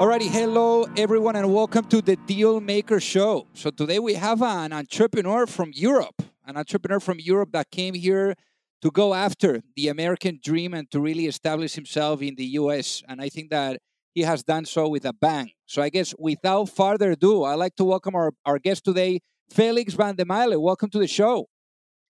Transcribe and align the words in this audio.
Alrighty, 0.00 0.30
hello 0.30 0.86
everyone, 0.96 1.36
and 1.36 1.52
welcome 1.52 1.84
to 1.84 2.00
the 2.00 2.16
Deal 2.16 2.58
Maker 2.58 3.00
Show. 3.00 3.46
So 3.52 3.68
today 3.68 3.98
we 3.98 4.14
have 4.14 4.40
an 4.40 4.72
entrepreneur 4.72 5.46
from 5.46 5.72
Europe, 5.74 6.22
an 6.46 6.56
entrepreneur 6.56 7.00
from 7.00 7.18
Europe 7.20 7.52
that 7.52 7.70
came 7.70 7.92
here 7.92 8.34
to 8.80 8.90
go 8.90 9.12
after 9.12 9.60
the 9.76 9.88
American 9.88 10.40
dream 10.42 10.72
and 10.72 10.90
to 10.90 11.00
really 11.02 11.26
establish 11.26 11.74
himself 11.74 12.22
in 12.22 12.34
the 12.36 12.46
US. 12.60 13.02
And 13.10 13.20
I 13.20 13.28
think 13.28 13.50
that 13.50 13.82
he 14.14 14.22
has 14.22 14.42
done 14.42 14.64
so 14.64 14.88
with 14.88 15.04
a 15.04 15.12
bang. 15.12 15.50
So 15.66 15.82
I 15.82 15.90
guess 15.90 16.14
without 16.18 16.70
further 16.70 17.10
ado, 17.10 17.44
I'd 17.44 17.56
like 17.56 17.76
to 17.76 17.84
welcome 17.84 18.14
our, 18.14 18.32
our 18.46 18.58
guest 18.58 18.86
today, 18.86 19.20
Felix 19.50 19.92
van 19.92 20.16
de 20.16 20.24
Maele. 20.24 20.58
Welcome 20.58 20.88
to 20.92 20.98
the 20.98 21.08
show. 21.08 21.50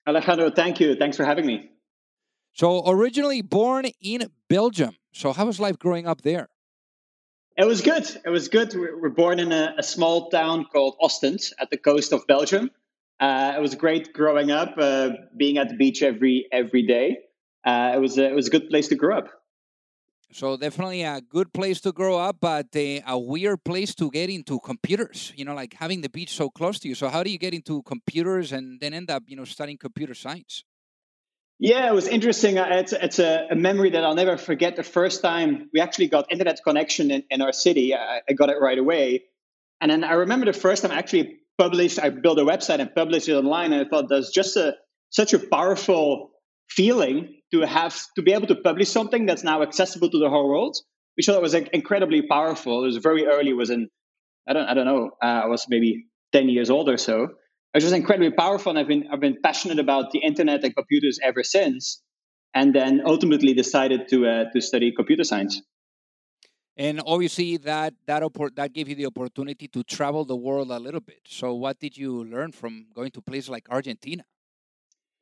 Alejandro, 0.06 0.52
thank 0.52 0.78
you. 0.78 0.94
Thanks 0.94 1.16
for 1.16 1.24
having 1.24 1.44
me. 1.44 1.72
So 2.52 2.88
originally 2.88 3.42
born 3.42 3.86
in 4.00 4.30
Belgium. 4.48 4.94
So 5.12 5.32
how 5.32 5.46
was 5.46 5.58
life 5.58 5.76
growing 5.76 6.06
up 6.06 6.22
there? 6.22 6.50
It 7.60 7.66
was 7.66 7.82
good. 7.82 8.06
It 8.24 8.30
was 8.30 8.48
good. 8.48 8.72
We 8.72 8.90
were 8.90 9.10
born 9.10 9.38
in 9.38 9.52
a, 9.52 9.74
a 9.76 9.82
small 9.82 10.30
town 10.30 10.64
called 10.72 10.96
Ostend 10.98 11.40
at 11.58 11.68
the 11.68 11.76
coast 11.76 12.10
of 12.14 12.26
Belgium. 12.26 12.70
Uh, 13.20 13.52
it 13.54 13.60
was 13.60 13.74
great 13.74 14.14
growing 14.14 14.50
up, 14.50 14.76
uh, 14.78 15.10
being 15.36 15.58
at 15.58 15.68
the 15.68 15.76
beach 15.76 16.02
every 16.02 16.46
every 16.50 16.84
day. 16.86 17.18
Uh, 17.62 17.92
it 17.94 17.98
was 17.98 18.16
a, 18.16 18.30
it 18.30 18.34
was 18.34 18.46
a 18.46 18.50
good 18.50 18.70
place 18.70 18.88
to 18.88 18.94
grow 18.94 19.18
up. 19.18 19.28
So 20.32 20.56
definitely 20.56 21.02
a 21.02 21.20
good 21.20 21.52
place 21.52 21.82
to 21.82 21.92
grow 21.92 22.16
up, 22.18 22.38
but 22.40 22.68
uh, 22.74 23.00
a 23.06 23.18
weird 23.18 23.62
place 23.62 23.94
to 23.96 24.10
get 24.10 24.30
into 24.30 24.58
computers. 24.60 25.34
You 25.36 25.44
know, 25.44 25.54
like 25.54 25.74
having 25.74 26.00
the 26.00 26.08
beach 26.08 26.32
so 26.32 26.48
close 26.48 26.78
to 26.78 26.88
you. 26.88 26.94
So 26.94 27.10
how 27.10 27.22
do 27.22 27.30
you 27.30 27.38
get 27.38 27.52
into 27.52 27.82
computers 27.82 28.52
and 28.52 28.80
then 28.80 28.94
end 28.94 29.10
up, 29.10 29.24
you 29.26 29.36
know, 29.36 29.44
studying 29.44 29.76
computer 29.76 30.14
science? 30.14 30.64
Yeah, 31.62 31.90
it 31.90 31.94
was 31.94 32.08
interesting. 32.08 32.58
Uh, 32.58 32.68
it's, 32.70 32.94
it's 32.94 33.18
a, 33.18 33.48
a, 33.50 33.54
memory 33.54 33.90
that 33.90 34.02
I'll 34.02 34.14
never 34.14 34.38
forget. 34.38 34.76
The 34.76 34.82
first 34.82 35.20
time 35.20 35.68
we 35.74 35.80
actually 35.80 36.08
got 36.08 36.32
internet 36.32 36.58
connection 36.64 37.10
in, 37.10 37.22
in 37.28 37.42
our 37.42 37.52
city, 37.52 37.94
I, 37.94 38.22
I, 38.26 38.32
got 38.32 38.48
it 38.48 38.56
right 38.58 38.78
away. 38.78 39.24
And 39.78 39.90
then 39.90 40.02
I 40.02 40.14
remember 40.14 40.46
the 40.46 40.54
first 40.54 40.80
time 40.80 40.90
I 40.90 40.96
actually 40.96 41.36
published, 41.58 41.98
I 41.98 42.08
built 42.08 42.38
a 42.38 42.44
website 42.44 42.78
and 42.78 42.94
published 42.94 43.28
it 43.28 43.34
online. 43.34 43.74
And 43.74 43.86
I 43.86 43.88
thought 43.90 44.08
that's 44.08 44.30
just 44.30 44.56
a, 44.56 44.76
such 45.10 45.34
a 45.34 45.38
powerful 45.38 46.30
feeling 46.70 47.36
to 47.52 47.60
have, 47.60 47.94
to 48.16 48.22
be 48.22 48.32
able 48.32 48.46
to 48.46 48.56
publish 48.56 48.88
something 48.88 49.26
that's 49.26 49.44
now 49.44 49.60
accessible 49.60 50.08
to 50.08 50.18
the 50.18 50.30
whole 50.30 50.48
world. 50.48 50.78
We 51.18 51.22
thought 51.22 51.36
it 51.36 51.42
was 51.42 51.52
incredibly 51.52 52.22
powerful. 52.22 52.84
It 52.84 52.86
was 52.86 52.96
very 52.96 53.26
early, 53.26 53.50
it 53.50 53.56
was 53.56 53.68
in, 53.68 53.90
I 54.48 54.54
don't, 54.54 54.66
I 54.66 54.72
don't 54.72 54.86
know, 54.86 55.10
uh, 55.22 55.26
I 55.44 55.46
was 55.46 55.66
maybe 55.68 56.06
10 56.32 56.48
years 56.48 56.70
old 56.70 56.88
or 56.88 56.96
so 56.96 57.34
it 57.74 57.82
was 57.82 57.92
incredibly 57.92 58.30
powerful. 58.30 58.70
And 58.70 58.78
I've 58.78 58.88
been, 58.88 59.08
I've 59.12 59.20
been 59.20 59.38
passionate 59.42 59.78
about 59.78 60.10
the 60.10 60.18
internet 60.20 60.64
and 60.64 60.74
computers 60.74 61.18
ever 61.22 61.42
since. 61.42 62.02
And 62.52 62.74
then 62.74 63.02
ultimately 63.06 63.54
decided 63.54 64.08
to, 64.08 64.26
uh, 64.26 64.44
to 64.52 64.60
study 64.60 64.92
computer 64.92 65.22
science. 65.22 65.62
And 66.76 67.00
obviously, 67.04 67.58
that 67.58 67.92
that 68.06 68.22
that 68.56 68.72
gave 68.72 68.88
you 68.88 68.94
the 68.94 69.06
opportunity 69.06 69.68
to 69.68 69.82
travel 69.82 70.24
the 70.24 70.34
world 70.34 70.70
a 70.70 70.78
little 70.78 71.00
bit. 71.00 71.20
So, 71.28 71.52
what 71.54 71.78
did 71.78 71.96
you 71.96 72.24
learn 72.24 72.52
from 72.52 72.86
going 72.94 73.10
to 73.10 73.20
places 73.20 73.50
like 73.50 73.66
Argentina? 73.68 74.24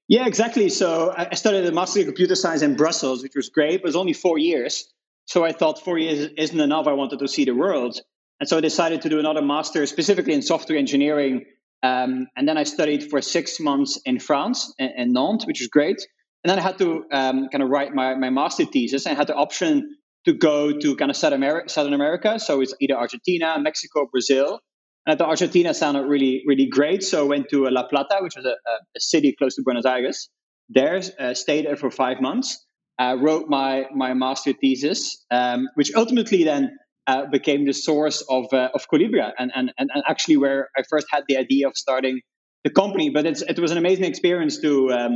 Yeah, 0.07 0.27
exactly. 0.27 0.69
So, 0.69 1.13
I 1.17 1.35
studied 1.35 1.67
a 1.67 1.73
master 1.73 2.01
in 2.01 2.07
computer 2.07 2.37
science 2.37 2.63
in 2.63 2.77
Brussels, 2.77 3.25
which 3.25 3.35
was 3.35 3.49
great. 3.49 3.81
It 3.81 3.83
was 3.83 3.97
only 3.97 4.13
four 4.13 4.39
years, 4.39 4.93
so 5.25 5.45
I 5.45 5.53
thought 5.53 5.83
four 5.83 5.99
years 5.99 6.31
isn't 6.39 6.61
enough. 6.61 6.87
I 6.87 6.93
wanted 6.93 7.19
to 7.19 7.29
see 7.29 7.45
the 7.45 7.57
world, 7.57 7.99
and 8.39 8.49
so 8.49 8.59
I 8.59 8.61
decided 8.61 9.03
to 9.03 9.09
do 9.09 9.19
another 9.19 9.43
master, 9.43 9.85
specifically 9.87 10.35
in 10.35 10.43
software 10.43 10.79
engineering 10.79 11.45
um, 11.83 12.27
and 12.37 12.49
then 12.49 12.59
I 12.59 12.65
studied 12.65 13.09
for 13.09 13.21
six 13.23 13.61
months 13.61 14.01
in 14.05 14.19
France, 14.19 14.73
in, 14.79 14.91
in 14.97 15.13
Nantes, 15.13 15.47
which 15.47 15.61
was 15.61 15.69
great. 15.69 16.07
And 16.45 16.51
then 16.51 16.59
I 16.59 16.63
had 16.63 16.79
to 16.79 17.05
um, 17.13 17.49
kind 17.51 17.63
of 17.63 17.69
write 17.69 17.95
my, 17.95 18.15
my 18.15 18.31
master 18.31 18.65
thesis. 18.65 19.07
I 19.07 19.15
had 19.15 19.27
the 19.27 19.35
option 19.35 19.97
to 20.25 20.33
go 20.33 20.73
to 20.73 20.97
kind 20.97 21.11
of 21.11 21.17
South 21.17 21.33
America, 21.33 21.69
Southern 21.69 21.95
America. 21.95 22.39
So 22.39 22.61
it's 22.61 22.75
either 22.81 22.97
Argentina, 22.97 23.57
Mexico, 23.61 24.07
Brazil. 24.11 24.61
And 25.07 25.15
I 25.15 25.17
thought 25.17 25.29
Argentina 25.31 25.73
sounded 25.73 26.07
really, 26.07 26.43
really 26.47 26.67
great. 26.67 27.03
So 27.03 27.25
I 27.25 27.29
went 27.29 27.49
to 27.51 27.69
La 27.69 27.87
Plata, 27.89 28.19
which 28.21 28.37
was 28.37 28.45
a, 28.45 28.51
a 28.51 29.01
city 29.01 29.35
close 29.37 29.55
to 29.57 29.63
Buenos 29.63 29.87
Aires. 29.87 30.29
There, 30.69 31.01
uh, 31.19 31.35
stayed 31.35 31.67
there 31.67 31.77
for 31.77 31.91
five 31.91 32.21
months. 32.21 32.65
Uh, 32.99 33.17
wrote 33.19 33.49
my 33.49 33.87
my 33.95 34.13
master 34.13 34.53
thesis, 34.53 35.25
um, 35.31 35.69
which 35.77 35.93
ultimately 35.95 36.43
then 36.43 36.77
uh, 37.09 37.25
became 37.27 37.65
the 37.65 37.73
source 37.73 38.21
of 38.29 38.45
uh, 38.53 38.69
of 38.75 38.87
Collibra 38.93 39.33
and, 39.39 39.51
and 39.57 39.73
and 39.79 39.91
actually 40.07 40.37
where 40.37 40.69
I 40.77 40.83
first 40.89 41.07
had 41.11 41.25
the 41.27 41.37
idea 41.39 41.67
of 41.67 41.75
starting 41.75 42.21
the 42.65 42.71
company. 42.71 43.09
But 43.11 43.25
it's 43.27 43.43
it 43.43 43.59
was 43.59 43.71
an 43.71 43.79
amazing 43.79 44.05
experience 44.05 44.61
to 44.61 44.93
um, 44.93 45.13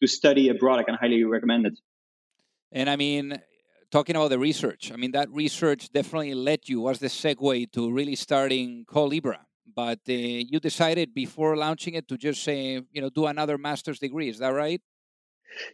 to 0.00 0.08
study 0.08 0.48
abroad. 0.48 0.80
I 0.80 0.84
can 0.84 0.94
highly 0.94 1.22
recommend 1.22 1.66
it. 1.66 1.74
And 2.72 2.88
I 2.88 2.96
mean, 2.96 3.38
talking 3.92 4.16
about 4.16 4.30
the 4.30 4.38
research, 4.38 4.90
I 4.90 4.96
mean 4.96 5.12
that 5.12 5.28
research 5.30 5.92
definitely 5.92 6.34
led 6.34 6.60
you 6.66 6.80
was 6.80 6.98
the 6.98 7.08
segue 7.08 7.70
to 7.72 7.92
really 7.92 8.16
starting 8.16 8.86
Collibra. 8.86 9.40
But 9.82 10.00
uh, 10.08 10.12
you 10.52 10.60
decided 10.60 11.14
before 11.14 11.56
launching 11.56 11.94
it 11.94 12.06
to 12.08 12.16
just 12.16 12.42
say, 12.42 12.80
you 12.90 13.00
know, 13.02 13.10
do 13.10 13.26
another 13.26 13.58
master's 13.58 13.98
degree. 13.98 14.28
Is 14.28 14.38
that 14.38 14.54
right? 14.64 14.80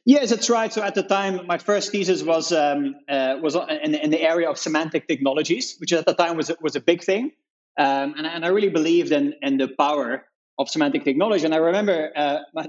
Yes, 0.05 0.31
that's 0.31 0.51
right. 0.51 0.73
So 0.73 0.83
at 0.83 0.95
the 0.95 1.03
time, 1.03 1.47
my 1.47 1.59
first 1.59 1.93
thesis 1.93 2.23
was 2.23 2.53
um, 2.53 2.97
uh, 3.09 3.37
was 3.43 3.55
in, 3.55 3.95
in, 3.95 4.11
the 4.11 4.21
area 4.21 4.49
of 4.49 4.59
semantic 4.59 5.09
technologies, 5.09 5.77
which 5.79 5.93
at 5.93 6.07
the 6.07 6.15
time 6.15 6.37
was 6.37 6.51
was 6.61 6.77
a 6.77 6.81
big 6.81 7.03
thing, 7.03 7.33
um, 7.79 8.15
and, 8.17 8.27
and 8.27 8.45
I 8.45 8.49
really 8.49 8.69
believed 8.69 9.13
in 9.13 9.35
in 9.43 9.59
the 9.59 9.69
power 9.69 10.25
of 10.59 10.69
semantic 10.69 11.05
technology. 11.05 11.45
And 11.45 11.55
I 11.55 11.59
remember 11.59 12.11
uh, 12.15 12.39
my, 12.55 12.67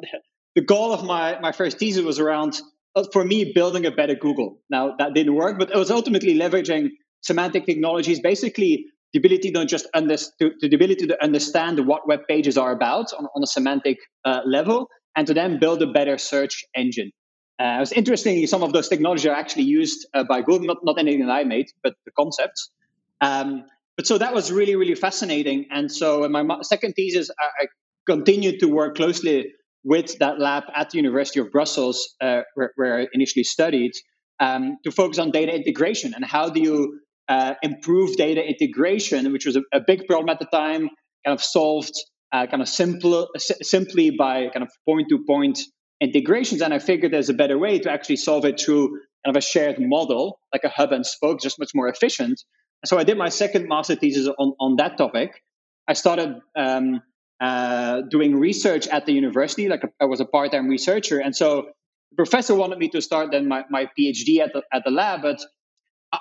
the 0.55 0.61
goal 0.61 0.93
of 0.93 1.03
my 1.03 1.39
my 1.39 1.51
first 1.51 1.79
thesis 1.79 2.03
was 2.03 2.19
around 2.19 2.61
uh, 2.95 3.03
for 3.11 3.23
me 3.23 3.51
building 3.53 3.85
a 3.85 3.91
better 3.91 4.15
Google. 4.15 4.59
Now 4.69 4.95
that 4.97 5.13
didn't 5.13 5.35
work, 5.35 5.59
but 5.59 5.71
it 5.71 5.77
was 5.77 5.91
ultimately 5.91 6.35
leveraging 6.35 6.89
semantic 7.21 7.65
technologies, 7.65 8.19
basically 8.19 8.85
the 9.13 9.19
ability 9.19 9.51
to 9.51 9.65
just 9.65 9.87
understand 9.93 10.53
the 10.61 10.75
ability 10.75 11.07
to 11.07 11.23
understand 11.23 11.85
what 11.85 12.07
web 12.07 12.21
pages 12.27 12.57
are 12.57 12.71
about 12.71 13.13
on, 13.13 13.27
on 13.35 13.43
a 13.43 13.47
semantic 13.47 13.97
uh, 14.25 14.41
level 14.45 14.87
and 15.15 15.27
to 15.27 15.33
then 15.33 15.59
build 15.59 15.81
a 15.81 15.87
better 15.87 16.17
search 16.17 16.65
engine. 16.75 17.11
Uh, 17.59 17.77
it 17.77 17.79
was 17.79 17.91
interesting, 17.91 18.45
some 18.47 18.63
of 18.63 18.73
those 18.73 18.87
technologies 18.89 19.27
are 19.27 19.35
actually 19.35 19.63
used 19.63 20.07
uh, 20.13 20.23
by 20.23 20.41
Google, 20.41 20.67
not, 20.67 20.77
not 20.83 20.97
anything 20.97 21.25
that 21.25 21.31
I 21.31 21.43
made, 21.43 21.67
but 21.83 21.93
the 22.05 22.11
concepts. 22.11 22.71
Um, 23.19 23.65
but 23.97 24.07
so 24.07 24.17
that 24.17 24.33
was 24.33 24.51
really, 24.51 24.75
really 24.75 24.95
fascinating. 24.95 25.67
And 25.69 25.91
so 25.91 26.23
in 26.23 26.31
my 26.31 26.43
second 26.63 26.93
thesis, 26.93 27.29
I, 27.39 27.63
I 27.63 27.67
continued 28.07 28.59
to 28.61 28.67
work 28.67 28.95
closely 28.95 29.53
with 29.83 30.17
that 30.19 30.39
lab 30.39 30.63
at 30.75 30.89
the 30.91 30.97
University 30.97 31.39
of 31.39 31.51
Brussels, 31.51 32.15
uh, 32.21 32.41
where, 32.55 32.71
where, 32.75 32.99
I 33.01 33.07
initially 33.13 33.43
studied, 33.43 33.91
um, 34.39 34.77
to 34.83 34.91
focus 34.91 35.19
on 35.19 35.31
data 35.31 35.53
integration 35.53 36.13
and 36.13 36.25
how 36.25 36.49
do 36.49 36.61
you 36.61 36.99
uh, 37.27 37.53
improve 37.61 38.15
data 38.15 38.43
integration, 38.43 39.31
which 39.31 39.45
was 39.45 39.55
a, 39.55 39.61
a, 39.71 39.79
big 39.79 40.07
problem 40.07 40.29
at 40.29 40.39
the 40.39 40.45
time, 40.45 40.89
kind 41.25 41.33
of 41.37 41.43
solved 41.43 41.93
uh, 42.31 42.47
kind 42.47 42.61
of 42.61 42.69
simple, 42.69 43.29
simply 43.37 44.09
by 44.11 44.49
kind 44.49 44.63
of 44.63 44.71
point 44.85 45.07
to 45.09 45.23
point 45.25 45.59
integrations. 45.99 46.61
And 46.61 46.73
I 46.73 46.79
figured 46.79 47.11
there's 47.11 47.29
a 47.29 47.33
better 47.33 47.57
way 47.57 47.79
to 47.79 47.91
actually 47.91 48.17
solve 48.17 48.45
it 48.45 48.59
through 48.59 48.89
kind 49.25 49.35
of 49.35 49.37
a 49.37 49.41
shared 49.41 49.77
model, 49.79 50.39
like 50.53 50.63
a 50.63 50.69
hub 50.69 50.91
and 50.91 51.05
spoke, 51.05 51.41
just 51.41 51.59
much 51.59 51.71
more 51.75 51.87
efficient. 51.87 52.41
So 52.85 52.97
I 52.97 53.03
did 53.03 53.17
my 53.17 53.29
second 53.29 53.67
master 53.67 53.95
thesis 53.95 54.27
on, 54.27 54.53
on 54.59 54.75
that 54.77 54.97
topic. 54.97 55.43
I 55.87 55.93
started 55.93 56.39
um, 56.55 57.01
uh, 57.39 58.01
doing 58.09 58.35
research 58.39 58.87
at 58.87 59.05
the 59.05 59.13
university, 59.13 59.67
like 59.67 59.83
a, 59.83 59.89
I 59.99 60.05
was 60.05 60.19
a 60.19 60.25
part-time 60.25 60.67
researcher. 60.67 61.19
And 61.19 61.35
so 61.35 61.67
the 62.11 62.15
professor 62.15 62.55
wanted 62.55 62.79
me 62.79 62.89
to 62.89 63.01
start 63.01 63.31
then 63.31 63.47
my, 63.47 63.65
my 63.69 63.87
PhD 63.97 64.39
at 64.39 64.53
the, 64.53 64.63
at 64.73 64.83
the 64.83 64.91
lab, 64.91 65.21
but 65.21 65.39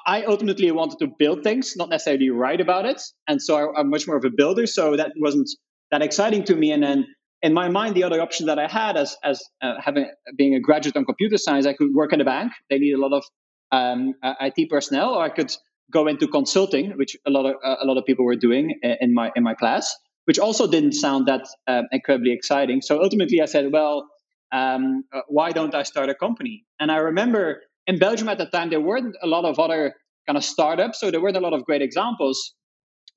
I 0.07 0.25
ultimately 0.25 0.71
wanted 0.71 0.99
to 1.01 1.09
build 1.19 1.43
things, 1.43 1.75
not 1.77 1.89
necessarily 1.89 2.31
write 2.31 2.61
about 2.61 2.85
it. 2.85 3.03
And 3.27 3.41
so 3.41 3.57
I, 3.57 3.81
I'm 3.81 3.91
much 3.91 4.07
more 4.07 4.17
of 4.17 4.25
a 4.25 4.31
builder. 4.31 4.67
So 4.67 4.97
that 4.97 5.13
wasn't 5.17 5.49
that 5.91 6.03
exciting 6.03 6.45
to 6.45 6.57
me. 6.57 6.73
And 6.73 6.83
then 6.83 7.07
in 7.43 7.55
my 7.55 7.69
mind, 7.69 7.95
the 7.95 8.05
other 8.05 8.21
option 8.21 8.47
that 8.47 8.59
I 8.59 8.67
had 8.67 8.97
as 8.97 9.17
as 9.25 9.43
uh, 9.63 9.75
having 9.81 10.11
being 10.37 10.55
a 10.55 10.61
graduate 10.61 10.97
on 10.97 11.05
computer 11.05 11.39
science, 11.39 11.67
I 11.67 11.73
could 11.73 11.95
work 11.95 12.13
in 12.13 12.21
a 12.21 12.25
bank. 12.25 12.53
They 12.69 12.79
need 12.79 12.93
a 12.93 13.01
lot 13.01 13.13
of 13.13 13.25
um, 13.73 14.15
uh, 14.23 14.35
IT 14.41 14.69
personnel, 14.69 15.11
or 15.15 15.23
I 15.23 15.29
could 15.29 15.55
go 15.91 16.07
into 16.07 16.27
consulting, 16.29 16.93
which 16.93 17.17
a 17.27 17.31
lot 17.31 17.47
of 17.47 17.57
uh, 17.65 17.77
a 17.83 17.87
lot 17.87 17.97
of 17.97 18.05
people 18.05 18.25
were 18.25 18.37
doing 18.37 18.79
in 18.83 19.15
my 19.15 19.31
in 19.35 19.43
my 19.43 19.55
class, 19.55 19.97
which 20.27 20.39
also 20.39 20.67
didn't 20.67 20.93
sound 20.93 21.27
that 21.27 21.47
um, 21.67 21.85
incredibly 21.93 22.33
exciting. 22.33 22.83
So 22.83 23.03
ultimately, 23.03 23.41
I 23.41 23.47
said, 23.47 23.73
well, 23.73 24.09
um, 24.53 25.05
uh, 25.13 25.21
why 25.29 25.53
don't 25.53 25.75
I 25.75 25.83
start 25.83 26.09
a 26.09 26.15
company? 26.15 26.65
And 26.79 26.91
I 26.91 26.97
remember 26.97 27.63
in 27.87 27.99
Belgium 27.99 28.29
at 28.29 28.39
the 28.39 28.47
time 28.47 28.71
there 28.71 28.81
weren't 28.81 29.17
a 29.23 29.27
lot 29.27 29.45
of 29.45 29.59
other 29.59 29.95
kind 30.27 30.37
of 30.37 30.45
startups, 30.45 31.01
so 31.01 31.11
there 31.11 31.21
weren't 31.21 31.37
a 31.37 31.41
lot 31.41 31.53
of 31.53 31.65
great 31.65 31.83
examples. 31.83 32.55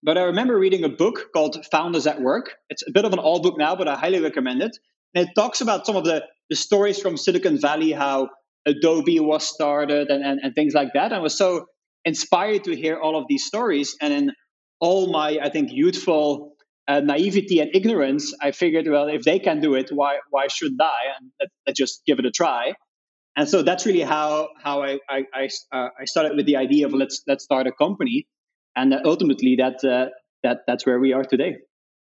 But 0.06 0.18
I 0.18 0.24
remember 0.24 0.60
reading 0.60 0.84
a 0.84 0.90
book 0.90 1.32
called 1.32 1.66
Founders 1.72 2.08
at 2.08 2.22
Work. 2.22 2.58
It's 2.70 2.86
a 2.86 2.92
bit 2.92 3.06
of 3.06 3.14
an 3.14 3.20
old 3.20 3.42
book 3.42 3.58
now, 3.58 3.74
but 3.78 3.88
I 3.88 3.96
highly 3.96 4.20
recommend 4.20 4.62
it. 4.62 4.78
And 5.16 5.30
it 5.30 5.34
talks 5.34 5.62
about 5.62 5.86
some 5.86 5.96
of 5.96 6.04
the, 6.04 6.26
the 6.50 6.58
stories 6.58 7.00
from 7.00 7.16
Silicon 7.16 7.58
Valley, 7.58 7.94
how 7.94 8.30
Adobe 8.66 9.22
was 9.22 9.48
started 9.48 10.10
and, 10.10 10.22
and, 10.22 10.42
and 10.44 10.54
things 10.56 10.74
like 10.74 10.90
that. 10.94 11.14
I 11.14 11.20
was 11.20 11.38
so 11.38 11.68
inspired 12.04 12.66
to 12.66 12.76
hear 12.76 13.00
all 13.00 13.18
of 13.18 13.28
these 13.30 13.46
stories. 13.46 13.96
And 14.02 14.12
in 14.12 14.32
all 14.82 15.10
my, 15.10 15.40
I 15.42 15.50
think, 15.50 15.72
youthful 15.72 16.56
uh, 16.86 17.00
naivety 17.00 17.62
and 17.62 17.72
ignorance, 17.74 18.34
I 18.42 18.52
figured, 18.52 18.86
well, 18.90 19.08
if 19.08 19.24
they 19.24 19.40
can 19.40 19.62
do 19.62 19.74
it, 19.76 19.90
why 19.90 20.18
why 20.32 20.48
shouldn't 20.48 20.82
I? 20.82 21.16
And 21.18 21.32
let, 21.40 21.50
let's 21.66 21.80
just 21.80 22.02
give 22.06 22.20
it 22.20 22.26
a 22.26 22.32
try. 22.32 22.74
And 23.38 23.48
so 23.48 23.62
that's 23.62 23.86
really 23.86 24.02
how 24.02 24.50
how 24.62 24.84
I 24.84 25.00
I, 25.10 25.24
I, 25.34 25.50
uh, 25.72 25.90
I 25.98 26.06
started 26.06 26.36
with 26.36 26.46
the 26.46 26.58
idea 26.58 26.88
of 26.88 26.94
let's 26.94 27.24
let's 27.26 27.46
start 27.46 27.68
a 27.68 27.72
company 27.72 28.28
and 28.76 28.94
ultimately 29.06 29.56
that 29.58 29.84
uh, 29.84 30.10
that 30.44 30.60
that's 30.68 30.86
where 30.86 31.00
we 31.00 31.14
are 31.14 31.24
today. 31.24 31.58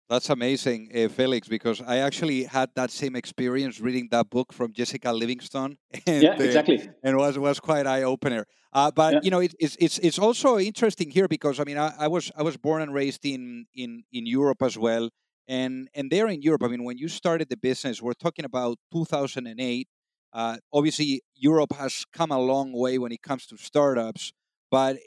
That's 0.10 0.32
amazing, 0.32 0.90
uh, 0.96 1.08
Felix, 1.08 1.48
because 1.48 1.84
I 1.86 1.98
actually 1.98 2.46
had 2.46 2.72
that 2.76 2.90
same 2.90 3.16
experience 3.16 3.80
reading 3.80 4.08
that 4.10 4.32
book 4.32 4.52
from 4.52 4.74
Jessica 4.74 5.14
Livingston. 5.14 5.78
And, 6.08 6.24
yeah, 6.24 6.42
exactly. 6.42 6.80
Uh, 6.82 6.92
and 7.04 7.18
was 7.18 7.38
was 7.38 7.60
quite 7.60 7.86
eye 7.86 8.02
opener. 8.02 8.46
Uh, 8.74 8.90
but 8.90 9.14
yeah. 9.14 9.20
you 9.24 9.30
know, 9.30 9.40
it, 9.40 9.54
it's 9.60 9.78
it's 9.80 10.00
it's 10.00 10.18
also 10.18 10.58
interesting 10.58 11.12
here 11.12 11.28
because 11.28 11.60
I 11.60 11.64
mean, 11.64 11.78
I, 11.78 11.94
I, 12.00 12.08
was 12.08 12.32
I 12.36 12.42
was 12.42 12.58
born 12.58 12.82
and 12.82 12.92
raised 12.92 13.24
in 13.24 13.66
in 13.76 14.04
in 14.12 14.26
Europe 14.26 14.64
as 14.64 14.78
well, 14.80 15.10
and 15.48 15.88
and 15.94 16.10
there 16.10 16.28
in 16.28 16.42
Europe, 16.42 16.64
I 16.64 16.68
mean, 16.70 16.84
when 16.84 16.98
you 16.98 17.08
started 17.08 17.50
the 17.50 17.58
business, 17.58 18.02
we're 18.02 18.14
talking 18.14 18.46
about 18.46 18.78
2008. 18.92 19.88
Uh, 20.32 20.58
obviously, 20.72 21.22
Europe 21.36 21.74
has 21.74 22.06
come 22.14 22.32
a 22.32 22.40
long 22.40 22.72
way 22.72 22.98
when 22.98 23.12
it 23.12 23.22
comes 23.22 23.46
to 23.48 23.58
startups, 23.58 24.32
but 24.72 24.98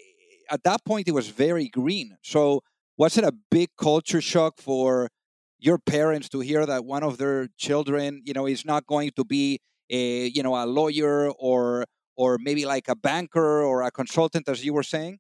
at 0.51 0.63
that 0.65 0.85
point 0.85 1.09
it 1.09 1.13
was 1.13 1.29
very 1.29 1.69
green. 1.69 2.17
So 2.23 2.63
was 2.97 3.17
it 3.19 3.25
a 3.25 3.33
big 3.51 3.71
culture 3.79 4.21
shock 4.21 4.59
for 4.59 5.09
your 5.59 5.79
parents 5.79 6.29
to 6.31 6.41
hear 6.41 6.67
that 6.67 6.85
one 6.85 7.03
of 7.03 7.19
their 7.19 7.49
children, 7.57 8.23
you 8.25 8.33
know, 8.33 8.47
is 8.47 8.65
not 8.65 8.87
going 8.87 9.11
to 9.17 9.25
be 9.25 9.61
a, 9.91 10.27
you 10.27 10.43
know, 10.43 10.55
a 10.57 10.67
lawyer 10.67 11.31
or 11.31 11.85
or 12.17 12.39
maybe 12.41 12.67
like 12.67 12.89
a 12.89 12.97
banker 12.97 13.63
or 13.63 13.83
a 13.83 13.91
consultant, 13.91 14.49
as 14.49 14.65
you 14.65 14.75
were 14.75 14.83
saying? 14.83 15.19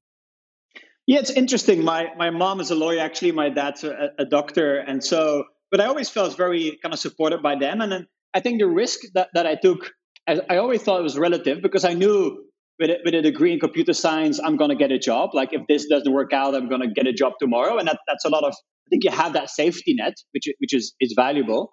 Yeah, 1.07 1.21
it's 1.21 1.31
interesting. 1.31 1.85
My 1.85 2.09
my 2.17 2.31
mom 2.31 2.61
is 2.61 2.71
a 2.71 2.75
lawyer. 2.75 3.01
Actually, 3.01 3.33
my 3.33 3.49
dad's 3.49 3.85
a, 3.85 4.11
a 4.19 4.25
doctor, 4.25 4.79
and 4.79 5.03
so. 5.03 5.45
But 5.71 5.81
I 5.81 5.87
always 5.87 6.11
felt 6.11 6.37
very 6.37 6.79
kind 6.83 6.93
of 6.93 7.01
supported 7.01 7.43
by 7.43 7.57
them, 7.57 7.81
and 7.81 7.91
then 7.91 8.07
I 8.35 8.41
think 8.41 8.61
the 8.61 8.67
risk 8.67 9.01
that, 9.15 9.29
that 9.35 9.47
I 9.47 9.55
took, 9.55 9.91
I, 10.27 10.41
I 10.49 10.57
always 10.59 10.83
thought 10.83 11.01
it 11.01 11.03
was 11.03 11.19
relative 11.19 11.63
because 11.63 11.85
I 11.85 11.95
knew 11.95 12.45
with 12.83 12.91
a, 12.91 12.99
with 13.05 13.15
a 13.15 13.23
degree 13.23 13.53
in 13.53 13.61
computer 13.61 13.93
science, 13.93 14.41
I'm 14.43 14.57
going 14.57 14.71
to 14.71 14.77
get 14.77 14.91
a 14.91 14.99
job. 14.99 15.31
Like 15.35 15.53
if 15.53 15.63
this 15.69 15.87
doesn't 15.87 16.13
work 16.13 16.33
out, 16.33 16.55
I'm 16.57 16.69
going 16.69 16.81
to 16.81 16.89
get 16.89 17.07
a 17.07 17.13
job 17.13 17.35
tomorrow. 17.39 17.79
And 17.79 17.87
that, 17.87 17.99
that's 18.09 18.25
a 18.25 18.29
lot 18.29 18.43
of, 18.43 18.53
I 18.53 18.89
think 18.91 19.05
you 19.05 19.13
have 19.13 19.35
that 19.35 19.51
safety 19.51 19.95
net, 19.95 20.15
which, 20.33 20.49
which 20.59 20.75
is, 20.75 20.93
is 20.99 21.15
valuable. 21.15 21.73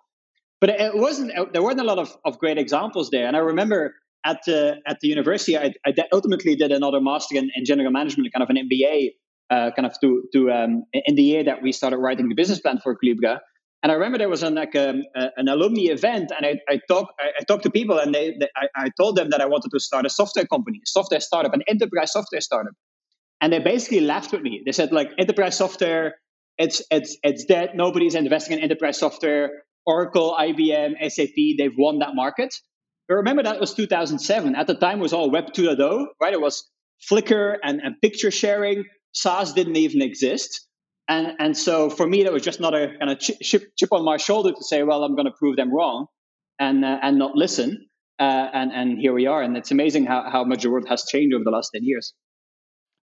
But 0.61 0.69
it 0.69 0.95
wasn't, 0.95 1.31
there 1.51 1.63
weren't 1.63 1.79
a 1.79 1.83
lot 1.83 1.97
of, 1.97 2.15
of 2.25 2.37
great 2.37 2.59
examples 2.59 3.09
there. 3.09 3.25
And 3.25 3.35
I 3.35 3.39
remember 3.39 3.95
at 4.23 4.41
the, 4.45 4.75
at 4.85 4.99
the 5.01 5.07
university, 5.07 5.57
I, 5.57 5.73
I 5.83 5.93
ultimately 6.13 6.55
did 6.55 6.71
another 6.71 7.01
master 7.01 7.37
in, 7.37 7.49
in 7.55 7.65
general 7.65 7.91
management, 7.91 8.31
kind 8.31 8.43
of 8.43 8.49
an 8.51 8.57
MBA, 8.69 9.09
uh, 9.49 9.71
kind 9.75 9.87
of 9.87 9.93
to, 10.01 10.23
to 10.33 10.51
um, 10.51 10.83
in 10.93 11.15
the 11.15 11.23
year 11.23 11.43
that 11.43 11.63
we 11.63 11.71
started 11.71 11.97
writing 11.97 12.29
the 12.29 12.35
business 12.35 12.59
plan 12.59 12.77
for 12.83 12.95
Collibra. 12.95 13.39
And 13.81 13.91
I 13.91 13.95
remember 13.95 14.17
there 14.17 14.29
was 14.29 14.43
an, 14.43 14.55
like 14.55 14.75
um, 14.75 15.03
an 15.15 15.47
alumni 15.47 15.83
event, 15.83 16.31
and 16.35 16.45
I, 16.45 16.59
I 16.67 16.79
talked 16.89 17.13
I, 17.19 17.31
I, 17.39 17.57
to 17.57 17.69
people, 17.71 17.97
and 17.97 18.13
they, 18.13 18.35
they 18.37 18.47
I, 18.55 18.67
I, 18.75 18.89
told 18.99 19.15
them 19.15 19.29
that 19.29 19.39
I 19.39 19.45
wanted 19.45 19.69
to 19.69 19.79
start 19.79 20.05
a 20.05 20.09
software 20.09 20.45
company, 20.45 20.79
a 20.83 20.87
software 20.87 21.21
startup, 21.21 21.53
an 21.53 21.63
enterprise 21.65 22.11
software 22.11 22.41
startup, 22.41 22.73
and 23.39 23.53
they 23.53 23.59
basically 23.59 24.01
laughed 24.01 24.33
at 24.33 24.41
me. 24.41 24.63
They 24.65 24.73
said 24.73 24.91
like 24.91 25.11
enterprise 25.17 25.57
software, 25.57 26.15
it's 26.57 26.81
it's 26.91 27.17
it's 27.23 27.45
dead. 27.45 27.71
Nobody's 27.73 28.15
investing 28.15 28.57
in 28.57 28.63
enterprise 28.63 28.99
software. 28.99 29.63
Oracle, 29.85 30.35
IBM, 30.39 30.93
SAP, 31.09 31.57
they've 31.57 31.75
won 31.75 31.99
that 31.99 32.13
market. 32.13 32.53
But 33.07 33.15
remember 33.15 33.43
that 33.43 33.59
was 33.59 33.73
2007. 33.73 34.55
At 34.55 34.67
the 34.67 34.75
time, 34.75 34.99
it 34.99 35.01
was 35.01 35.13
all 35.13 35.31
Web 35.31 35.45
2.0, 35.55 36.05
right? 36.21 36.33
It 36.33 36.41
was 36.41 36.69
Flickr 37.09 37.55
and, 37.63 37.81
and 37.81 37.95
picture 38.01 38.29
sharing. 38.29 38.83
SaaS 39.13 39.53
didn't 39.53 39.77
even 39.77 40.03
exist. 40.03 40.67
And, 41.09 41.33
and 41.39 41.57
so 41.57 41.89
for 41.89 42.07
me, 42.07 42.23
that 42.23 42.31
was 42.31 42.43
just 42.43 42.59
not 42.59 42.75
a 42.75 42.93
kind 42.99 43.09
of 43.09 43.19
chip, 43.19 43.63
chip 43.75 43.91
on 43.91 44.05
my 44.05 44.17
shoulder 44.17 44.51
to 44.51 44.63
say, 44.63 44.83
well, 44.83 45.03
I'm 45.03 45.15
going 45.15 45.25
to 45.25 45.31
prove 45.31 45.55
them 45.55 45.73
wrong 45.73 46.05
and, 46.59 46.85
uh, 46.85 46.99
and 47.01 47.17
not 47.17 47.35
listen. 47.35 47.87
Uh, 48.19 48.47
and, 48.53 48.71
and 48.71 48.99
here 48.99 49.13
we 49.13 49.25
are. 49.25 49.41
And 49.41 49.57
it's 49.57 49.71
amazing 49.71 50.05
how, 50.05 50.29
how 50.29 50.43
much 50.43 50.61
the 50.61 50.69
world 50.69 50.87
has 50.87 51.05
changed 51.05 51.33
over 51.33 51.43
the 51.43 51.49
last 51.49 51.71
10 51.73 51.83
years. 51.83 52.13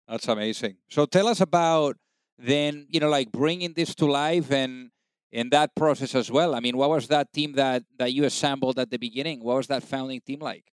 That's 0.06 0.28
amazing. 0.28 0.76
So 0.88 1.04
tell 1.04 1.26
us 1.26 1.40
about 1.40 1.96
then, 2.38 2.86
you 2.90 3.00
know, 3.00 3.08
like 3.08 3.32
bringing 3.32 3.72
this 3.72 3.92
to 3.96 4.06
life 4.06 4.52
and 4.52 4.90
in 5.32 5.50
that 5.50 5.74
process 5.74 6.14
as 6.14 6.30
well. 6.30 6.54
I 6.54 6.60
mean, 6.60 6.76
what 6.76 6.90
was 6.90 7.08
that 7.08 7.32
team 7.32 7.54
that, 7.54 7.82
that 7.98 8.12
you 8.12 8.22
assembled 8.22 8.78
at 8.78 8.90
the 8.90 8.98
beginning? 8.98 9.42
What 9.42 9.56
was 9.56 9.66
that 9.66 9.82
founding 9.82 10.20
team 10.20 10.38
like? 10.38 10.64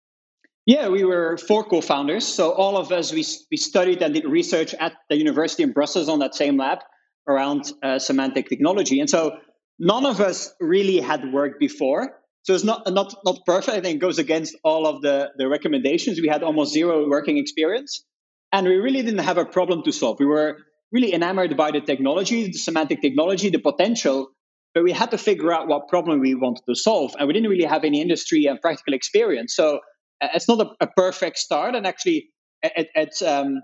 Yeah, 0.68 0.88
we 0.88 1.04
were 1.04 1.38
four 1.38 1.64
co-founders. 1.64 2.28
So 2.28 2.52
all 2.52 2.78
of 2.78 2.92
us, 2.92 3.12
we, 3.12 3.26
we 3.50 3.58
studied 3.58 4.04
and 4.04 4.14
did 4.14 4.26
research 4.26 4.76
at 4.76 4.94
the 5.10 5.18
university 5.18 5.64
in 5.64 5.72
Brussels 5.72 6.08
on 6.08 6.20
that 6.20 6.36
same 6.36 6.58
lab 6.58 6.80
around 7.28 7.72
uh, 7.82 8.00
semantic 8.00 8.50
technology. 8.50 9.00
And 9.00 9.10
so 9.10 9.38
none 9.80 10.06
of 10.06 10.20
us 10.20 10.54
really 10.60 11.00
had 11.00 11.32
worked 11.32 11.60
before. 11.60 12.20
So 12.44 12.54
it's 12.54 12.64
not 12.64 12.92
not 12.92 13.16
not 13.24 13.46
perfect. 13.46 13.78
I 13.78 13.82
think 13.82 14.02
goes 14.02 14.20
against 14.20 14.56
all 14.64 14.86
of 14.86 15.02
the, 15.02 15.32
the 15.38 15.48
recommendations. 15.48 16.20
We 16.20 16.28
had 16.28 16.44
almost 16.44 16.74
zero 16.74 17.08
working 17.08 17.38
experience. 17.38 18.04
And 18.52 18.68
we 18.68 18.76
really 18.76 19.02
didn't 19.02 19.24
have 19.24 19.38
a 19.38 19.46
problem 19.46 19.84
to 19.84 19.92
solve. 19.92 20.18
We 20.20 20.26
were 20.26 20.58
really 20.92 21.14
enamored 21.14 21.58
by 21.58 21.72
the 21.72 21.82
technology, 21.82 22.48
the 22.48 22.54
semantic 22.54 23.02
technology, 23.02 23.50
the 23.50 23.60
potential, 23.60 24.30
but 24.76 24.84
we 24.84 24.92
had 24.92 25.12
to 25.12 25.18
figure 25.18 25.52
out 25.52 25.68
what 25.68 25.88
problem 25.88 26.20
we 26.20 26.36
wanted 26.36 26.62
to 26.70 26.76
solve. 26.76 27.16
And 27.18 27.28
we 27.28 27.34
didn't 27.34 27.50
really 27.50 27.66
have 27.66 27.84
any 27.84 28.00
industry 28.00 28.46
and 28.46 28.62
practical 28.62 28.94
experience. 28.94 29.56
So 29.56 29.80
uh, 30.22 30.28
it's 30.36 30.48
not 30.48 30.60
a, 30.62 30.86
a 30.86 30.88
perfect 30.88 31.40
start. 31.40 31.76
And 31.76 31.88
actually, 31.88 32.30
it, 32.62 32.90
it's 32.94 33.22
um, 33.22 33.62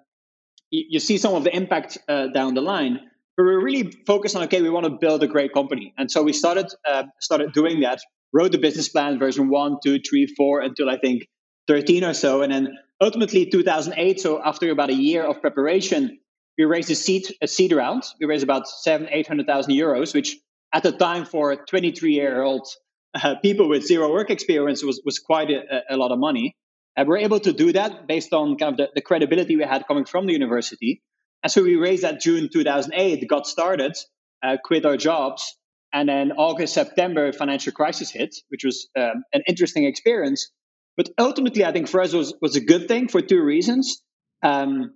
you, 0.71 0.85
you, 0.89 0.99
see 0.99 1.17
some 1.17 1.35
of 1.35 1.43
the 1.43 1.55
impact 1.55 1.99
uh, 2.07 2.27
down 2.27 2.55
the 2.55 2.61
line 2.61 2.99
but 3.39 3.45
we 3.45 3.55
really 3.55 3.91
focused 4.05 4.35
on 4.35 4.43
okay, 4.43 4.61
we 4.61 4.69
want 4.69 4.83
to 4.83 4.89
build 4.89 5.23
a 5.23 5.27
great 5.27 5.53
company, 5.53 5.93
and 5.97 6.11
so 6.11 6.21
we 6.21 6.33
started 6.33 6.67
uh, 6.85 7.03
started 7.21 7.53
doing 7.53 7.79
that. 7.79 7.99
Wrote 8.33 8.51
the 8.51 8.57
business 8.57 8.89
plan 8.89 9.17
version 9.17 9.47
one, 9.47 9.77
two, 9.81 9.97
three, 9.99 10.27
four 10.35 10.59
until 10.59 10.89
I 10.89 10.97
think 10.97 11.25
thirteen 11.65 12.03
or 12.03 12.13
so, 12.13 12.41
and 12.41 12.51
then 12.51 12.77
ultimately 12.99 13.45
2008. 13.45 14.19
So 14.19 14.43
after 14.43 14.69
about 14.71 14.89
a 14.89 14.93
year 14.93 15.23
of 15.23 15.39
preparation, 15.39 16.19
we 16.57 16.65
raised 16.65 16.91
a 16.91 16.95
seed 16.95 17.27
a 17.41 17.47
seed 17.47 17.71
round. 17.71 18.03
We 18.19 18.25
raised 18.25 18.43
about 18.43 18.67
seven 18.67 19.07
eight 19.09 19.27
hundred 19.27 19.47
thousand 19.47 19.73
euros, 19.73 20.13
which 20.13 20.35
at 20.73 20.83
the 20.83 20.91
time 20.91 21.23
for 21.23 21.55
23 21.55 22.11
year 22.11 22.43
old 22.43 22.67
uh, 23.15 23.35
people 23.41 23.69
with 23.69 23.85
zero 23.85 24.11
work 24.11 24.29
experience 24.29 24.83
was 24.83 25.01
was 25.05 25.17
quite 25.17 25.49
a, 25.49 25.83
a 25.89 25.95
lot 25.95 26.11
of 26.11 26.19
money. 26.19 26.57
And 26.97 27.07
we 27.07 27.13
we're 27.13 27.23
able 27.23 27.39
to 27.39 27.53
do 27.53 27.71
that 27.71 28.05
based 28.05 28.33
on 28.33 28.57
kind 28.57 28.73
of 28.73 28.77
the, 28.77 28.89
the 28.95 29.01
credibility 29.01 29.55
we 29.55 29.63
had 29.63 29.87
coming 29.87 30.03
from 30.03 30.27
the 30.27 30.33
university. 30.33 31.01
And 31.43 31.51
so 31.51 31.63
we 31.63 31.75
raised 31.75 32.03
that 32.03 32.21
June 32.21 32.49
2008, 32.51 33.27
got 33.27 33.47
started, 33.47 33.95
uh, 34.43 34.57
quit 34.63 34.85
our 34.85 34.97
jobs, 34.97 35.55
and 35.93 36.07
then 36.07 36.33
August, 36.33 36.73
September, 36.73 37.31
financial 37.31 37.71
crisis 37.71 38.11
hit, 38.11 38.35
which 38.49 38.63
was 38.63 38.89
um, 38.97 39.23
an 39.33 39.41
interesting 39.47 39.85
experience. 39.85 40.51
But 40.97 41.09
ultimately, 41.17 41.63
I 41.65 41.71
think 41.71 41.87
for 41.87 42.01
us 42.01 42.13
was 42.13 42.33
was 42.41 42.55
a 42.55 42.61
good 42.61 42.87
thing 42.87 43.07
for 43.07 43.21
two 43.21 43.41
reasons. 43.41 44.01
Um, 44.43 44.93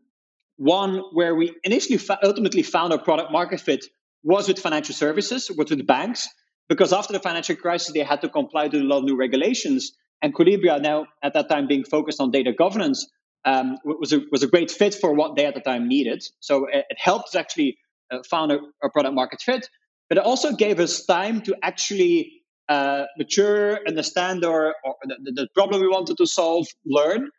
one, 0.58 1.02
where 1.14 1.34
we 1.34 1.56
initially 1.64 1.98
fa- 1.98 2.20
ultimately 2.24 2.62
found 2.62 2.94
our 2.94 3.00
product 3.00 3.32
market 3.32 3.60
fit 3.60 3.86
was 4.24 4.48
with 4.48 4.60
financial 4.60 4.94
services, 4.94 5.50
was 5.50 5.70
with 5.70 5.86
banks, 5.88 6.28
because 6.70 6.94
after 6.94 7.14
the 7.14 7.20
financial 7.20 7.56
crisis, 7.56 7.94
they 7.94 8.04
had 8.04 8.22
to 8.22 8.30
comply 8.30 8.68
to 8.68 8.80
a 8.80 8.84
lot 8.84 9.00
of 9.00 9.04
new 9.06 9.16
regulations. 9.16 9.94
And 10.22 10.34
Collibra, 10.34 10.82
now 10.82 11.08
at 11.22 11.34
that 11.34 11.50
time 11.50 11.68
being 11.68 11.84
focused 11.84 12.22
on 12.22 12.32
data 12.32 12.54
governance, 12.54 13.08
um, 13.46 13.78
was 13.84 14.14
a, 14.14 14.22
was 14.32 14.44
a 14.44 14.48
great 14.48 14.72
fit 14.72 14.94
for 14.94 15.14
what 15.14 15.36
they 15.36 15.46
at 15.46 15.54
the 15.54 15.62
time 15.62 15.88
needed. 15.88 16.24
So 16.40 16.66
it, 16.66 16.86
it 16.90 16.98
helped 16.98 17.30
us 17.30 17.36
actually 17.36 17.78
uh, 18.12 18.20
found 18.30 18.52
a, 18.52 18.60
a, 18.84 18.90
product 18.90 19.16
market 19.16 19.42
fit, 19.42 19.68
but 20.10 20.18
it 20.18 20.24
also 20.24 20.54
gave 20.54 20.80
us 20.80 21.06
time 21.06 21.42
to 21.42 21.56
actually 21.62 22.44
uh, 22.70 23.04
mature, 23.18 23.80
understand 23.88 24.46
our, 24.46 24.76
or 24.84 24.96
the, 25.04 25.32
the, 25.34 25.48
problem 25.54 25.82
we 25.82 25.88
wanted 25.88 26.18
to 26.18 26.26
solve, 26.26 26.68
learn. 26.86 27.30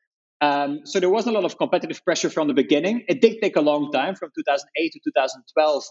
Um, 0.41 0.81
so 0.85 1.01
there 1.01 1.09
wasn't 1.09 1.37
a 1.37 1.39
lot 1.39 1.47
of 1.47 1.57
competitive 1.57 2.05
pressure 2.05 2.29
from 2.29 2.49
the 2.49 2.55
beginning. 2.55 3.05
It 3.09 3.21
did 3.21 3.41
take 3.41 3.57
a 3.57 3.63
long 3.63 3.91
time, 3.93 4.15
from 4.15 4.31
2008 4.37 4.93
to 4.93 5.01
2012. 5.05 5.85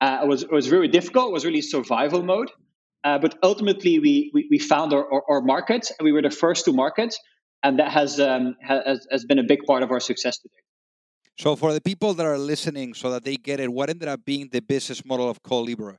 Uh, 0.00 0.18
it 0.22 0.28
was 0.28 0.42
it 0.42 0.50
was 0.50 0.66
very 0.66 0.88
difficult. 0.88 1.28
It 1.28 1.32
was 1.32 1.44
really 1.44 1.60
survival 1.62 2.22
mode. 2.22 2.50
Uh, 3.04 3.18
but 3.18 3.38
ultimately, 3.42 3.98
we, 3.98 4.30
we, 4.34 4.46
we 4.50 4.58
found 4.58 4.92
our, 4.92 5.10
our, 5.12 5.22
our, 5.28 5.40
market, 5.40 5.90
and 5.98 6.04
we 6.04 6.12
were 6.12 6.20
the 6.20 6.30
first 6.30 6.66
to 6.66 6.72
market, 6.72 7.14
and 7.62 7.78
that 7.78 7.90
has, 7.92 8.18
um, 8.20 8.56
has 8.60 9.06
has 9.10 9.24
been 9.24 9.38
a 9.38 9.42
big 9.42 9.64
part 9.66 9.82
of 9.82 9.90
our 9.90 10.00
success 10.00 10.38
today. 10.38 10.62
So, 11.38 11.56
for 11.56 11.72
the 11.72 11.80
people 11.80 12.14
that 12.14 12.26
are 12.26 12.38
listening, 12.38 12.94
so 12.94 13.10
that 13.10 13.24
they 13.24 13.36
get 13.36 13.60
it, 13.60 13.72
what 13.72 13.88
ended 13.88 14.08
up 14.08 14.24
being 14.24 14.48
the 14.52 14.60
business 14.60 15.04
model 15.04 15.28
of 15.28 15.42
Collibra? 15.42 15.96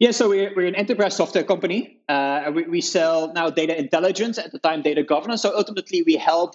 Yeah, 0.00 0.10
so 0.10 0.28
we're, 0.28 0.52
we're 0.54 0.66
an 0.66 0.74
enterprise 0.74 1.16
software 1.16 1.44
company. 1.44 2.00
Uh, 2.08 2.50
we, 2.54 2.64
we 2.64 2.80
sell 2.80 3.32
now 3.32 3.50
data 3.50 3.78
intelligence, 3.78 4.36
at 4.38 4.52
the 4.52 4.58
time, 4.58 4.82
data 4.82 5.02
governance. 5.02 5.42
So, 5.42 5.56
ultimately, 5.56 6.02
we 6.02 6.16
help 6.16 6.54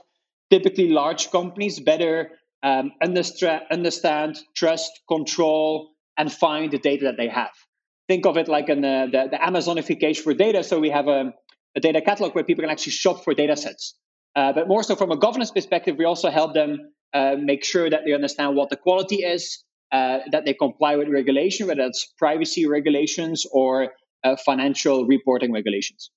typically 0.50 0.89
large 0.89 1.31
companies 1.31 1.79
better 1.79 2.31
um, 2.62 2.91
understand, 3.01 3.62
understand, 3.71 4.39
trust, 4.53 4.91
control, 5.07 5.91
and 6.17 6.31
find 6.31 6.71
the 6.71 6.77
data 6.77 7.05
that 7.05 7.17
they 7.17 7.29
have 7.29 7.51
think 8.12 8.25
of 8.25 8.36
it 8.36 8.50
like 8.50 8.67
an, 8.67 8.83
uh, 8.83 9.05
the, 9.05 9.29
the 9.31 9.38
Amazonification 9.38 10.21
for 10.21 10.33
data. 10.33 10.63
So 10.63 10.79
we 10.79 10.89
have 10.89 11.07
a, 11.07 11.33
a, 11.75 11.79
data 11.79 12.01
catalog 12.01 12.35
where 12.35 12.43
people 12.43 12.61
can 12.61 12.71
actually 12.71 12.91
shop 12.91 13.23
for 13.23 13.33
data 13.33 13.55
sets. 13.55 13.95
Uh, 14.35 14.53
but 14.53 14.67
more 14.67 14.83
so 14.83 14.95
from 14.95 15.11
a 15.11 15.17
governance 15.17 15.51
perspective, 15.51 15.95
we 15.97 16.05
also 16.05 16.29
help 16.29 16.53
them 16.53 16.79
uh, 17.13 17.35
make 17.37 17.63
sure 17.63 17.89
that 17.89 18.01
they 18.05 18.13
understand 18.13 18.55
what 18.55 18.69
the 18.69 18.77
quality 18.77 19.17
is, 19.17 19.63
uh, 19.91 20.19
that 20.31 20.45
they 20.45 20.53
comply 20.53 20.95
with 20.95 21.09
regulation, 21.09 21.67
whether 21.67 21.83
it's 21.83 22.13
privacy 22.17 22.65
regulations 22.65 23.45
or 23.51 23.89
uh, 24.23 24.35
financial 24.37 25.05
reporting 25.05 25.51
regulations. 25.51 26.11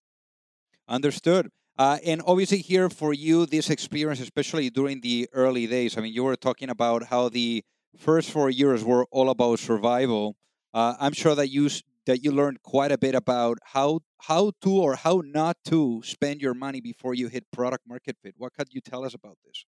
Understood. 0.88 1.50
Uh, 1.76 1.98
and 2.06 2.22
obviously, 2.24 2.58
here 2.58 2.88
for 2.88 3.12
you, 3.12 3.46
this 3.46 3.68
experience, 3.68 4.20
especially 4.20 4.70
during 4.70 5.00
the 5.00 5.28
early 5.32 5.66
days, 5.66 5.98
I 5.98 6.02
mean, 6.02 6.12
you 6.12 6.22
were 6.22 6.36
talking 6.36 6.70
about 6.70 7.04
how 7.04 7.28
the 7.28 7.64
first 7.98 8.30
four 8.30 8.48
years 8.48 8.84
were 8.84 9.06
all 9.10 9.30
about 9.30 9.58
survival. 9.58 10.36
Uh, 10.72 10.94
I'm 11.00 11.12
sure 11.12 11.34
that 11.34 11.48
you 11.48 11.68
that 12.06 12.22
you 12.22 12.32
learned 12.32 12.62
quite 12.62 12.92
a 12.92 12.98
bit 12.98 13.14
about 13.14 13.58
how 13.64 14.00
how 14.22 14.52
to 14.62 14.70
or 14.70 14.96
how 14.96 15.22
not 15.24 15.56
to 15.66 16.02
spend 16.04 16.40
your 16.40 16.54
money 16.54 16.80
before 16.80 17.14
you 17.14 17.28
hit 17.28 17.44
product 17.52 17.84
market 17.86 18.16
fit. 18.22 18.34
What 18.36 18.52
could 18.54 18.68
you 18.70 18.80
tell 18.80 19.04
us 19.04 19.14
about 19.14 19.38
this? 19.44 19.64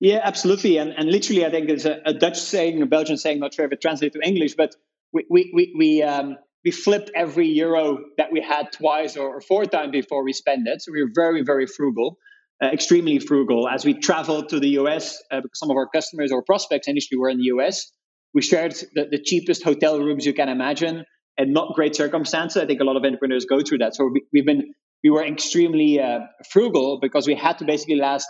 Yeah, 0.00 0.20
absolutely. 0.22 0.78
And 0.78 0.92
and 0.96 1.10
literally, 1.10 1.44
I 1.44 1.50
think 1.50 1.68
there's 1.68 1.86
a, 1.86 2.00
a 2.04 2.14
Dutch 2.14 2.40
saying, 2.40 2.80
a 2.80 2.86
Belgian 2.86 3.16
saying, 3.16 3.38
not 3.38 3.54
sure 3.54 3.66
if 3.66 3.72
it 3.72 3.80
translates 3.80 4.14
to 4.16 4.26
English, 4.26 4.54
but 4.54 4.74
we 5.12 5.26
we 5.30 5.52
we 5.54 5.74
we, 5.76 6.02
um, 6.02 6.36
we 6.64 6.70
flipped 6.70 7.10
every 7.14 7.48
euro 7.48 7.98
that 8.16 8.32
we 8.32 8.40
had 8.40 8.72
twice 8.72 9.16
or, 9.16 9.40
four 9.40 9.64
times 9.66 9.92
before 9.92 10.24
we 10.24 10.32
spend 10.32 10.66
it. 10.66 10.82
So 10.82 10.92
we 10.92 11.02
were 11.02 11.10
very 11.14 11.42
very 11.42 11.66
frugal. 11.66 12.18
Uh, 12.62 12.66
extremely 12.66 13.18
frugal 13.18 13.66
as 13.66 13.86
we 13.86 13.94
traveled 13.94 14.50
to 14.50 14.60
the 14.60 14.68
US 14.80 15.16
uh, 15.30 15.40
because 15.40 15.58
some 15.58 15.70
of 15.70 15.78
our 15.78 15.88
customers 15.88 16.30
or 16.30 16.42
prospects 16.42 16.88
initially 16.88 17.16
were 17.18 17.30
in 17.30 17.38
the 17.38 17.44
US 17.44 17.90
we 18.34 18.42
shared 18.42 18.72
the, 18.94 19.06
the 19.10 19.18
cheapest 19.18 19.62
hotel 19.62 19.98
rooms 19.98 20.26
you 20.26 20.32
can 20.34 20.48
imagine 20.48 21.04
and 21.38 21.52
not 21.52 21.74
great 21.74 21.96
circumstances. 21.96 22.62
I 22.62 22.66
think 22.66 22.80
a 22.80 22.84
lot 22.84 22.96
of 22.96 23.04
entrepreneurs 23.04 23.44
go 23.44 23.60
through 23.60 23.78
that. 23.78 23.94
So 23.94 24.10
we, 24.32 24.40
have 24.40 24.46
been 24.46 24.74
we 25.02 25.10
were 25.10 25.24
extremely 25.24 26.00
uh, 26.00 26.20
frugal 26.50 26.98
because 27.00 27.26
we 27.26 27.34
had 27.34 27.58
to 27.58 27.64
basically 27.64 27.96
last 27.96 28.28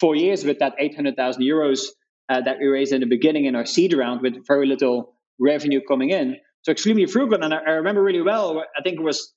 four 0.00 0.16
years 0.16 0.44
with 0.44 0.58
that 0.60 0.74
800,000 0.78 1.42
euros 1.42 1.86
uh, 2.28 2.40
that 2.40 2.58
we 2.60 2.66
raised 2.66 2.92
in 2.92 3.00
the 3.00 3.06
beginning 3.06 3.46
in 3.46 3.54
our 3.54 3.66
seed 3.66 3.92
round 3.92 4.20
with 4.22 4.46
very 4.46 4.66
little 4.66 5.14
revenue 5.38 5.80
coming 5.86 6.10
in. 6.10 6.36
So 6.62 6.72
extremely 6.72 7.06
frugal. 7.06 7.42
And 7.42 7.54
I, 7.54 7.58
I 7.58 7.70
remember 7.70 8.02
really 8.02 8.22
well, 8.22 8.62
I 8.76 8.82
think 8.82 8.98
it 8.98 9.02
was 9.02 9.32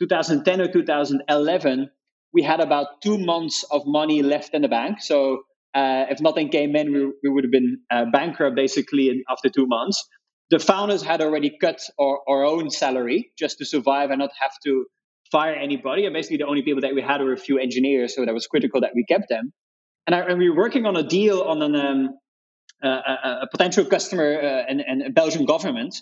2010 0.00 0.60
or 0.60 0.68
2011, 0.70 1.90
we 2.32 2.42
had 2.42 2.60
about 2.60 3.00
two 3.02 3.18
months 3.18 3.64
of 3.70 3.82
money 3.86 4.22
left 4.22 4.52
in 4.52 4.62
the 4.62 4.68
bank. 4.68 5.00
So 5.00 5.42
uh, 5.74 6.04
if 6.10 6.20
nothing 6.20 6.50
came 6.50 6.76
in, 6.76 6.92
we, 6.92 7.12
we 7.22 7.30
would 7.30 7.44
have 7.44 7.50
been 7.50 7.80
uh, 7.90 8.04
bankrupt 8.12 8.56
basically 8.56 9.08
in, 9.08 9.22
after 9.30 9.48
two 9.48 9.66
months. 9.66 10.06
The 10.50 10.58
founders 10.58 11.02
had 11.02 11.20
already 11.20 11.56
cut 11.60 11.80
our, 11.98 12.20
our 12.28 12.44
own 12.44 12.70
salary 12.70 13.32
just 13.38 13.58
to 13.58 13.64
survive 13.64 14.10
and 14.10 14.20
not 14.20 14.30
have 14.40 14.52
to 14.64 14.86
fire 15.30 15.54
anybody. 15.54 16.04
And 16.06 16.14
basically, 16.14 16.38
the 16.38 16.46
only 16.46 16.62
people 16.62 16.82
that 16.82 16.94
we 16.94 17.02
had 17.02 17.20
were 17.20 17.32
a 17.32 17.38
few 17.38 17.58
engineers, 17.58 18.14
so 18.14 18.24
that 18.24 18.32
was 18.32 18.46
critical 18.46 18.80
that 18.82 18.92
we 18.94 19.04
kept 19.04 19.28
them. 19.28 19.52
And, 20.06 20.14
I, 20.14 20.20
and 20.20 20.38
we 20.38 20.48
were 20.50 20.56
working 20.56 20.86
on 20.86 20.96
a 20.96 21.02
deal 21.02 21.42
on 21.42 21.62
an, 21.62 21.74
um, 21.74 22.10
uh, 22.82 22.88
a, 22.88 23.28
a, 23.42 23.48
potential 23.50 23.84
customer 23.84 24.38
uh, 24.40 24.64
and, 24.68 24.80
and 24.80 25.02
a 25.02 25.10
Belgian 25.10 25.46
government. 25.46 25.96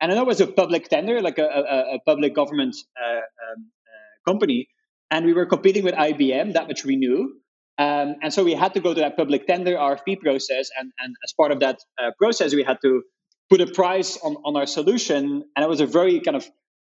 And 0.00 0.12
I 0.12 0.14
know 0.14 0.22
it 0.22 0.28
was 0.28 0.40
a 0.40 0.46
public 0.46 0.88
tender, 0.88 1.20
like 1.20 1.38
a, 1.38 1.44
a, 1.44 1.94
a 1.96 1.98
public 2.06 2.34
government 2.34 2.76
uh, 2.96 3.16
um, 3.16 3.70
uh, 3.86 4.30
company. 4.30 4.68
And 5.10 5.26
we 5.26 5.32
were 5.32 5.46
competing 5.46 5.82
with 5.82 5.94
IBM, 5.94 6.52
that 6.52 6.68
much 6.68 6.84
we 6.84 6.96
knew. 6.96 7.40
Um, 7.78 8.16
and 8.22 8.32
so 8.32 8.44
we 8.44 8.54
had 8.54 8.74
to 8.74 8.80
go 8.80 8.94
to 8.94 9.00
that 9.00 9.16
public 9.16 9.46
tender 9.46 9.74
RFP 9.74 10.20
process. 10.20 10.70
And, 10.78 10.92
and 11.00 11.14
as 11.24 11.32
part 11.32 11.50
of 11.50 11.60
that 11.60 11.78
uh, 12.00 12.10
process, 12.18 12.54
we 12.54 12.62
had 12.62 12.78
to 12.82 13.02
put 13.50 13.60
a 13.60 13.66
price 13.66 14.18
on, 14.18 14.36
on 14.44 14.56
our 14.56 14.66
solution. 14.66 15.44
And 15.56 15.64
it 15.64 15.68
was 15.68 15.80
a 15.80 15.86
very 15.86 16.20
kind 16.20 16.36
of 16.36 16.46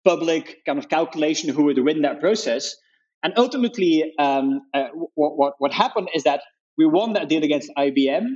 public 0.04 0.64
kind 0.66 0.78
of 0.78 0.88
calculation 0.88 1.48
who 1.48 1.64
would 1.64 1.78
win 1.78 2.02
that 2.02 2.20
process. 2.20 2.76
And 3.22 3.34
ultimately, 3.36 4.12
um, 4.18 4.62
uh, 4.74 4.88
what, 5.14 5.36
what, 5.36 5.54
what 5.58 5.72
happened 5.72 6.08
is 6.14 6.24
that 6.24 6.42
we 6.76 6.86
won 6.86 7.12
that 7.14 7.28
deal 7.28 7.44
against 7.44 7.70
IBM 7.76 8.26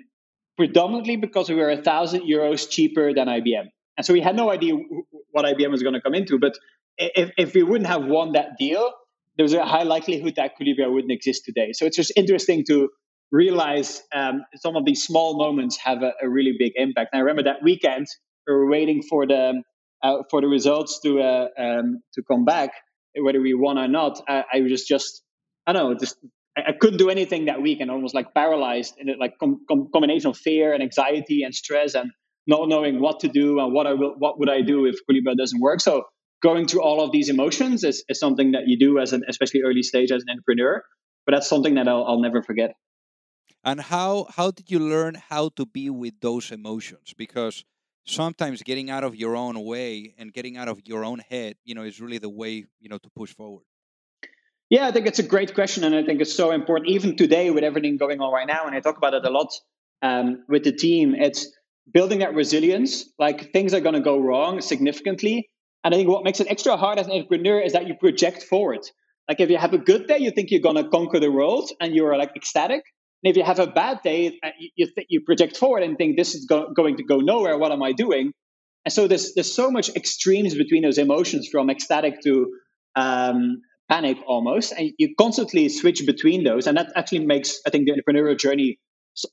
predominantly 0.56 1.16
because 1.16 1.48
we 1.48 1.56
were 1.56 1.70
a 1.70 1.82
thousand 1.82 2.22
euros 2.22 2.68
cheaper 2.68 3.12
than 3.12 3.28
IBM. 3.28 3.66
And 3.96 4.06
so 4.06 4.12
we 4.12 4.20
had 4.20 4.36
no 4.36 4.50
idea 4.50 4.74
what 5.30 5.44
IBM 5.44 5.70
was 5.70 5.82
going 5.82 5.94
to 5.94 6.00
come 6.00 6.14
into. 6.14 6.38
But 6.38 6.54
if, 6.96 7.30
if 7.36 7.54
we 7.54 7.62
wouldn't 7.62 7.88
have 7.88 8.04
won 8.04 8.32
that 8.32 8.56
deal, 8.58 8.92
there's 9.36 9.52
a 9.52 9.64
high 9.64 9.82
likelihood 9.82 10.34
that 10.36 10.52
Collibra 10.58 10.90
wouldn't 10.90 11.12
exist 11.12 11.44
today. 11.44 11.72
So 11.72 11.84
it's 11.84 11.96
just 11.96 12.12
interesting 12.16 12.64
to 12.68 12.88
realize 13.32 14.02
um, 14.14 14.42
some 14.56 14.76
of 14.76 14.84
these 14.84 15.02
small 15.02 15.36
moments 15.38 15.76
have 15.78 16.02
a, 16.02 16.12
a, 16.22 16.28
really 16.28 16.54
big 16.58 16.72
impact. 16.76 17.10
And 17.12 17.20
I 17.20 17.22
remember 17.22 17.44
that 17.44 17.62
weekend 17.62 18.06
we 18.46 18.54
were 18.54 18.68
waiting 18.68 19.02
for 19.02 19.26
the 19.26 19.62
uh, 20.02 20.18
for 20.30 20.40
the 20.40 20.46
results 20.46 21.00
to 21.00 21.20
uh, 21.20 21.48
um, 21.58 22.00
to 22.14 22.22
come 22.22 22.44
back, 22.44 22.70
whether 23.16 23.40
we 23.40 23.54
won 23.54 23.78
or 23.78 23.88
not. 23.88 24.20
I, 24.28 24.44
I 24.52 24.60
was 24.60 24.84
just 24.84 25.22
I 25.66 25.72
don't 25.72 25.90
know 25.90 25.98
just. 25.98 26.16
I, 26.58 26.72
couldn't 26.72 26.96
do 26.96 27.10
anything 27.10 27.44
that 27.46 27.60
week 27.60 27.80
and 27.80 27.90
almost 27.90 28.14
like 28.14 28.32
paralyzed 28.32 28.94
in 28.96 29.10
it, 29.10 29.18
like 29.20 29.34
com- 29.38 29.60
com- 29.68 29.90
combination 29.92 30.30
of 30.30 30.38
fear 30.38 30.72
and 30.72 30.82
anxiety 30.82 31.42
and 31.42 31.54
stress 31.54 31.94
and 31.94 32.10
not 32.46 32.66
knowing 32.66 32.98
what 32.98 33.20
to 33.20 33.28
do 33.28 33.60
and 33.60 33.74
what 33.74 33.86
I 33.86 33.92
will, 33.92 34.14
what 34.16 34.38
would 34.38 34.48
I 34.48 34.62
do 34.62 34.86
if 34.86 34.94
Collibra 35.06 35.36
doesn't 35.36 35.60
work. 35.60 35.82
So 35.82 36.04
going 36.42 36.66
through 36.66 36.82
all 36.82 37.02
of 37.04 37.12
these 37.12 37.28
emotions 37.28 37.84
is, 37.84 38.02
is 38.08 38.18
something 38.18 38.52
that 38.52 38.62
you 38.68 38.78
do 38.78 38.98
as 38.98 39.12
an 39.12 39.24
especially 39.28 39.64
early 39.66 39.82
stage 39.82 40.10
as 40.10 40.22
an 40.22 40.30
entrepreneur 40.30 40.82
but 41.26 41.34
that's 41.34 41.48
something 41.48 41.74
that 41.74 41.88
I'll, 41.88 42.04
I'll 42.04 42.20
never 42.20 42.42
forget 42.42 42.74
and 43.66 43.80
how 43.80 44.26
how 44.30 44.50
did 44.50 44.70
you 44.70 44.78
learn 44.78 45.14
how 45.28 45.50
to 45.50 45.66
be 45.66 45.90
with 45.90 46.14
those 46.20 46.50
emotions 46.50 47.12
because 47.18 47.64
sometimes 48.06 48.62
getting 48.62 48.88
out 48.88 49.04
of 49.04 49.16
your 49.16 49.36
own 49.36 49.62
way 49.62 50.14
and 50.16 50.32
getting 50.32 50.56
out 50.56 50.68
of 50.68 50.80
your 50.86 51.04
own 51.04 51.18
head 51.18 51.56
you 51.64 51.74
know 51.74 51.82
is 51.82 52.00
really 52.00 52.18
the 52.18 52.28
way 52.28 52.64
you 52.80 52.88
know 52.88 52.98
to 52.98 53.10
push 53.10 53.34
forward 53.34 53.64
yeah 54.70 54.86
i 54.86 54.92
think 54.92 55.06
it's 55.06 55.18
a 55.18 55.28
great 55.34 55.54
question 55.54 55.84
and 55.84 55.94
i 55.94 56.02
think 56.02 56.20
it's 56.20 56.32
so 56.32 56.52
important 56.52 56.88
even 56.88 57.16
today 57.16 57.50
with 57.50 57.64
everything 57.64 57.98
going 57.98 58.20
on 58.20 58.32
right 58.32 58.46
now 58.46 58.66
and 58.66 58.74
i 58.74 58.80
talk 58.80 58.96
about 58.96 59.12
it 59.12 59.24
a 59.24 59.30
lot 59.30 59.52
um, 60.02 60.44
with 60.48 60.62
the 60.62 60.72
team 60.72 61.14
it's 61.14 61.50
building 61.92 62.20
that 62.20 62.34
resilience 62.34 63.04
like 63.18 63.52
things 63.52 63.74
are 63.74 63.80
going 63.80 63.94
to 63.94 64.06
go 64.12 64.18
wrong 64.20 64.60
significantly 64.60 65.50
and 65.86 65.94
I 65.94 65.98
think 65.98 66.08
what 66.08 66.24
makes 66.24 66.40
it 66.40 66.48
extra 66.50 66.76
hard 66.76 66.98
as 66.98 67.06
an 67.06 67.12
entrepreneur 67.12 67.60
is 67.60 67.74
that 67.74 67.86
you 67.86 67.94
project 67.94 68.42
forward. 68.42 68.80
Like 69.28 69.38
if 69.38 69.50
you 69.50 69.56
have 69.56 69.72
a 69.72 69.78
good 69.78 70.08
day, 70.08 70.18
you 70.18 70.32
think 70.32 70.50
you're 70.50 70.60
going 70.60 70.74
to 70.74 70.88
conquer 70.88 71.20
the 71.20 71.30
world 71.30 71.70
and 71.80 71.94
you're 71.94 72.16
like 72.18 72.34
ecstatic. 72.34 72.82
And 73.22 73.30
if 73.30 73.36
you 73.36 73.44
have 73.44 73.58
a 73.58 73.66
bad 73.66 74.00
day, 74.02 74.38
uh, 74.42 74.50
you, 74.74 74.86
th- 74.86 75.06
you 75.10 75.22
project 75.22 75.56
forward 75.56 75.82
and 75.82 75.96
think 75.96 76.16
this 76.16 76.34
is 76.34 76.46
go- 76.46 76.72
going 76.72 76.96
to 76.98 77.04
go 77.04 77.18
nowhere. 77.18 77.58
What 77.58 77.72
am 77.72 77.82
I 77.82 77.92
doing? 77.92 78.32
And 78.84 78.92
so 78.92 79.08
there's, 79.08 79.34
there's 79.34 79.54
so 79.54 79.70
much 79.70 79.88
extremes 79.96 80.54
between 80.54 80.82
those 80.82 80.98
emotions 80.98 81.48
from 81.48 81.70
ecstatic 81.70 82.20
to 82.22 82.52
um, 82.94 83.62
panic 83.88 84.18
almost. 84.26 84.72
And 84.72 84.92
you 84.98 85.14
constantly 85.18 85.68
switch 85.68 86.04
between 86.06 86.44
those. 86.44 86.66
And 86.66 86.76
that 86.76 86.92
actually 86.94 87.26
makes, 87.26 87.60
I 87.66 87.70
think, 87.70 87.86
the 87.86 87.92
entrepreneurial 87.92 88.38
journey 88.38 88.78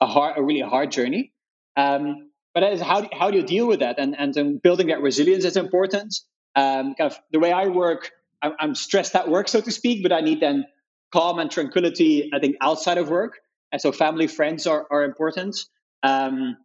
a, 0.01 0.07
hard, 0.07 0.37
a 0.37 0.43
really 0.43 0.61
hard 0.61 0.91
journey. 0.91 1.33
Um, 1.75 2.29
but 2.53 2.61
that 2.61 2.73
is 2.73 2.81
how, 2.81 3.07
how 3.11 3.31
do 3.31 3.37
you 3.37 3.43
deal 3.43 3.67
with 3.67 3.81
that? 3.81 3.99
And, 3.99 4.15
and 4.17 4.61
building 4.61 4.87
that 4.87 5.01
resilience 5.01 5.43
is 5.43 5.57
important 5.57 6.15
um, 6.55 6.95
kind 6.95 7.11
of 7.11 7.17
the 7.31 7.39
way 7.39 7.51
I 7.51 7.67
work, 7.67 8.11
I'm, 8.41 8.53
I'm, 8.59 8.75
stressed 8.75 9.15
at 9.15 9.29
work, 9.29 9.47
so 9.47 9.61
to 9.61 9.71
speak, 9.71 10.03
but 10.03 10.11
I 10.11 10.21
need 10.21 10.39
then 10.39 10.65
calm 11.11 11.39
and 11.39 11.49
tranquility, 11.49 12.29
I 12.33 12.39
think, 12.39 12.57
outside 12.61 12.97
of 12.97 13.09
work. 13.09 13.39
And 13.73 13.81
so 13.81 13.91
family, 13.91 14.27
friends 14.27 14.67
are, 14.67 14.85
are 14.91 15.03
important. 15.03 15.57
Um, 16.03 16.57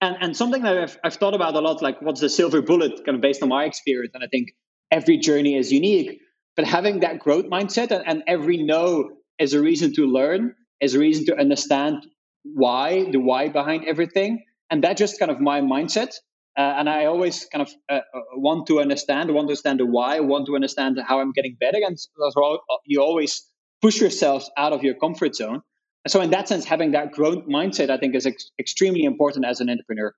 and, 0.00 0.16
and 0.20 0.36
something 0.36 0.62
that 0.62 0.78
I've, 0.78 0.98
I've 1.02 1.14
thought 1.14 1.34
about 1.34 1.56
a 1.56 1.60
lot, 1.60 1.82
like 1.82 2.00
what's 2.00 2.20
the 2.20 2.28
silver 2.28 2.62
bullet, 2.62 3.04
kind 3.04 3.16
of 3.16 3.20
based 3.20 3.42
on 3.42 3.48
my 3.48 3.64
experience. 3.64 4.12
And 4.14 4.22
I 4.22 4.28
think 4.28 4.50
every 4.92 5.18
journey 5.18 5.56
is 5.56 5.72
unique, 5.72 6.20
but 6.54 6.64
having 6.64 7.00
that 7.00 7.18
growth 7.18 7.46
mindset 7.46 7.90
and, 7.90 8.04
and 8.06 8.22
every 8.28 8.62
no 8.62 9.10
is 9.40 9.54
a 9.54 9.60
reason 9.60 9.92
to 9.94 10.06
learn, 10.06 10.54
is 10.80 10.94
a 10.94 11.00
reason 11.00 11.26
to 11.26 11.36
understand 11.36 12.06
why, 12.44 13.10
the 13.10 13.18
why 13.18 13.48
behind 13.48 13.84
everything. 13.86 14.44
And 14.70 14.84
that 14.84 14.96
just 14.96 15.18
kind 15.18 15.32
of 15.32 15.40
my 15.40 15.60
mindset. 15.60 16.14
Uh, 16.56 16.62
and 16.78 16.88
I 16.88 17.06
always 17.06 17.44
kind 17.52 17.62
of 17.62 17.70
uh, 17.90 18.00
uh 18.14 18.20
want 18.36 18.68
to 18.68 18.80
understand, 18.80 19.30
want 19.30 19.48
to 19.48 19.50
understand 19.50 19.80
the 19.80 19.86
why, 19.86 20.20
want 20.20 20.46
to 20.46 20.54
understand 20.54 20.98
how 21.06 21.20
I'm 21.20 21.32
getting 21.32 21.56
better. 21.58 21.78
And 21.84 21.98
so 21.98 22.60
you 22.84 23.02
always 23.02 23.44
push 23.82 24.00
yourselves 24.00 24.48
out 24.56 24.72
of 24.72 24.84
your 24.84 24.94
comfort 24.94 25.34
zone. 25.34 25.62
And 26.06 26.10
so, 26.12 26.20
in 26.20 26.30
that 26.30 26.46
sense, 26.46 26.64
having 26.64 26.92
that 26.92 27.10
growth 27.10 27.48
mindset, 27.48 27.90
I 27.90 27.96
think, 27.98 28.14
is 28.14 28.26
ex- 28.26 28.52
extremely 28.60 29.02
important 29.02 29.44
as 29.44 29.60
an 29.60 29.68
entrepreneur. 29.68 30.14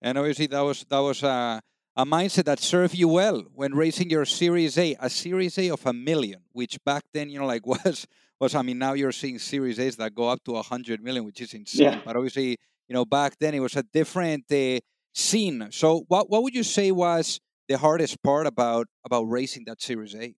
And 0.00 0.16
obviously, 0.16 0.46
that 0.46 0.60
was 0.60 0.86
that 0.88 1.00
was 1.00 1.24
a, 1.24 1.60
a 1.96 2.06
mindset 2.06 2.44
that 2.44 2.60
served 2.60 2.94
you 2.94 3.08
well 3.08 3.42
when 3.56 3.74
raising 3.74 4.08
your 4.08 4.24
Series 4.24 4.78
A, 4.78 4.94
a 5.00 5.10
Series 5.10 5.58
A 5.58 5.70
of 5.70 5.84
a 5.84 5.92
million, 5.92 6.42
which 6.52 6.78
back 6.84 7.02
then, 7.12 7.28
you 7.28 7.40
know, 7.40 7.46
like 7.46 7.66
was 7.74 8.06
was. 8.38 8.54
I 8.54 8.62
mean, 8.62 8.78
now 8.78 8.92
you're 8.92 9.10
seeing 9.10 9.40
Series 9.40 9.80
A's 9.80 9.96
that 9.96 10.14
go 10.14 10.28
up 10.28 10.44
to 10.44 10.54
a 10.54 10.62
hundred 10.62 11.02
million, 11.02 11.24
which 11.24 11.40
is 11.40 11.54
insane. 11.54 11.86
Yeah. 11.86 12.00
But 12.04 12.14
obviously, 12.14 12.50
you 12.86 12.94
know, 12.94 13.04
back 13.04 13.36
then 13.40 13.52
it 13.52 13.58
was 13.58 13.74
a 13.74 13.82
different 13.82 14.44
uh, 14.52 14.78
scene. 15.12 15.66
So, 15.72 16.04
what 16.06 16.30
what 16.30 16.44
would 16.44 16.54
you 16.54 16.62
say 16.62 16.92
was 16.92 17.40
the 17.66 17.78
hardest 17.78 18.22
part 18.22 18.46
about 18.46 18.86
about 19.04 19.24
raising 19.24 19.64
that 19.64 19.82
Series 19.82 20.14
A? 20.14 20.36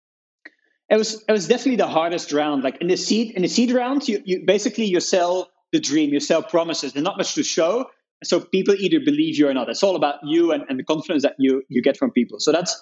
It 0.90 0.96
was 0.96 1.24
it 1.28 1.32
was 1.32 1.48
definitely 1.48 1.76
the 1.76 1.86
hardest 1.86 2.32
round. 2.32 2.62
Like 2.62 2.80
in 2.80 2.88
the 2.88 2.96
seed 2.96 3.32
in 3.32 3.42
the 3.42 3.48
seed 3.48 3.70
round, 3.72 4.06
you, 4.06 4.22
you 4.24 4.44
basically 4.46 4.84
you 4.84 5.00
sell 5.00 5.50
the 5.72 5.80
dream, 5.80 6.10
you 6.10 6.20
sell 6.20 6.42
promises. 6.42 6.92
There's 6.92 7.04
not 7.04 7.16
much 7.16 7.34
to 7.34 7.42
show. 7.42 7.86
So 8.22 8.40
people 8.40 8.74
either 8.74 9.00
believe 9.00 9.36
you 9.38 9.48
or 9.48 9.54
not. 9.54 9.68
It's 9.68 9.82
all 9.82 9.96
about 9.96 10.16
you 10.24 10.52
and, 10.52 10.64
and 10.68 10.78
the 10.78 10.84
confidence 10.84 11.22
that 11.22 11.34
you 11.38 11.62
you 11.68 11.82
get 11.82 11.96
from 11.96 12.10
people. 12.10 12.38
So 12.38 12.52
that's 12.52 12.80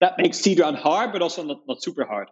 that 0.00 0.18
makes 0.18 0.38
seed 0.38 0.60
round 0.60 0.76
hard, 0.76 1.12
but 1.12 1.22
also 1.22 1.42
not, 1.44 1.60
not 1.68 1.82
super 1.82 2.04
hard. 2.04 2.28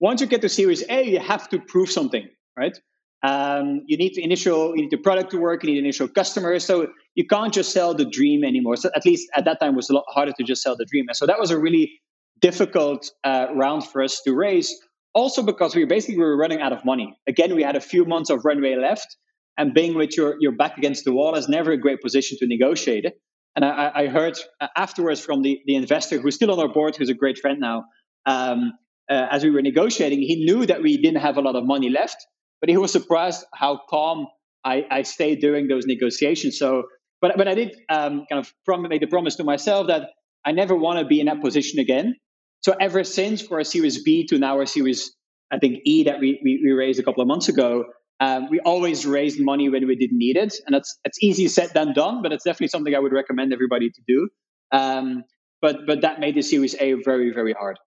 Once 0.00 0.20
you 0.20 0.26
get 0.26 0.40
to 0.42 0.48
Series 0.48 0.82
A, 0.88 1.02
you 1.02 1.20
have 1.20 1.48
to 1.50 1.60
prove 1.60 1.90
something, 1.90 2.28
right? 2.56 2.76
Um, 3.22 3.82
you 3.86 3.96
need 3.96 4.14
the 4.16 4.24
initial, 4.24 4.74
you 4.74 4.82
need 4.82 4.90
the 4.90 4.96
product 4.96 5.30
to 5.30 5.38
work, 5.38 5.62
you 5.62 5.70
need 5.70 5.78
initial 5.78 6.08
customers. 6.08 6.64
So 6.64 6.88
you 7.14 7.24
can't 7.24 7.54
just 7.54 7.72
sell 7.72 7.94
the 7.94 8.04
dream 8.04 8.42
anymore. 8.42 8.76
So 8.76 8.90
at 8.96 9.06
least 9.06 9.28
at 9.36 9.44
that 9.44 9.60
time, 9.60 9.76
was 9.76 9.90
a 9.90 9.94
lot 9.94 10.04
harder 10.08 10.32
to 10.32 10.42
just 10.42 10.62
sell 10.62 10.76
the 10.76 10.84
dream. 10.84 11.04
And 11.08 11.16
so 11.16 11.26
that 11.26 11.38
was 11.38 11.52
a 11.52 11.58
really 11.58 12.00
difficult 12.42 13.10
uh, 13.24 13.46
round 13.54 13.86
for 13.86 14.02
us 14.02 14.20
to 14.22 14.34
raise. 14.34 14.76
Also 15.14 15.42
because 15.42 15.74
we 15.74 15.84
basically 15.84 16.18
were 16.18 16.36
running 16.36 16.60
out 16.60 16.72
of 16.72 16.84
money. 16.84 17.16
Again, 17.28 17.54
we 17.54 17.62
had 17.62 17.76
a 17.76 17.80
few 17.80 18.04
months 18.04 18.30
of 18.30 18.44
runway 18.44 18.76
left, 18.76 19.16
and 19.58 19.74
being 19.74 19.94
with 19.94 20.16
your 20.16 20.36
your 20.40 20.52
back 20.52 20.78
against 20.78 21.04
the 21.04 21.12
wall 21.12 21.34
is 21.34 21.48
never 21.48 21.72
a 21.72 21.76
great 21.76 22.00
position 22.00 22.38
to 22.40 22.46
negotiate. 22.46 23.06
And 23.54 23.64
I, 23.64 23.90
I 23.94 24.06
heard 24.06 24.38
uh, 24.60 24.68
afterwards 24.74 25.20
from 25.20 25.42
the, 25.42 25.60
the 25.66 25.76
investor 25.76 26.18
who's 26.18 26.34
still 26.34 26.50
on 26.50 26.58
our 26.58 26.72
board, 26.72 26.96
who's 26.96 27.10
a 27.10 27.14
great 27.14 27.38
friend 27.38 27.60
now, 27.60 27.84
um, 28.24 28.72
uh, 29.10 29.26
as 29.30 29.44
we 29.44 29.50
were 29.50 29.60
negotiating, 29.60 30.20
he 30.20 30.44
knew 30.44 30.64
that 30.64 30.82
we 30.82 30.96
didn't 30.96 31.20
have 31.20 31.36
a 31.36 31.42
lot 31.42 31.54
of 31.54 31.66
money 31.66 31.90
left, 31.90 32.16
but 32.60 32.70
he 32.70 32.78
was 32.78 32.90
surprised 32.90 33.44
how 33.52 33.80
calm 33.90 34.26
I, 34.64 34.86
I 34.90 35.02
stayed 35.02 35.40
during 35.40 35.68
those 35.68 35.84
negotiations. 35.86 36.58
So, 36.58 36.84
but 37.20 37.36
but 37.36 37.46
I 37.48 37.54
did 37.54 37.76
um, 37.88 38.24
kind 38.28 38.38
of 38.38 38.52
prom- 38.64 38.88
make 38.88 39.00
the 39.00 39.06
promise 39.06 39.36
to 39.36 39.44
myself 39.44 39.88
that 39.88 40.10
I 40.44 40.52
never 40.52 40.74
want 40.74 40.98
to 41.00 41.04
be 41.04 41.20
in 41.20 41.26
that 41.26 41.40
position 41.42 41.78
again. 41.78 42.14
So 42.62 42.74
ever 42.80 43.02
since 43.04 43.42
for 43.42 43.58
a 43.58 43.64
Series 43.64 44.02
B 44.02 44.26
to 44.28 44.38
now 44.38 44.60
a 44.60 44.66
Series, 44.66 45.14
I 45.50 45.58
think 45.58 45.80
E 45.84 46.04
that 46.04 46.20
we, 46.20 46.40
we, 46.44 46.62
we 46.64 46.72
raised 46.72 47.00
a 47.00 47.02
couple 47.02 47.20
of 47.20 47.28
months 47.28 47.48
ago, 47.48 47.84
um, 48.20 48.48
we 48.50 48.60
always 48.60 49.04
raised 49.04 49.40
money 49.40 49.68
when 49.68 49.86
we 49.86 49.96
didn't 49.96 50.18
need 50.18 50.36
it, 50.36 50.54
and 50.64 50.74
that's 50.74 50.96
it's 51.04 51.20
easy 51.20 51.48
said 51.48 51.70
than 51.74 51.92
done, 51.92 52.22
but 52.22 52.32
it's 52.32 52.44
definitely 52.44 52.68
something 52.68 52.94
I 52.94 53.00
would 53.00 53.12
recommend 53.12 53.52
everybody 53.52 53.90
to 53.90 54.02
do. 54.06 54.28
Um, 54.70 55.24
but 55.60 55.86
but 55.88 56.02
that 56.02 56.20
made 56.20 56.36
the 56.36 56.42
Series 56.42 56.76
A 56.78 56.94
very 57.04 57.32
very 57.32 57.52
hard. 57.52 57.78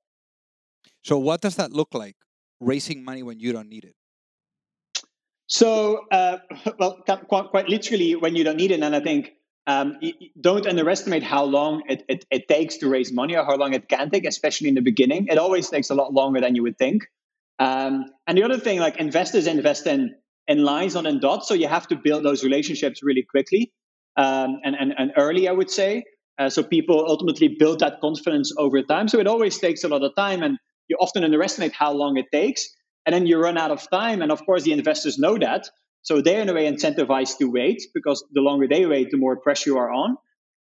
So 1.04 1.18
what 1.18 1.40
does 1.40 1.56
that 1.56 1.72
look 1.72 1.94
like? 1.94 2.18
Raising 2.60 3.06
money 3.06 3.24
when 3.24 3.40
you 3.40 3.54
don't 3.54 3.70
need 3.70 3.86
it. 3.86 3.96
So 5.48 6.06
uh, 6.12 6.40
well, 6.80 7.02
quite, 7.06 7.48
quite 7.50 7.70
literally 7.70 8.16
when 8.18 8.36
you 8.36 8.44
don't 8.44 8.58
need 8.58 8.72
it, 8.72 8.82
and 8.82 8.94
I 8.94 9.00
think 9.00 9.32
um, 9.68 9.98
don't 10.40 10.68
underestimate 10.68 11.24
how 11.24 11.44
long 11.44 11.84
it, 11.88 12.04
it, 12.08 12.26
it, 12.30 12.48
takes 12.48 12.78
to 12.78 12.90
raise 12.90 13.12
money 13.12 13.36
or 13.36 13.44
how 13.44 13.56
long 13.56 13.74
it 13.74 13.90
can 13.90 14.12
take, 14.12 14.26
especially 14.26 14.70
in 14.70 14.76
the 14.76 14.82
beginning. 14.82 15.28
It 15.28 15.40
always 15.40 15.70
takes 15.70 15.90
a 15.90 15.96
lot 15.96 16.14
longer 16.14 16.40
than 16.40 16.54
you 16.54 16.64
would 16.64 16.78
think. 16.78 17.08
Um, 17.58 18.06
and 18.28 18.38
the 18.38 18.44
other 18.44 18.60
thing, 18.60 18.80
like 18.80 18.98
investors 18.98 19.48
invest 19.48 19.88
in 19.88 20.16
in 20.48 20.64
lines, 20.64 20.94
not 20.94 21.08
in 21.08 21.20
dots, 21.20 21.48
so 21.48 21.56
you 21.56 21.68
have 21.68 21.88
to 21.88 21.96
build 21.96 22.24
those 22.24 22.44
relationships 22.44 23.02
really 23.02 23.24
quickly 23.24 23.74
um, 24.16 24.60
and, 24.64 24.76
and 24.76 24.94
and 24.98 25.12
early, 25.18 25.48
I 25.48 25.52
would 25.52 25.72
say. 25.72 26.04
Uh, 26.38 26.50
so 26.50 26.62
people 26.64 27.06
ultimately 27.08 27.48
build 27.48 27.80
that 27.80 28.02
confidence 28.02 28.52
over 28.58 28.84
time. 28.84 29.08
So 29.08 29.20
it 29.20 29.28
always 29.28 29.58
takes 29.58 29.84
a 29.84 29.88
lot 29.88 30.04
of 30.04 30.16
time, 30.16 30.44
and 30.44 30.58
you 30.88 30.98
often 31.00 31.24
underestimate 31.24 31.74
how 31.74 31.94
long 31.94 32.18
it 32.18 32.26
takes, 32.32 32.70
and 33.06 33.16
then 33.16 33.26
you 33.26 33.40
run 33.40 33.58
out 33.58 33.72
of 33.72 33.90
time. 33.90 34.22
And 34.22 34.32
of 34.32 34.46
course, 34.46 34.64
the 34.64 34.74
investors 34.74 35.18
know 35.18 35.38
that, 35.38 35.70
so 36.06 36.22
they're 36.22 36.42
in 36.42 36.50
a 36.50 36.54
way 36.54 36.72
incentivized 36.72 37.40
to 37.40 37.46
wait 37.46 37.82
because 37.96 38.24
the 38.32 38.42
longer 38.42 38.68
they 38.68 38.86
wait, 38.86 39.10
the 39.10 39.18
more 39.18 39.38
pressure 39.38 39.72
you 39.72 39.78
are 39.80 39.92
on. 39.92 40.18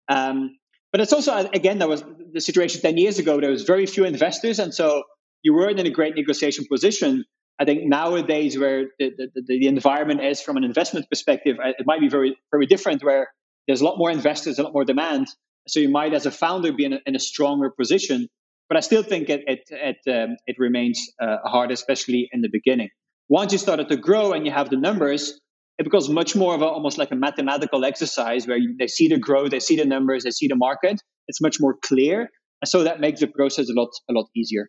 Um, 0.06 0.58
but 0.92 1.00
it's 1.00 1.14
also 1.14 1.34
again 1.34 1.78
that 1.78 1.88
was 1.88 2.04
the 2.32 2.42
situation 2.42 2.82
ten 2.82 2.98
years 2.98 3.18
ago. 3.18 3.40
There 3.40 3.50
was 3.50 3.62
very 3.62 3.86
few 3.86 4.04
investors, 4.04 4.58
and 4.58 4.74
so 4.74 5.04
you 5.42 5.54
weren't 5.54 5.80
in 5.80 5.86
a 5.86 5.90
great 5.90 6.14
negotiation 6.14 6.66
position. 6.70 7.24
I 7.58 7.64
think 7.64 7.84
nowadays, 7.84 8.58
where 8.58 8.86
the, 8.98 9.12
the, 9.34 9.42
the 9.46 9.66
environment 9.66 10.22
is 10.22 10.40
from 10.42 10.56
an 10.58 10.64
investment 10.64 11.08
perspective, 11.08 11.56
uh, 11.58 11.70
it 11.78 11.86
might 11.86 12.00
be 12.00 12.08
very 12.08 12.36
very 12.52 12.66
different. 12.66 13.02
Where 13.02 13.28
there's 13.66 13.80
a 13.80 13.84
lot 13.84 13.96
more 13.96 14.10
investors, 14.10 14.58
a 14.58 14.62
lot 14.62 14.74
more 14.74 14.84
demand, 14.84 15.28
so 15.68 15.80
you 15.80 15.88
might, 15.88 16.12
as 16.12 16.26
a 16.26 16.30
founder, 16.30 16.70
be 16.72 16.84
in 16.84 16.92
a, 16.94 17.00
in 17.06 17.16
a 17.16 17.18
stronger 17.18 17.70
position. 17.70 18.28
But 18.68 18.76
I 18.76 18.80
still 18.80 19.02
think 19.02 19.30
it 19.30 19.42
it 19.46 19.60
it, 19.70 20.00
um, 20.14 20.36
it 20.46 20.56
remains 20.58 21.08
uh, 21.18 21.38
hard, 21.44 21.70
especially 21.70 22.28
in 22.30 22.42
the 22.42 22.50
beginning. 22.52 22.90
Once 23.30 23.52
you 23.52 23.58
started 23.58 23.88
to 23.88 23.96
grow 23.96 24.32
and 24.32 24.44
you 24.44 24.50
have 24.50 24.70
the 24.70 24.76
numbers, 24.76 25.38
it 25.78 25.84
becomes 25.84 26.08
much 26.08 26.34
more 26.34 26.52
of 26.52 26.62
a, 26.62 26.66
almost 26.66 26.98
like 26.98 27.12
a 27.12 27.14
mathematical 27.14 27.84
exercise 27.84 28.44
where 28.46 28.58
you, 28.58 28.74
they 28.76 28.88
see 28.88 29.06
the 29.06 29.16
growth, 29.16 29.52
they 29.52 29.60
see 29.60 29.76
the 29.76 29.84
numbers, 29.84 30.24
they 30.24 30.32
see 30.32 30.48
the 30.48 30.56
market. 30.56 31.00
It's 31.28 31.40
much 31.40 31.58
more 31.60 31.76
clear, 31.80 32.28
and 32.60 32.68
so 32.68 32.82
that 32.82 32.98
makes 32.98 33.20
the 33.20 33.28
process 33.28 33.70
a 33.70 33.72
lot 33.72 33.90
a 34.10 34.12
lot 34.12 34.26
easier. 34.34 34.68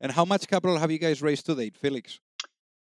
And 0.00 0.12
how 0.12 0.24
much 0.24 0.46
capital 0.46 0.78
have 0.78 0.92
you 0.92 0.98
guys 0.98 1.20
raised 1.22 1.44
to 1.46 1.56
date, 1.56 1.76
Felix? 1.76 2.20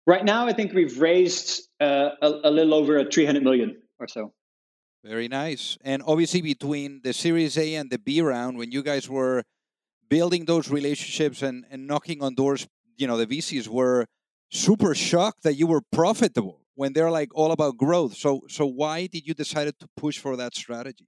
Right 0.07 0.25
now, 0.25 0.47
I 0.47 0.53
think 0.53 0.73
we've 0.73 0.99
raised 0.99 1.69
uh, 1.79 2.09
a, 2.19 2.27
a 2.45 2.51
little 2.51 2.73
over 2.73 3.05
300 3.05 3.43
million 3.43 3.77
or 3.99 4.07
so. 4.07 4.33
Very 5.03 5.27
nice. 5.27 5.77
And 5.81 6.01
obviously, 6.05 6.41
between 6.41 7.01
the 7.03 7.13
Series 7.13 7.59
A 7.59 7.75
and 7.75 7.91
the 7.91 7.99
B 7.99 8.21
round, 8.21 8.57
when 8.57 8.71
you 8.71 8.81
guys 8.81 9.07
were 9.07 9.43
building 10.09 10.45
those 10.45 10.71
relationships 10.71 11.43
and, 11.43 11.63
and 11.69 11.85
knocking 11.85 12.23
on 12.23 12.33
doors, 12.33 12.67
you 12.97 13.05
know, 13.05 13.17
the 13.17 13.27
VCs 13.27 13.67
were 13.67 14.07
super 14.49 14.95
shocked 14.95 15.43
that 15.43 15.55
you 15.55 15.67
were 15.67 15.81
profitable 15.91 16.61
when 16.75 16.93
they're 16.93 17.11
like 17.11 17.29
all 17.35 17.51
about 17.51 17.77
growth. 17.77 18.15
So 18.15 18.41
so 18.47 18.65
why 18.65 19.07
did 19.07 19.27
you 19.27 19.33
decide 19.33 19.71
to 19.79 19.87
push 19.95 20.17
for 20.17 20.35
that 20.37 20.55
strategy? 20.55 21.07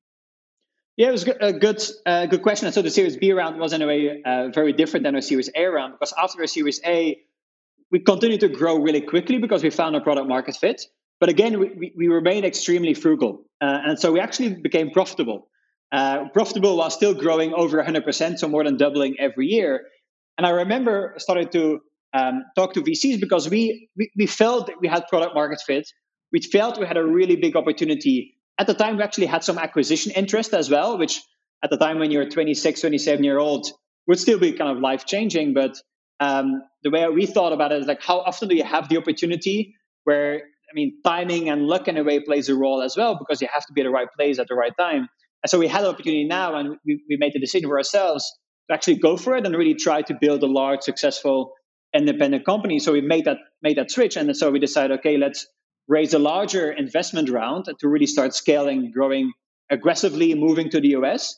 Yeah, 0.97 1.07
it 1.07 1.11
was 1.11 1.23
a 1.23 1.53
good 1.53 1.81
uh, 2.05 2.25
good 2.25 2.41
question. 2.41 2.71
so 2.71 2.81
the 2.81 2.91
Series 2.91 3.17
B 3.17 3.31
round 3.31 3.59
was 3.59 3.73
in 3.73 3.81
a 3.81 3.87
way 3.87 4.21
uh, 4.23 4.49
very 4.49 4.73
different 4.73 5.03
than 5.05 5.15
a 5.15 5.21
Series 5.21 5.49
A 5.55 5.65
round 5.65 5.93
because 5.93 6.13
after 6.21 6.43
a 6.43 6.47
Series 6.47 6.81
A, 6.85 7.19
we 7.89 7.99
continued 7.99 8.41
to 8.41 8.49
grow 8.49 8.77
really 8.77 9.01
quickly 9.01 9.37
because 9.37 9.63
we 9.63 9.69
found 9.69 9.95
a 9.95 10.01
product 10.01 10.27
market 10.27 10.55
fit. 10.55 10.81
But 11.19 11.29
again, 11.29 11.59
we, 11.59 11.93
we 11.95 12.07
remained 12.07 12.45
extremely 12.45 12.93
frugal, 12.93 13.45
uh, 13.61 13.79
and 13.85 13.99
so 13.99 14.11
we 14.11 14.19
actually 14.19 14.55
became 14.55 14.91
profitable. 14.91 15.47
Uh, 15.91 16.29
profitable 16.29 16.77
while 16.77 16.89
still 16.89 17.13
growing 17.13 17.53
over 17.53 17.83
100%, 17.83 18.39
so 18.39 18.47
more 18.47 18.63
than 18.63 18.77
doubling 18.77 19.17
every 19.19 19.47
year. 19.47 19.87
And 20.37 20.47
I 20.47 20.51
remember 20.51 21.15
starting 21.17 21.49
to 21.49 21.81
um, 22.13 22.43
talk 22.55 22.73
to 22.73 22.81
VCs 22.81 23.19
because 23.19 23.49
we, 23.49 23.89
we, 23.95 24.11
we 24.17 24.27
felt 24.27 24.67
that 24.67 24.81
we 24.81 24.87
had 24.87 25.07
product 25.07 25.33
market 25.35 25.61
fit. 25.65 25.87
We 26.31 26.41
felt 26.41 26.79
we 26.79 26.85
had 26.85 26.97
a 26.97 27.05
really 27.05 27.35
big 27.35 27.55
opportunity. 27.55 28.35
At 28.57 28.67
the 28.67 28.73
time, 28.73 28.97
we 28.97 29.03
actually 29.03 29.27
had 29.27 29.43
some 29.43 29.57
acquisition 29.57 30.11
interest 30.13 30.53
as 30.53 30.69
well, 30.69 30.97
which 30.97 31.21
at 31.63 31.69
the 31.69 31.77
time 31.77 31.99
when 31.99 32.11
you're 32.11 32.29
26, 32.29 32.81
27 32.81 33.23
year 33.23 33.39
old 33.39 33.67
would 34.07 34.19
still 34.19 34.39
be 34.39 34.51
kind 34.53 34.75
of 34.75 34.79
life 34.81 35.05
changing. 35.05 35.53
But 35.53 35.77
um, 36.19 36.61
the 36.83 36.89
way 36.89 37.07
we 37.09 37.25
thought 37.25 37.53
about 37.53 37.71
it 37.71 37.81
is 37.81 37.87
like, 37.87 38.01
how 38.01 38.19
often 38.19 38.49
do 38.49 38.55
you 38.55 38.63
have 38.63 38.89
the 38.89 38.97
opportunity 38.97 39.75
where, 40.03 40.35
I 40.35 40.73
mean, 40.73 40.97
timing 41.03 41.49
and 41.49 41.67
luck 41.67 41.87
in 41.87 41.97
a 41.97 42.03
way 42.03 42.19
plays 42.19 42.49
a 42.49 42.55
role 42.55 42.81
as 42.81 42.97
well 42.97 43.17
because 43.17 43.41
you 43.41 43.47
have 43.51 43.65
to 43.65 43.73
be 43.73 43.81
at 43.81 43.85
the 43.85 43.91
right 43.91 44.07
place 44.17 44.39
at 44.39 44.47
the 44.47 44.55
right 44.55 44.73
time. 44.77 45.07
And 45.43 45.49
so 45.49 45.59
we 45.59 45.67
had 45.67 45.83
an 45.83 45.89
opportunity 45.89 46.25
now 46.25 46.55
and 46.55 46.77
we, 46.85 47.03
we 47.09 47.17
made 47.17 47.33
the 47.33 47.39
decision 47.39 47.69
for 47.69 47.77
ourselves 47.77 48.31
to 48.69 48.73
actually 48.73 48.97
go 48.97 49.17
for 49.17 49.35
it 49.35 49.45
and 49.45 49.55
really 49.55 49.75
try 49.75 50.01
to 50.03 50.13
build 50.19 50.43
a 50.43 50.47
large, 50.47 50.81
successful 50.81 51.53
independent 51.93 52.45
company. 52.45 52.79
So 52.79 52.93
we 52.93 53.01
made 53.01 53.25
that 53.25 53.37
made 53.61 53.77
that 53.77 53.91
switch, 53.91 54.15
and 54.15 54.35
so 54.35 54.51
we 54.51 54.59
decided, 54.59 54.99
okay, 54.99 55.17
let's 55.17 55.45
raise 55.87 56.13
a 56.13 56.19
larger 56.19 56.71
investment 56.71 57.29
round 57.29 57.65
to 57.79 57.87
really 57.87 58.05
start 58.05 58.33
scaling, 58.33 58.91
growing 58.91 59.33
aggressively, 59.69 60.33
moving 60.35 60.69
to 60.69 60.79
the 60.79 60.89
US. 60.89 61.35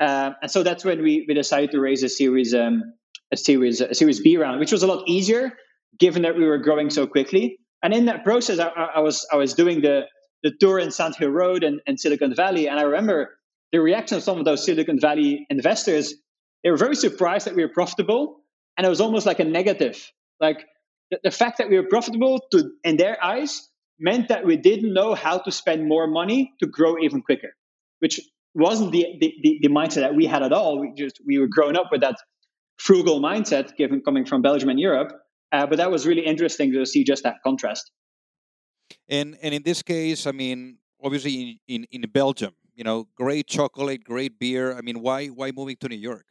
Uh, 0.00 0.32
and 0.40 0.50
so 0.50 0.62
that's 0.62 0.84
when 0.84 1.02
we, 1.02 1.24
we 1.28 1.34
decided 1.34 1.70
to 1.70 1.80
raise 1.80 2.02
a 2.02 2.08
series 2.08 2.54
um, 2.54 2.82
a 3.32 3.36
series 3.36 3.80
a 3.80 3.94
series 3.94 4.20
B 4.20 4.36
round, 4.36 4.60
which 4.60 4.72
was 4.72 4.82
a 4.82 4.86
lot 4.86 5.04
easier 5.08 5.52
given 5.98 6.22
that 6.22 6.36
we 6.36 6.44
were 6.44 6.58
growing 6.58 6.90
so 6.90 7.06
quickly. 7.06 7.58
And 7.82 7.92
in 7.92 8.06
that 8.06 8.24
process, 8.24 8.58
I, 8.58 8.68
I 8.68 9.00
was 9.00 9.26
I 9.32 9.36
was 9.36 9.54
doing 9.54 9.82
the 9.82 10.02
the 10.42 10.52
tour 10.60 10.78
in 10.78 10.90
Sand 10.90 11.14
Hill 11.16 11.30
Road 11.30 11.62
and, 11.62 11.80
and 11.86 12.00
Silicon 12.00 12.34
Valley, 12.34 12.68
and 12.68 12.80
I 12.80 12.82
remember 12.82 13.30
the 13.70 13.80
reaction 13.80 14.16
of 14.16 14.22
some 14.22 14.38
of 14.38 14.44
those 14.44 14.64
Silicon 14.64 14.98
Valley 14.98 15.46
investors. 15.48 16.14
They 16.64 16.70
were 16.70 16.76
very 16.76 16.94
surprised 16.94 17.46
that 17.46 17.56
we 17.56 17.62
were 17.62 17.72
profitable 17.72 18.41
and 18.76 18.86
it 18.86 18.90
was 18.90 19.00
almost 19.00 19.26
like 19.26 19.40
a 19.40 19.44
negative. 19.44 20.10
Like 20.40 20.64
the, 21.10 21.20
the 21.24 21.30
fact 21.30 21.58
that 21.58 21.68
we 21.68 21.76
were 21.76 21.88
profitable 21.88 22.40
to 22.52 22.70
in 22.84 22.96
their 22.96 23.22
eyes 23.22 23.68
meant 23.98 24.28
that 24.28 24.44
we 24.44 24.56
didn't 24.56 24.92
know 24.92 25.14
how 25.14 25.38
to 25.38 25.52
spend 25.52 25.88
more 25.88 26.06
money 26.06 26.52
to 26.60 26.66
grow 26.66 26.98
even 26.98 27.22
quicker, 27.22 27.54
which 28.00 28.20
wasn't 28.54 28.92
the, 28.92 29.06
the, 29.20 29.58
the, 29.62 29.68
mindset 29.68 30.02
that 30.02 30.14
we 30.14 30.26
had 30.26 30.42
at 30.42 30.52
all. 30.52 30.78
We 30.78 30.92
just 30.96 31.20
we 31.26 31.38
were 31.38 31.48
growing 31.48 31.76
up 31.76 31.88
with 31.90 32.00
that 32.02 32.16
frugal 32.78 33.20
mindset, 33.20 33.76
given 33.76 34.02
coming 34.02 34.24
from 34.24 34.42
Belgium 34.42 34.68
and 34.68 34.80
Europe. 34.80 35.12
Uh, 35.52 35.66
but 35.66 35.76
that 35.76 35.90
was 35.90 36.06
really 36.06 36.24
interesting 36.24 36.72
to 36.72 36.84
see 36.84 37.04
just 37.04 37.22
that 37.22 37.36
contrast. 37.44 37.90
And 39.08 39.38
and 39.42 39.54
in 39.54 39.62
this 39.62 39.82
case, 39.82 40.26
I 40.26 40.32
mean, 40.32 40.78
obviously 41.02 41.60
in, 41.68 41.84
in, 41.90 42.02
in 42.02 42.10
Belgium, 42.10 42.54
you 42.74 42.84
know, 42.84 43.08
great 43.14 43.46
chocolate, 43.46 44.04
great 44.04 44.38
beer. 44.38 44.76
I 44.76 44.80
mean, 44.80 45.00
why 45.00 45.28
why 45.28 45.52
moving 45.52 45.76
to 45.80 45.88
New 45.88 45.96
York? 45.96 46.26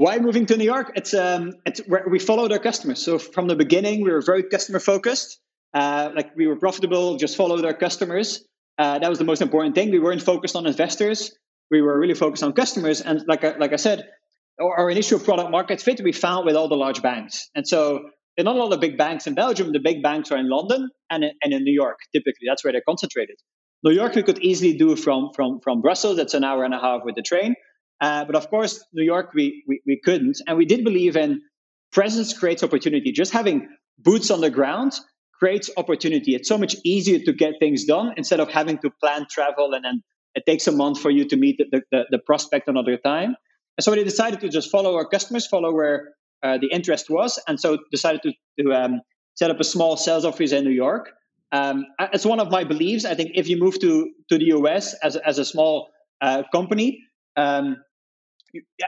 Why 0.00 0.18
moving 0.18 0.46
to 0.46 0.56
New 0.56 0.64
York? 0.64 0.92
It's 0.94 1.12
um, 1.12 1.56
it's 1.66 1.82
we 2.10 2.18
followed 2.18 2.52
our 2.52 2.58
customers. 2.58 3.04
So 3.04 3.18
from 3.18 3.48
the 3.48 3.54
beginning, 3.54 4.02
we 4.02 4.10
were 4.10 4.22
very 4.22 4.44
customer 4.44 4.80
focused. 4.80 5.38
Uh, 5.74 6.08
like 6.16 6.34
we 6.34 6.46
were 6.46 6.56
profitable, 6.56 7.18
just 7.18 7.36
followed 7.36 7.66
our 7.66 7.74
customers. 7.74 8.42
Uh, 8.78 8.98
that 8.98 9.10
was 9.10 9.18
the 9.18 9.26
most 9.26 9.42
important 9.42 9.74
thing. 9.74 9.90
We 9.90 9.98
weren't 9.98 10.22
focused 10.22 10.56
on 10.56 10.66
investors. 10.66 11.36
We 11.70 11.82
were 11.82 12.00
really 12.00 12.14
focused 12.14 12.42
on 12.42 12.54
customers. 12.54 13.02
And 13.02 13.24
like 13.28 13.44
I, 13.44 13.58
like 13.58 13.74
I 13.74 13.76
said, 13.76 14.08
our, 14.58 14.74
our 14.78 14.90
initial 14.90 15.18
product 15.18 15.50
market 15.50 15.82
fit 15.82 16.00
we 16.00 16.12
found 16.12 16.46
with 16.46 16.56
all 16.56 16.68
the 16.68 16.80
large 16.84 17.02
banks. 17.02 17.50
And 17.54 17.68
so 17.68 18.00
there 18.38 18.44
are 18.44 18.48
not 18.50 18.56
a 18.56 18.58
lot 18.64 18.72
of 18.72 18.80
big 18.80 18.96
banks 18.96 19.26
in 19.26 19.34
Belgium. 19.34 19.70
The 19.70 19.80
big 19.80 20.02
banks 20.02 20.32
are 20.32 20.38
in 20.38 20.48
London 20.48 20.88
and 21.10 21.24
in, 21.24 21.32
and 21.42 21.52
in 21.52 21.62
New 21.62 21.74
York. 21.74 21.98
Typically, 22.14 22.46
that's 22.48 22.64
where 22.64 22.72
they're 22.72 22.88
concentrated. 22.88 23.36
New 23.84 23.92
York 23.92 24.14
we 24.14 24.22
could 24.22 24.38
easily 24.38 24.78
do 24.78 24.96
from 24.96 25.28
from 25.36 25.60
from 25.62 25.82
Brussels. 25.82 26.16
That's 26.16 26.32
an 26.32 26.44
hour 26.44 26.64
and 26.64 26.72
a 26.72 26.80
half 26.80 27.02
with 27.04 27.16
the 27.16 27.22
train. 27.32 27.54
Uh, 28.00 28.24
but 28.24 28.34
of 28.34 28.48
course, 28.48 28.82
New 28.92 29.04
York 29.04 29.32
we, 29.34 29.64
we 29.68 29.82
we 29.86 30.00
couldn't, 30.02 30.38
and 30.46 30.56
we 30.56 30.64
did 30.64 30.84
believe 30.84 31.16
in 31.16 31.42
presence 31.92 32.36
creates 32.36 32.62
opportunity. 32.62 33.12
Just 33.12 33.32
having 33.32 33.68
boots 33.98 34.30
on 34.30 34.40
the 34.40 34.50
ground 34.50 34.92
creates 35.38 35.70
opportunity. 35.76 36.34
It's 36.34 36.48
so 36.48 36.58
much 36.58 36.76
easier 36.84 37.18
to 37.18 37.32
get 37.32 37.54
things 37.58 37.84
done 37.84 38.14
instead 38.16 38.40
of 38.40 38.48
having 38.50 38.78
to 38.78 38.90
plan 38.90 39.26
travel 39.30 39.72
and 39.74 39.84
then 39.84 40.02
it 40.34 40.44
takes 40.46 40.66
a 40.66 40.72
month 40.72 41.00
for 41.00 41.10
you 41.10 41.24
to 41.26 41.36
meet 41.36 41.58
the, 41.58 41.82
the, 41.90 42.04
the 42.10 42.18
prospect 42.18 42.68
another 42.68 42.96
time. 42.96 43.34
And 43.76 43.84
so 43.84 43.92
we 43.92 44.04
decided 44.04 44.40
to 44.40 44.48
just 44.48 44.70
follow 44.70 44.94
our 44.94 45.06
customers, 45.06 45.46
follow 45.46 45.72
where 45.72 46.10
uh, 46.42 46.58
the 46.58 46.68
interest 46.68 47.10
was, 47.10 47.38
and 47.48 47.58
so 47.58 47.78
decided 47.90 48.22
to, 48.22 48.32
to 48.60 48.72
um, 48.72 49.00
set 49.34 49.50
up 49.50 49.58
a 49.58 49.64
small 49.64 49.96
sales 49.96 50.24
office 50.24 50.52
in 50.52 50.64
New 50.64 50.70
York. 50.70 51.10
Um, 51.52 51.86
it's 52.12 52.24
one 52.24 52.38
of 52.38 52.50
my 52.50 52.64
beliefs. 52.64 53.04
I 53.04 53.14
think 53.14 53.32
if 53.34 53.48
you 53.48 53.58
move 53.58 53.80
to, 53.80 54.10
to 54.28 54.38
the 54.38 54.46
US 54.56 54.94
as, 55.02 55.16
as 55.16 55.38
a 55.38 55.44
small 55.44 55.88
uh, 56.20 56.44
company, 56.52 57.00
um, 57.36 57.78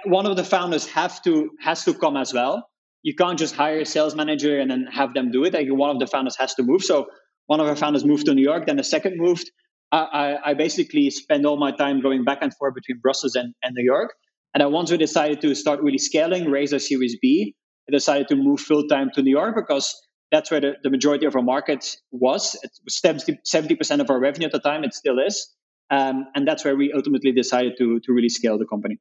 one 0.04 0.26
of 0.26 0.36
the 0.36 0.44
founders 0.44 0.86
have 0.88 1.22
to 1.22 1.50
has 1.60 1.84
to 1.84 1.94
come 1.94 2.16
as 2.16 2.32
well 2.32 2.68
you 3.02 3.14
can't 3.14 3.38
just 3.38 3.54
hire 3.54 3.80
a 3.80 3.84
sales 3.84 4.14
manager 4.14 4.58
and 4.58 4.70
then 4.70 4.86
have 4.90 5.12
them 5.12 5.30
do 5.30 5.44
it. 5.44 5.52
Like 5.52 5.66
one 5.68 5.90
of 5.90 5.98
the 5.98 6.06
founders 6.06 6.36
has 6.36 6.54
to 6.54 6.62
move. 6.62 6.82
So 6.82 7.06
one 7.46 7.60
of 7.60 7.66
our 7.66 7.76
founders 7.76 8.04
moved 8.04 8.26
to 8.26 8.34
New 8.34 8.42
York, 8.42 8.66
then 8.66 8.76
the 8.76 8.84
second 8.84 9.18
moved. 9.18 9.50
I, 9.90 10.38
I, 10.42 10.54
basically 10.54 11.10
spend 11.10 11.44
all 11.44 11.58
my 11.58 11.70
time 11.70 12.00
going 12.00 12.24
back 12.24 12.38
and 12.40 12.54
forth 12.54 12.74
between 12.74 13.00
Brussels 13.02 13.34
and, 13.34 13.52
and 13.62 13.74
New 13.74 13.84
York. 13.84 14.14
And 14.54 14.62
then 14.62 14.72
once 14.72 14.90
we 14.90 14.96
decided 14.96 15.42
to 15.42 15.54
start 15.54 15.82
really 15.82 15.98
scaling, 15.98 16.50
raise 16.50 16.72
our 16.72 16.78
Series 16.78 17.18
B, 17.20 17.54
I 17.86 17.92
decided 17.92 18.28
to 18.28 18.36
move 18.36 18.60
full 18.60 18.88
time 18.88 19.10
to 19.14 19.22
New 19.22 19.30
York 19.30 19.54
because 19.54 19.94
that's 20.30 20.50
where 20.50 20.62
the, 20.62 20.72
the 20.82 20.88
majority 20.88 21.26
of 21.26 21.36
our 21.36 21.42
market 21.42 21.94
was. 22.10 22.56
It 22.62 22.70
was 22.86 23.02
70% 23.02 24.00
of 24.00 24.08
our 24.08 24.18
revenue 24.18 24.46
at 24.46 24.52
the 24.52 24.60
time. 24.60 24.82
It 24.82 24.94
still 24.94 25.18
is. 25.18 25.54
Um, 25.90 26.24
and 26.34 26.48
that's 26.48 26.64
where 26.64 26.74
we 26.74 26.90
ultimately 26.94 27.32
decided 27.32 27.74
to, 27.76 28.00
to 28.00 28.12
really 28.14 28.30
scale 28.30 28.56
the 28.56 28.64
company. 28.64 28.98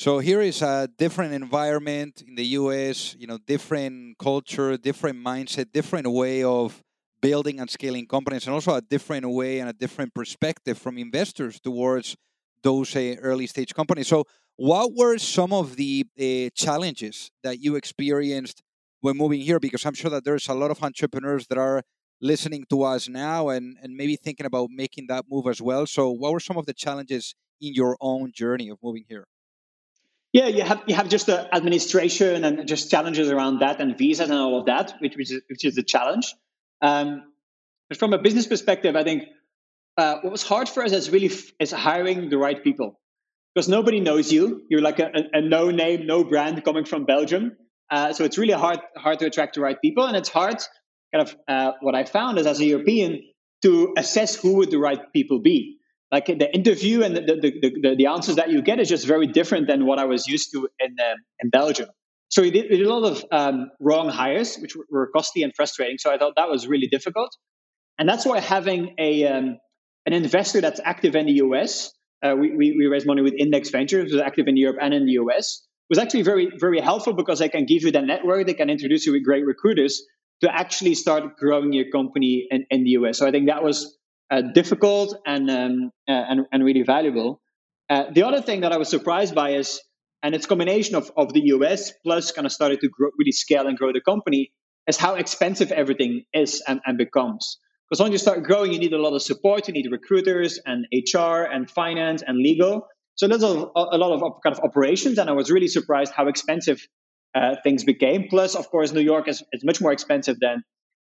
So 0.00 0.18
here 0.18 0.40
is 0.40 0.62
a 0.62 0.88
different 0.96 1.34
environment 1.34 2.24
in 2.26 2.34
the 2.34 2.46
US, 2.60 3.14
you 3.18 3.26
know, 3.26 3.36
different 3.36 4.16
culture, 4.16 4.78
different 4.78 5.18
mindset, 5.22 5.72
different 5.72 6.10
way 6.10 6.42
of 6.42 6.82
building 7.20 7.60
and 7.60 7.68
scaling 7.68 8.06
companies, 8.06 8.46
and 8.46 8.54
also 8.54 8.72
a 8.74 8.80
different 8.80 9.28
way 9.28 9.60
and 9.60 9.68
a 9.68 9.74
different 9.74 10.14
perspective 10.14 10.78
from 10.78 10.96
investors 10.96 11.60
towards 11.60 12.16
those 12.62 12.96
uh, 12.96 13.16
early 13.20 13.46
stage 13.46 13.74
companies. 13.74 14.08
So, 14.08 14.24
what 14.56 14.94
were 14.96 15.18
some 15.18 15.52
of 15.52 15.76
the 15.76 16.06
uh, 16.18 16.48
challenges 16.54 17.30
that 17.42 17.60
you 17.60 17.76
experienced 17.76 18.62
when 19.02 19.18
moving 19.18 19.42
here? 19.42 19.60
Because 19.60 19.84
I'm 19.84 19.92
sure 19.92 20.10
that 20.12 20.24
there's 20.24 20.48
a 20.48 20.54
lot 20.54 20.70
of 20.70 20.82
entrepreneurs 20.82 21.46
that 21.48 21.58
are 21.58 21.82
listening 22.22 22.64
to 22.70 22.84
us 22.84 23.06
now 23.06 23.50
and, 23.50 23.76
and 23.82 23.94
maybe 23.94 24.16
thinking 24.16 24.46
about 24.46 24.70
making 24.70 25.08
that 25.08 25.26
move 25.28 25.46
as 25.46 25.60
well. 25.60 25.84
So, 25.84 26.08
what 26.08 26.32
were 26.32 26.40
some 26.40 26.56
of 26.56 26.64
the 26.64 26.72
challenges 26.72 27.34
in 27.60 27.74
your 27.74 27.98
own 28.00 28.32
journey 28.32 28.70
of 28.70 28.78
moving 28.82 29.04
here? 29.06 29.26
Yeah, 30.32 30.46
you 30.46 30.62
have 30.62 30.82
you 30.86 30.94
have 30.94 31.08
just 31.08 31.26
the 31.26 31.52
administration 31.54 32.44
and 32.44 32.68
just 32.68 32.90
challenges 32.90 33.30
around 33.30 33.60
that 33.60 33.80
and 33.80 33.98
visas 33.98 34.30
and 34.30 34.38
all 34.38 34.60
of 34.60 34.66
that, 34.66 34.94
which 35.00 35.16
which 35.16 35.32
is, 35.32 35.42
which 35.48 35.64
is 35.64 35.76
a 35.76 35.82
challenge. 35.82 36.34
Um, 36.80 37.32
but 37.88 37.98
from 37.98 38.12
a 38.12 38.18
business 38.18 38.46
perspective, 38.46 38.94
I 38.94 39.02
think 39.02 39.24
uh, 39.96 40.18
what 40.22 40.30
was 40.30 40.44
hard 40.44 40.68
for 40.68 40.84
us 40.84 40.92
is 40.92 41.10
really 41.10 41.26
f- 41.30 41.50
is 41.58 41.72
hiring 41.72 42.30
the 42.30 42.38
right 42.38 42.62
people 42.62 43.00
because 43.54 43.68
nobody 43.68 43.98
knows 43.98 44.32
you. 44.32 44.62
You're 44.70 44.82
like 44.82 45.00
a, 45.00 45.06
a, 45.06 45.38
a 45.38 45.40
no 45.40 45.70
name, 45.70 46.06
no 46.06 46.22
brand 46.22 46.62
coming 46.64 46.84
from 46.84 47.06
Belgium, 47.06 47.56
uh, 47.90 48.12
so 48.12 48.22
it's 48.24 48.38
really 48.38 48.54
hard 48.54 48.78
hard 48.96 49.18
to 49.18 49.26
attract 49.26 49.56
the 49.56 49.62
right 49.62 49.80
people, 49.82 50.06
and 50.06 50.16
it's 50.16 50.28
hard. 50.28 50.58
Kind 51.12 51.28
of 51.28 51.36
uh, 51.48 51.72
what 51.80 51.96
I 51.96 52.04
found 52.04 52.38
is 52.38 52.46
as 52.46 52.60
a 52.60 52.64
European 52.64 53.20
to 53.62 53.94
assess 53.98 54.36
who 54.36 54.58
would 54.58 54.70
the 54.70 54.78
right 54.78 55.12
people 55.12 55.40
be 55.40 55.79
like 56.12 56.26
the 56.26 56.52
interview 56.52 57.02
and 57.02 57.16
the, 57.16 57.20
the, 57.20 57.80
the, 57.82 57.94
the, 57.96 58.06
answers 58.06 58.36
that 58.36 58.50
you 58.50 58.62
get 58.62 58.80
is 58.80 58.88
just 58.88 59.06
very 59.06 59.26
different 59.26 59.68
than 59.68 59.86
what 59.86 59.98
I 59.98 60.06
was 60.06 60.26
used 60.26 60.50
to 60.52 60.68
in, 60.80 60.96
um, 60.98 61.16
in 61.38 61.50
Belgium. 61.50 61.88
So 62.30 62.42
we 62.42 62.50
did, 62.50 62.66
we 62.70 62.78
did 62.78 62.86
a 62.86 62.94
lot 62.94 63.10
of 63.10 63.24
um, 63.30 63.70
wrong 63.80 64.08
hires, 64.08 64.56
which 64.56 64.76
were 64.90 65.08
costly 65.14 65.42
and 65.42 65.54
frustrating. 65.54 65.98
So 65.98 66.12
I 66.12 66.18
thought 66.18 66.34
that 66.36 66.48
was 66.48 66.66
really 66.66 66.88
difficult. 66.88 67.30
And 67.98 68.08
that's 68.08 68.26
why 68.26 68.40
having 68.40 68.94
a, 68.98 69.26
um, 69.26 69.58
an 70.06 70.12
investor 70.12 70.60
that's 70.60 70.80
active 70.84 71.14
in 71.14 71.26
the 71.26 71.34
US, 71.44 71.92
uh, 72.22 72.34
we, 72.38 72.56
we, 72.56 72.76
we 72.76 72.86
raised 72.86 73.06
money 73.06 73.22
with 73.22 73.34
Index 73.34 73.70
Ventures, 73.70 74.10
who's 74.10 74.20
active 74.20 74.48
in 74.48 74.56
Europe 74.56 74.78
and 74.80 74.92
in 74.94 75.06
the 75.06 75.12
US, 75.12 75.66
was 75.88 75.98
actually 75.98 76.22
very, 76.22 76.50
very 76.58 76.80
helpful 76.80 77.12
because 77.12 77.40
they 77.40 77.48
can 77.48 77.66
give 77.66 77.82
you 77.82 77.92
the 77.92 78.02
network, 78.02 78.46
they 78.46 78.54
can 78.54 78.70
introduce 78.70 79.06
you 79.06 79.12
with 79.12 79.24
great 79.24 79.44
recruiters 79.44 80.02
to 80.40 80.52
actually 80.52 80.94
start 80.94 81.36
growing 81.36 81.72
your 81.72 81.90
company 81.90 82.46
in, 82.50 82.64
in 82.70 82.84
the 82.84 82.90
US. 82.90 83.18
So 83.18 83.26
I 83.26 83.30
think 83.30 83.48
that 83.48 83.62
was 83.62 83.98
uh, 84.30 84.42
difficult 84.42 85.16
and, 85.26 85.50
um, 85.50 85.90
uh, 86.08 86.12
and, 86.12 86.46
and 86.52 86.64
really 86.64 86.82
valuable. 86.82 87.40
Uh, 87.88 88.04
the 88.12 88.22
other 88.22 88.40
thing 88.40 88.60
that 88.60 88.72
I 88.72 88.76
was 88.76 88.88
surprised 88.88 89.34
by 89.34 89.54
is, 89.54 89.80
and 90.22 90.34
it's 90.34 90.46
combination 90.46 90.94
of, 90.94 91.10
of 91.16 91.32
the 91.32 91.40
US 91.46 91.92
plus 92.04 92.30
kind 92.30 92.46
of 92.46 92.52
started 92.52 92.80
to 92.80 92.88
grow, 92.88 93.10
really 93.18 93.32
scale 93.32 93.66
and 93.66 93.76
grow 93.76 93.92
the 93.92 94.00
company, 94.00 94.52
is 94.86 94.96
how 94.96 95.14
expensive 95.14 95.72
everything 95.72 96.24
is 96.32 96.62
and, 96.66 96.80
and 96.86 96.98
becomes. 96.98 97.58
Because 97.88 98.00
once 98.00 98.12
you 98.12 98.18
start 98.18 98.44
growing, 98.44 98.72
you 98.72 98.78
need 98.78 98.92
a 98.92 99.02
lot 99.02 99.14
of 99.14 99.22
support. 99.22 99.66
You 99.66 99.74
need 99.74 99.90
recruiters 99.90 100.60
and 100.64 100.86
HR 100.92 101.42
and 101.42 101.68
finance 101.68 102.22
and 102.24 102.38
legal. 102.38 102.86
So 103.16 103.26
there's 103.26 103.42
a, 103.42 103.48
a 103.48 103.98
lot 103.98 104.12
of 104.12 104.20
kind 104.42 104.56
of 104.56 104.60
operations, 104.62 105.18
and 105.18 105.28
I 105.28 105.32
was 105.32 105.50
really 105.50 105.66
surprised 105.66 106.12
how 106.12 106.28
expensive 106.28 106.86
uh, 107.34 107.56
things 107.64 107.84
became. 107.84 108.28
Plus, 108.28 108.54
of 108.54 108.70
course, 108.70 108.92
New 108.92 109.00
York 109.00 109.28
is, 109.28 109.42
is 109.52 109.64
much 109.64 109.80
more 109.80 109.92
expensive 109.92 110.38
than 110.40 110.62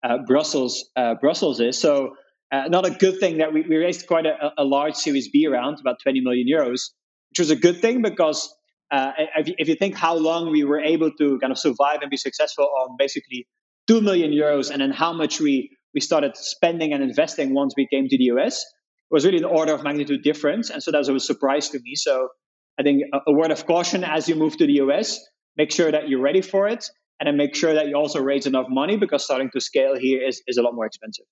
uh, 0.04 0.18
Brussels. 0.26 0.88
Uh, 0.96 1.14
Brussels 1.20 1.60
is 1.60 1.78
so. 1.78 2.14
Uh, 2.50 2.68
not 2.68 2.86
a 2.86 2.90
good 2.90 3.20
thing 3.20 3.38
that 3.38 3.52
we, 3.52 3.62
we 3.62 3.76
raised 3.76 4.06
quite 4.06 4.24
a, 4.26 4.52
a, 4.56 4.64
large 4.64 4.94
Series 4.94 5.28
B 5.28 5.46
round, 5.46 5.78
about 5.80 5.96
20 6.02 6.20
million 6.20 6.46
euros, 6.48 6.90
which 7.30 7.38
was 7.40 7.50
a 7.50 7.56
good 7.56 7.82
thing 7.82 8.00
because 8.00 8.54
uh, 8.90 9.12
if, 9.36 9.48
you, 9.48 9.54
if, 9.58 9.68
you, 9.68 9.74
think 9.74 9.94
how 9.94 10.16
long 10.16 10.50
we 10.50 10.64
were 10.64 10.80
able 10.80 11.10
to 11.10 11.38
kind 11.40 11.50
of 11.50 11.58
survive 11.58 11.98
and 12.00 12.10
be 12.10 12.16
successful 12.16 12.64
on 12.64 12.96
basically 12.98 13.46
2 13.86 14.00
million 14.00 14.30
euros 14.30 14.70
and 14.70 14.80
then 14.80 14.90
how 14.90 15.12
much 15.12 15.40
we, 15.40 15.76
we 15.92 16.00
started 16.00 16.36
spending 16.36 16.94
and 16.94 17.02
investing 17.02 17.52
once 17.52 17.74
we 17.76 17.86
came 17.86 18.08
to 18.08 18.16
the 18.16 18.24
US 18.24 18.64
it 19.10 19.14
was 19.14 19.24
really 19.24 19.38
an 19.38 19.44
order 19.44 19.72
of 19.72 19.82
magnitude 19.82 20.22
difference. 20.22 20.68
And 20.68 20.82
so 20.82 20.90
that 20.90 20.98
was 20.98 21.08
a 21.08 21.18
surprise 21.18 21.70
to 21.70 21.80
me. 21.80 21.94
So 21.94 22.28
I 22.78 22.82
think 22.82 23.02
a, 23.12 23.18
a 23.26 23.32
word 23.32 23.50
of 23.50 23.64
caution 23.66 24.04
as 24.04 24.28
you 24.28 24.34
move 24.34 24.58
to 24.58 24.66
the 24.66 24.74
US, 24.84 25.18
make 25.56 25.72
sure 25.72 25.90
that 25.90 26.08
you're 26.08 26.20
ready 26.20 26.42
for 26.42 26.68
it 26.68 26.84
and 27.18 27.26
then 27.26 27.36
make 27.38 27.54
sure 27.54 27.72
that 27.72 27.88
you 27.88 27.96
also 27.96 28.20
raise 28.20 28.46
enough 28.46 28.66
money 28.68 28.98
because 28.98 29.24
starting 29.24 29.50
to 29.54 29.60
scale 29.60 29.96
here 29.98 30.22
is, 30.22 30.42
is 30.46 30.58
a 30.58 30.62
lot 30.62 30.74
more 30.74 30.84
expensive. 30.84 31.24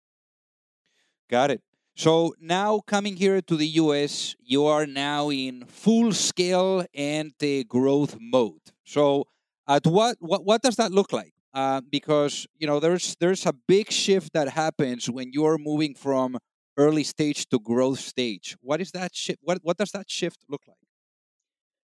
Got 1.29 1.51
it. 1.51 1.63
So 1.95 2.35
now 2.39 2.81
coming 2.81 3.17
here 3.17 3.41
to 3.41 3.57
the 3.57 3.67
US, 3.81 4.37
you 4.45 4.67
are 4.67 4.87
now 4.87 5.31
in 5.31 5.65
full 5.67 6.13
scale 6.13 6.85
and 6.95 7.33
the 7.39 7.65
growth 7.65 8.17
mode. 8.21 8.61
So 8.85 9.27
at 9.67 9.87
what 9.87 10.19
what 10.21 10.45
what 10.45 10.63
does 10.63 10.77
that 10.77 10.93
look 10.93 11.13
like? 11.13 11.33
Uh, 11.55 11.81
because 11.91 12.47
you 12.59 12.67
know 12.67 12.81
there's 12.81 13.17
there's 13.19 13.47
a 13.47 13.55
big 13.67 13.91
shift 13.91 14.35
that 14.35 14.51
happens 14.51 15.09
when 15.09 15.33
you 15.33 15.47
are 15.47 15.57
moving 15.57 15.95
from 15.95 16.37
early 16.77 17.03
stage 17.03 17.49
to 17.49 17.59
growth 17.59 18.01
stage. 18.01 18.57
What 18.61 18.81
is 18.83 18.93
that 18.93 19.17
shift? 19.17 19.41
What 19.43 19.61
what 19.63 19.79
does 19.79 19.93
that 19.93 20.11
shift 20.11 20.45
look 20.51 20.63
like? 20.69 20.77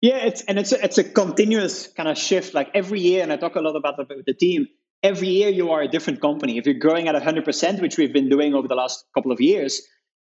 Yeah, 0.02 0.18
it's 0.18 0.42
and 0.42 0.58
it's 0.58 0.72
a, 0.72 0.84
it's 0.84 0.98
a 0.98 1.04
continuous 1.04 1.88
kind 1.88 2.10
of 2.10 2.18
shift. 2.18 2.52
Like 2.52 2.70
every 2.74 3.00
year, 3.00 3.22
and 3.22 3.32
I 3.32 3.36
talk 3.36 3.56
a 3.56 3.60
lot 3.60 3.74
about 3.74 3.98
it 3.98 4.08
with 4.14 4.26
the 4.26 4.34
team 4.34 4.68
every 5.04 5.28
year 5.28 5.50
you 5.50 5.70
are 5.70 5.82
a 5.82 5.88
different 5.88 6.20
company. 6.20 6.56
If 6.56 6.64
you're 6.64 6.82
growing 6.86 7.06
at 7.08 7.14
100%, 7.14 7.80
which 7.82 7.98
we've 7.98 8.12
been 8.12 8.30
doing 8.30 8.54
over 8.54 8.66
the 8.66 8.74
last 8.74 9.04
couple 9.14 9.30
of 9.30 9.40
years, 9.40 9.82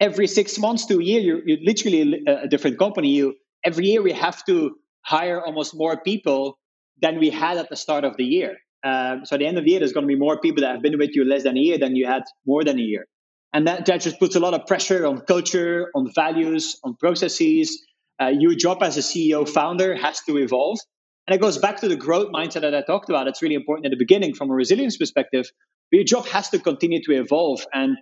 every 0.00 0.26
six 0.26 0.58
months 0.58 0.86
to 0.86 0.98
a 0.98 1.02
year, 1.02 1.20
you're, 1.20 1.42
you're 1.46 1.62
literally 1.62 2.24
a 2.26 2.48
different 2.48 2.78
company. 2.78 3.10
You 3.10 3.36
every 3.64 3.86
year 3.86 4.02
we 4.02 4.12
have 4.12 4.44
to 4.46 4.76
hire 5.02 5.40
almost 5.40 5.74
more 5.74 6.00
people 6.00 6.58
than 7.00 7.18
we 7.18 7.30
had 7.30 7.56
at 7.58 7.70
the 7.70 7.76
start 7.76 8.04
of 8.04 8.16
the 8.16 8.24
year. 8.24 8.56
Uh, 8.84 9.24
so 9.24 9.36
at 9.36 9.38
the 9.38 9.46
end 9.46 9.56
of 9.56 9.64
the 9.64 9.70
year, 9.70 9.78
there's 9.78 9.92
going 9.92 10.04
to 10.04 10.08
be 10.08 10.16
more 10.16 10.40
people 10.40 10.62
that 10.62 10.72
have 10.72 10.82
been 10.82 10.98
with 10.98 11.14
you 11.14 11.24
less 11.24 11.44
than 11.44 11.56
a 11.56 11.60
year 11.60 11.78
than 11.78 11.94
you 11.94 12.06
had 12.06 12.22
more 12.44 12.64
than 12.64 12.78
a 12.78 12.82
year. 12.82 13.06
And 13.52 13.66
that, 13.68 13.86
that 13.86 14.00
just 14.00 14.18
puts 14.18 14.36
a 14.36 14.40
lot 14.40 14.54
of 14.54 14.66
pressure 14.66 15.06
on 15.06 15.20
culture, 15.20 15.90
on 15.94 16.10
values, 16.14 16.78
on 16.84 16.96
processes. 16.96 17.84
Uh, 18.20 18.32
your 18.38 18.54
job 18.54 18.82
as 18.82 18.96
a 18.96 19.00
CEO 19.00 19.48
founder 19.48 19.94
has 19.94 20.20
to 20.22 20.36
evolve. 20.38 20.78
And 21.26 21.34
it 21.34 21.40
goes 21.40 21.58
back 21.58 21.80
to 21.80 21.88
the 21.88 21.96
growth 21.96 22.32
mindset 22.32 22.60
that 22.60 22.74
I 22.74 22.82
talked 22.82 23.08
about. 23.08 23.26
It's 23.26 23.42
really 23.42 23.54
important 23.54 23.86
at 23.86 23.90
the 23.90 23.96
beginning 23.96 24.34
from 24.34 24.50
a 24.50 24.54
resilience 24.54 24.96
perspective. 24.96 25.50
But 25.90 25.96
your 25.96 26.04
job 26.04 26.26
has 26.26 26.50
to 26.50 26.58
continue 26.58 27.02
to 27.02 27.12
evolve. 27.12 27.64
And, 27.72 27.96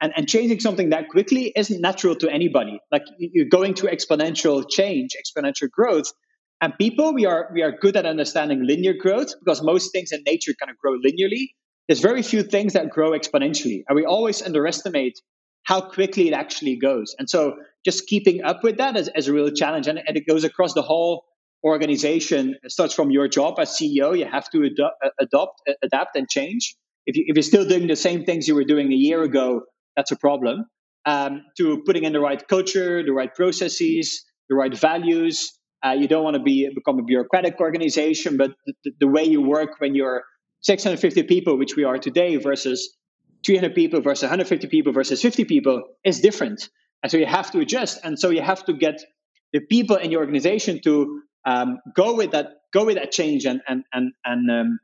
and, 0.00 0.12
and 0.16 0.28
changing 0.28 0.60
something 0.60 0.90
that 0.90 1.08
quickly 1.08 1.52
isn't 1.54 1.80
natural 1.80 2.14
to 2.16 2.30
anybody. 2.30 2.80
Like 2.92 3.02
you're 3.18 3.48
going 3.48 3.74
through 3.74 3.90
exponential 3.90 4.64
change, 4.68 5.16
exponential 5.16 5.68
growth. 5.70 6.12
And 6.60 6.76
people, 6.76 7.14
we 7.14 7.26
are 7.26 7.50
we 7.52 7.62
are 7.62 7.72
good 7.72 7.96
at 7.96 8.04
understanding 8.04 8.66
linear 8.66 8.94
growth 8.94 9.32
because 9.38 9.62
most 9.62 9.92
things 9.92 10.10
in 10.10 10.22
nature 10.26 10.52
kind 10.58 10.70
of 10.70 10.78
grow 10.78 10.98
linearly. 10.98 11.50
There's 11.86 12.00
very 12.00 12.22
few 12.22 12.42
things 12.42 12.72
that 12.72 12.90
grow 12.90 13.12
exponentially, 13.12 13.84
and 13.88 13.96
we 13.96 14.04
always 14.04 14.42
underestimate 14.42 15.20
how 15.62 15.80
quickly 15.80 16.28
it 16.28 16.34
actually 16.34 16.76
goes. 16.76 17.14
And 17.18 17.30
so, 17.30 17.56
just 17.84 18.06
keeping 18.08 18.42
up 18.42 18.64
with 18.64 18.78
that 18.78 18.96
is, 18.96 19.08
is 19.14 19.28
a 19.28 19.32
real 19.32 19.50
challenge, 19.50 19.86
and, 19.86 20.00
and, 20.04 20.16
it 20.16 20.26
goes 20.26 20.42
across 20.42 20.74
the 20.74 20.82
whole 20.82 21.24
organization. 21.64 22.56
Starts 22.68 22.94
from 22.94 23.10
your 23.10 23.28
job 23.28 23.58
as 23.58 23.70
CEO. 23.70 24.16
You 24.18 24.26
have 24.26 24.48
to 24.50 24.58
adu- 24.58 25.10
adopt, 25.20 25.62
adapt, 25.82 26.16
and 26.16 26.28
change. 26.28 26.74
If, 27.06 27.16
you, 27.16 27.24
you're 27.34 27.42
still 27.42 27.66
doing 27.66 27.86
the 27.86 27.96
same 27.96 28.24
things 28.24 28.48
you 28.48 28.54
were 28.54 28.64
doing 28.64 28.92
a 28.92 28.96
year 28.96 29.22
ago, 29.22 29.62
that's 29.96 30.10
a 30.12 30.16
problem. 30.16 30.66
Um, 31.06 31.44
to 31.56 31.82
putting 31.86 32.04
in 32.04 32.12
the 32.12 32.20
right 32.20 32.46
culture, 32.46 33.02
the 33.02 33.12
right 33.12 33.34
processes, 33.34 34.24
the 34.48 34.54
right 34.56 34.76
values, 34.76 35.58
uh, 35.84 35.92
you 35.92 36.08
don't 36.08 36.24
want 36.24 36.34
to 36.34 36.42
be 36.42 36.68
become 36.74 36.98
a 36.98 37.02
bureaucratic 37.02 37.60
organization, 37.60 38.36
but 38.36 38.50
the, 38.84 38.92
the, 39.00 39.06
way 39.06 39.24
you 39.24 39.40
work 39.40 39.80
when 39.80 39.94
you're 39.94 40.24
650 40.62 41.22
people, 41.22 41.56
which 41.56 41.76
we 41.76 41.84
are 41.84 41.98
today, 41.98 42.36
versus 42.36 42.96
300 43.46 43.74
people 43.74 44.00
versus 44.00 44.24
150 44.24 44.66
people 44.66 44.92
versus 44.92 45.22
50 45.22 45.44
people 45.44 45.82
is 46.04 46.20
different. 46.20 46.68
And 47.02 47.12
so 47.12 47.16
you 47.16 47.26
have 47.26 47.50
to 47.52 47.60
adjust. 47.60 48.00
And 48.02 48.18
so 48.18 48.30
you 48.30 48.42
have 48.42 48.64
to 48.64 48.72
get 48.72 49.00
the 49.52 49.60
people 49.60 49.96
in 49.96 50.10
your 50.10 50.20
organization 50.20 50.80
to 50.82 51.22
um, 51.48 51.78
go 51.94 52.14
with 52.14 52.32
that, 52.32 52.46
go 52.72 52.84
with 52.84 52.96
that 52.96 53.10
change 53.10 53.46
and 53.46 53.60
and 53.66 53.84
and 53.92 54.12
and 54.24 54.50
um, 54.50 54.78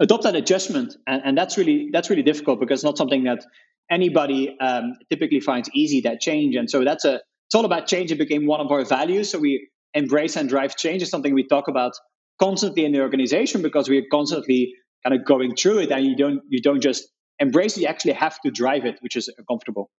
adopt 0.00 0.22
that 0.24 0.34
adjustment. 0.34 0.96
And, 1.06 1.22
and 1.24 1.38
that's 1.38 1.58
really 1.58 1.90
that's 1.92 2.10
really 2.10 2.22
difficult 2.22 2.60
because 2.60 2.80
it's 2.80 2.84
not 2.84 2.98
something 2.98 3.24
that 3.24 3.44
anybody 3.90 4.56
um, 4.60 4.94
typically 5.10 5.40
finds 5.40 5.68
easy. 5.74 6.00
That 6.02 6.20
change. 6.20 6.56
And 6.56 6.70
so 6.70 6.84
that's 6.84 7.04
a 7.04 7.14
it's 7.14 7.54
all 7.54 7.64
about 7.64 7.86
change. 7.86 8.12
It 8.12 8.18
became 8.18 8.46
one 8.46 8.60
of 8.60 8.70
our 8.70 8.84
values. 8.84 9.30
So 9.30 9.38
we 9.38 9.68
embrace 9.94 10.36
and 10.36 10.48
drive 10.48 10.76
change 10.76 11.02
is 11.02 11.10
something 11.10 11.34
we 11.34 11.46
talk 11.46 11.68
about 11.68 11.92
constantly 12.38 12.84
in 12.84 12.92
the 12.92 13.00
organization 13.00 13.60
because 13.60 13.88
we're 13.88 14.06
constantly 14.10 14.74
kind 15.04 15.18
of 15.18 15.26
going 15.26 15.54
through 15.54 15.78
it 15.78 15.90
and 15.90 16.06
you 16.06 16.16
don't 16.16 16.40
you 16.48 16.62
don't 16.62 16.80
just 16.80 17.08
embrace 17.38 17.76
it 17.76 17.82
you 17.82 17.86
actually 17.86 18.12
have 18.12 18.38
to 18.44 18.50
drive 18.50 18.84
it 18.84 18.98
which 19.00 19.16
is 19.16 19.32
uncomfortable 19.38 19.90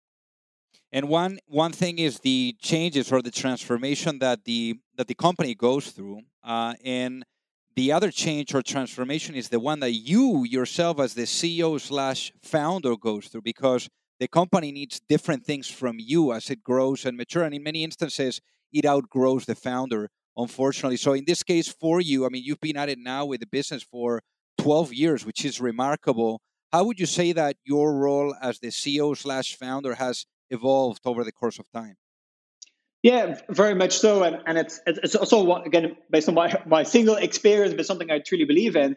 and 0.92 1.08
one 1.08 1.38
one 1.46 1.72
thing 1.72 1.98
is 1.98 2.20
the 2.20 2.56
changes 2.60 3.12
or 3.12 3.22
the 3.22 3.30
transformation 3.30 4.18
that 4.18 4.44
the 4.44 4.78
that 4.96 5.08
the 5.08 5.14
company 5.14 5.54
goes 5.54 5.90
through 5.90 6.20
uh, 6.44 6.74
and 6.84 7.24
the 7.76 7.92
other 7.92 8.10
change 8.10 8.54
or 8.54 8.62
transformation 8.62 9.34
is 9.34 9.48
the 9.48 9.60
one 9.60 9.80
that 9.80 9.92
you 9.92 10.44
yourself 10.44 10.98
as 11.00 11.14
the 11.14 11.22
ceo 11.22 11.80
slash 11.80 12.32
founder 12.42 12.96
goes 12.96 13.28
through 13.28 13.42
because 13.42 13.88
the 14.18 14.28
company 14.28 14.70
needs 14.70 15.00
different 15.08 15.44
things 15.44 15.68
from 15.68 15.96
you 15.98 16.32
as 16.32 16.50
it 16.50 16.62
grows 16.62 17.06
and 17.06 17.16
matures 17.16 17.46
and 17.46 17.54
in 17.54 17.62
many 17.62 17.82
instances 17.82 18.40
it 18.72 18.84
outgrows 18.84 19.46
the 19.46 19.54
founder, 19.54 20.10
unfortunately. 20.36 20.96
So 20.96 21.12
in 21.12 21.24
this 21.26 21.42
case, 21.42 21.68
for 21.68 22.00
you, 22.00 22.24
I 22.24 22.28
mean, 22.28 22.44
you've 22.44 22.60
been 22.60 22.76
at 22.76 22.88
it 22.88 22.98
now 22.98 23.24
with 23.24 23.40
the 23.40 23.46
business 23.46 23.82
for 23.82 24.22
12 24.58 24.92
years, 24.92 25.26
which 25.26 25.44
is 25.44 25.60
remarkable. 25.60 26.40
How 26.72 26.84
would 26.84 27.00
you 27.00 27.06
say 27.06 27.32
that 27.32 27.56
your 27.64 27.98
role 27.98 28.34
as 28.40 28.58
the 28.58 28.68
CEO 28.68 29.16
slash 29.16 29.56
founder 29.56 29.94
has 29.94 30.26
evolved 30.50 31.00
over 31.04 31.24
the 31.24 31.32
course 31.32 31.58
of 31.58 31.66
time? 31.72 31.96
Yeah, 33.02 33.38
very 33.48 33.74
much 33.74 33.98
so, 33.98 34.22
and 34.22 34.42
and 34.46 34.58
it's 34.58 34.80
it's 34.86 35.14
also 35.14 35.54
again 35.62 35.96
based 36.10 36.28
on 36.28 36.34
my 36.34 36.60
my 36.66 36.82
single 36.82 37.16
experience, 37.16 37.74
but 37.74 37.86
something 37.86 38.10
I 38.10 38.18
truly 38.18 38.44
believe 38.44 38.76
in. 38.76 38.96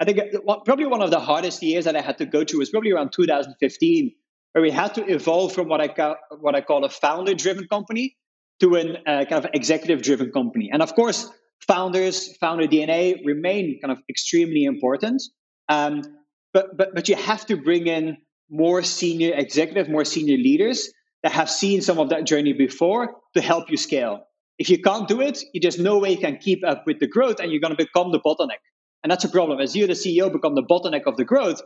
I 0.00 0.04
think 0.04 0.20
probably 0.44 0.86
one 0.86 1.02
of 1.02 1.10
the 1.10 1.18
hardest 1.18 1.62
years 1.62 1.86
that 1.86 1.96
I 1.96 2.02
had 2.02 2.18
to 2.18 2.26
go 2.26 2.44
through 2.44 2.60
was 2.60 2.70
probably 2.70 2.92
around 2.92 3.10
2015, 3.12 4.12
where 4.52 4.62
we 4.62 4.70
had 4.70 4.94
to 4.94 5.04
evolve 5.06 5.54
from 5.54 5.68
what 5.68 5.80
I 5.80 5.88
call 5.88 6.16
what 6.40 6.54
I 6.54 6.60
call 6.60 6.84
a 6.84 6.90
founder-driven 6.90 7.68
company 7.68 8.16
to 8.60 8.74
an 8.74 8.96
uh, 9.06 9.24
kind 9.24 9.44
of 9.44 9.50
executive 9.54 10.02
driven 10.02 10.30
company. 10.30 10.70
And 10.72 10.82
of 10.82 10.94
course, 10.94 11.30
founders, 11.66 12.36
founder 12.36 12.66
DNA 12.66 13.24
remain 13.24 13.78
kind 13.80 13.92
of 13.92 13.98
extremely 14.08 14.64
important. 14.64 15.22
Um, 15.68 16.02
but, 16.52 16.76
but, 16.76 16.94
but 16.94 17.08
you 17.08 17.16
have 17.16 17.46
to 17.46 17.56
bring 17.56 17.86
in 17.86 18.18
more 18.50 18.82
senior 18.82 19.32
executive, 19.34 19.88
more 19.88 20.04
senior 20.04 20.36
leaders 20.36 20.90
that 21.22 21.32
have 21.32 21.50
seen 21.50 21.80
some 21.82 21.98
of 21.98 22.10
that 22.10 22.24
journey 22.24 22.52
before 22.52 23.14
to 23.34 23.40
help 23.40 23.70
you 23.70 23.76
scale. 23.76 24.20
If 24.58 24.70
you 24.70 24.80
can't 24.80 25.06
do 25.06 25.20
it, 25.20 25.42
you 25.52 25.60
just 25.60 25.78
no 25.78 25.98
way 25.98 26.12
you 26.12 26.18
can 26.18 26.38
keep 26.38 26.64
up 26.66 26.84
with 26.86 26.98
the 26.98 27.06
growth 27.06 27.40
and 27.40 27.50
you're 27.50 27.60
going 27.60 27.76
to 27.76 27.84
become 27.84 28.12
the 28.12 28.20
bottleneck. 28.20 28.58
And 29.02 29.10
that's 29.10 29.24
a 29.24 29.28
problem. 29.28 29.60
As 29.60 29.76
you, 29.76 29.86
the 29.86 29.92
CEO, 29.92 30.32
become 30.32 30.54
the 30.54 30.62
bottleneck 30.62 31.02
of 31.06 31.16
the 31.16 31.24
growth, 31.24 31.62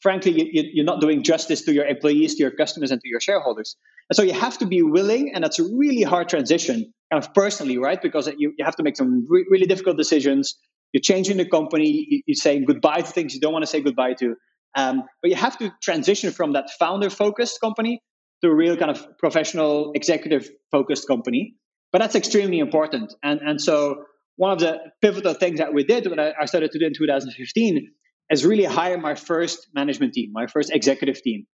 frankly, 0.00 0.50
you, 0.52 0.82
are 0.82 0.84
not 0.84 1.00
doing 1.00 1.22
justice 1.22 1.62
to 1.62 1.72
your 1.72 1.84
employees, 1.84 2.36
to 2.36 2.42
your 2.42 2.52
customers, 2.52 2.90
and 2.90 3.00
to 3.00 3.08
your 3.08 3.20
shareholders. 3.20 3.76
And 4.08 4.16
so 4.16 4.22
you 4.22 4.32
have 4.32 4.58
to 4.58 4.66
be 4.66 4.82
willing, 4.82 5.32
and 5.34 5.42
that's 5.42 5.58
a 5.58 5.64
really 5.64 6.02
hard 6.02 6.28
transition, 6.28 6.92
kind 7.10 7.24
of 7.24 7.34
personally, 7.34 7.78
right? 7.78 8.00
Because 8.00 8.28
you, 8.38 8.52
you 8.56 8.64
have 8.64 8.76
to 8.76 8.84
make 8.84 8.96
some 8.96 9.26
re- 9.28 9.46
really 9.50 9.66
difficult 9.66 9.96
decisions. 9.96 10.56
You're 10.92 11.00
changing 11.00 11.38
the 11.38 11.48
company. 11.48 12.22
You're 12.26 12.36
saying 12.36 12.66
goodbye 12.66 13.00
to 13.00 13.10
things 13.10 13.34
you 13.34 13.40
don't 13.40 13.52
want 13.52 13.64
to 13.64 13.66
say 13.66 13.80
goodbye 13.80 14.14
to. 14.20 14.36
Um, 14.76 15.04
but 15.22 15.30
you 15.30 15.36
have 15.36 15.58
to 15.58 15.72
transition 15.82 16.30
from 16.32 16.52
that 16.52 16.70
founder 16.78 17.10
focused 17.10 17.60
company 17.60 18.02
to 18.42 18.48
a 18.48 18.54
real 18.54 18.76
kind 18.76 18.90
of 18.90 19.18
professional, 19.18 19.92
executive 19.94 20.48
focused 20.70 21.08
company. 21.08 21.54
But 21.92 22.00
that's 22.00 22.14
extremely 22.14 22.58
important. 22.58 23.14
And, 23.22 23.40
and 23.40 23.60
so 23.60 24.04
one 24.36 24.52
of 24.52 24.58
the 24.58 24.78
pivotal 25.00 25.34
things 25.34 25.58
that 25.58 25.72
we 25.72 25.84
did 25.84 26.06
when 26.06 26.20
I, 26.20 26.32
I 26.40 26.44
started 26.44 26.70
to 26.72 26.78
do 26.78 26.86
in 26.86 26.92
2015 26.94 27.90
is 28.30 28.44
really 28.44 28.64
hire 28.64 28.98
my 28.98 29.14
first 29.14 29.68
management 29.74 30.12
team, 30.12 30.30
my 30.32 30.46
first 30.46 30.70
executive 30.72 31.22
team, 31.22 31.46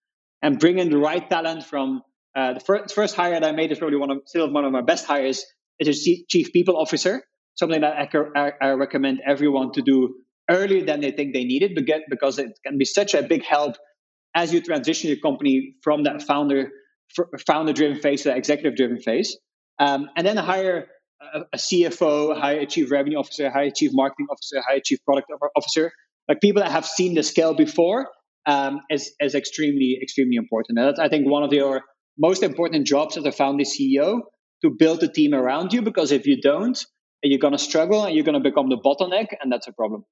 and 0.43 0.59
bring 0.59 0.79
in 0.79 0.91
the 0.91 0.99
right 0.99 1.29
talent 1.29 1.65
from 1.65 2.03
uh, 2.35 2.55
the 2.55 2.61
first, 2.61 2.95
first 2.95 3.15
hire 3.15 3.39
that 3.39 3.45
I 3.45 3.53
made 3.53 3.71
is 3.71 3.79
probably 3.79 3.99
one 3.99 4.11
of 4.11 4.19
still 4.27 4.51
one 4.51 4.65
of 4.65 4.73
my 4.73 4.81
best 4.81 5.07
hires 5.07 5.45
is 5.79 6.09
a 6.09 6.25
chief 6.29 6.53
people 6.53 6.77
officer. 6.77 7.23
Something 7.55 7.83
that 7.83 7.95
I, 8.35 8.53
I, 8.63 8.71
recommend 8.71 9.21
everyone 9.27 9.73
to 9.73 9.83
do 9.83 10.15
earlier 10.53 10.85
than 10.85 11.01
they 11.01 11.11
think 11.11 11.33
they 11.33 11.45
need 11.45 11.63
it, 11.63 11.73
because 12.09 12.39
it 12.39 12.59
can 12.65 12.79
be 12.79 12.85
such 12.85 13.15
a 13.15 13.23
big 13.23 13.45
help 13.45 13.77
as 14.35 14.53
you 14.53 14.61
transition 14.61 15.09
your 15.09 15.19
company 15.19 15.75
from 15.83 16.05
that 16.05 16.23
founder 16.23 16.71
founder 17.47 17.73
driven 17.73 18.01
phase 18.01 18.23
to 18.23 18.29
that 18.29 18.39
executive 18.39 18.75
driven 18.77 18.99
phase. 18.99 19.37
Um, 19.79 20.09
and 20.17 20.27
then 20.27 20.37
hire 20.37 20.87
a, 21.53 21.57
CFO, 21.57 22.39
hire 22.39 22.61
a 22.61 22.67
chief 22.67 22.91
revenue 22.91 23.19
officer, 23.19 23.51
hire 23.51 23.67
a 23.67 23.73
chief 23.73 23.91
marketing 23.93 24.27
officer, 24.31 24.63
hire 24.67 24.79
a 24.79 24.83
chief 24.83 25.05
product 25.05 25.29
officer, 25.57 25.93
like 26.29 26.41
people 26.41 26.63
that 26.63 26.71
have 26.71 26.87
seen 26.87 27.15
the 27.15 27.23
scale 27.23 27.55
before 27.55 28.09
um, 28.47 28.81
is, 28.91 29.13
is 29.21 29.35
extremely, 29.35 29.99
extremely 30.03 30.37
important. 30.37 30.79
And 30.79 30.89
that's, 30.89 30.99
I 30.99 31.09
think, 31.09 31.29
one 31.29 31.43
of 31.43 31.53
your 31.53 31.83
most 32.19 32.43
important 32.43 32.87
jobs 32.87 33.17
as 33.17 33.25
a 33.25 33.33
founder 33.33 33.65
CEO 33.65 34.21
to 34.63 34.71
build 34.71 35.03
a 35.03 35.09
team 35.09 35.35
around 35.35 35.73
you, 35.73 35.83
because 35.83 36.13
if 36.13 36.27
you 36.27 36.41
don't, 36.41 36.79
you're 37.23 37.39
going 37.39 37.53
to 37.53 37.59
struggle 37.59 38.05
and 38.05 38.15
you're 38.15 38.25
going 38.25 38.41
to 38.41 38.49
become 38.49 38.69
the 38.69 38.77
bottleneck, 38.77 39.29
and 39.41 39.51
that's 39.51 39.69
a 39.69 39.73
problem. 39.73 40.05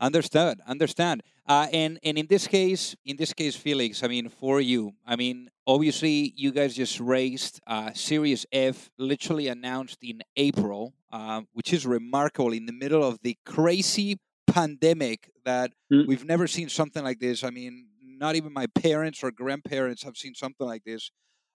Understood. 0.00 0.60
Understand. 0.66 1.22
Uh, 1.46 1.66
and 1.72 1.98
and 2.02 2.16
in 2.16 2.26
this 2.26 2.46
case, 2.46 2.96
in 3.04 3.16
this 3.16 3.32
case, 3.32 3.54
Felix, 3.54 4.02
I 4.02 4.08
mean, 4.08 4.28
for 4.28 4.60
you, 4.60 4.94
I 5.06 5.16
mean, 5.16 5.50
obviously, 5.66 6.32
you 6.36 6.52
guys 6.52 6.74
just 6.74 6.98
raised 7.00 7.60
uh, 7.66 7.92
Series 7.92 8.46
F, 8.50 8.90
literally 8.98 9.48
announced 9.48 9.98
in 10.02 10.22
April, 10.36 10.94
uh, 11.12 11.42
which 11.52 11.72
is 11.72 11.86
remarkable 11.86 12.52
in 12.52 12.66
the 12.66 12.72
middle 12.72 13.04
of 13.04 13.18
the 13.22 13.36
crazy 13.44 14.18
pandemic 14.46 15.30
that 15.44 15.72
mm. 15.92 16.06
we've 16.06 16.24
never 16.24 16.46
seen 16.46 16.68
something 16.68 17.04
like 17.04 17.20
this. 17.20 17.44
I 17.44 17.50
mean, 17.50 17.88
not 18.02 18.36
even 18.36 18.52
my 18.52 18.66
parents 18.68 19.22
or 19.22 19.30
grandparents 19.30 20.02
have 20.04 20.16
seen 20.16 20.34
something 20.34 20.66
like 20.66 20.84
this. 20.84 21.10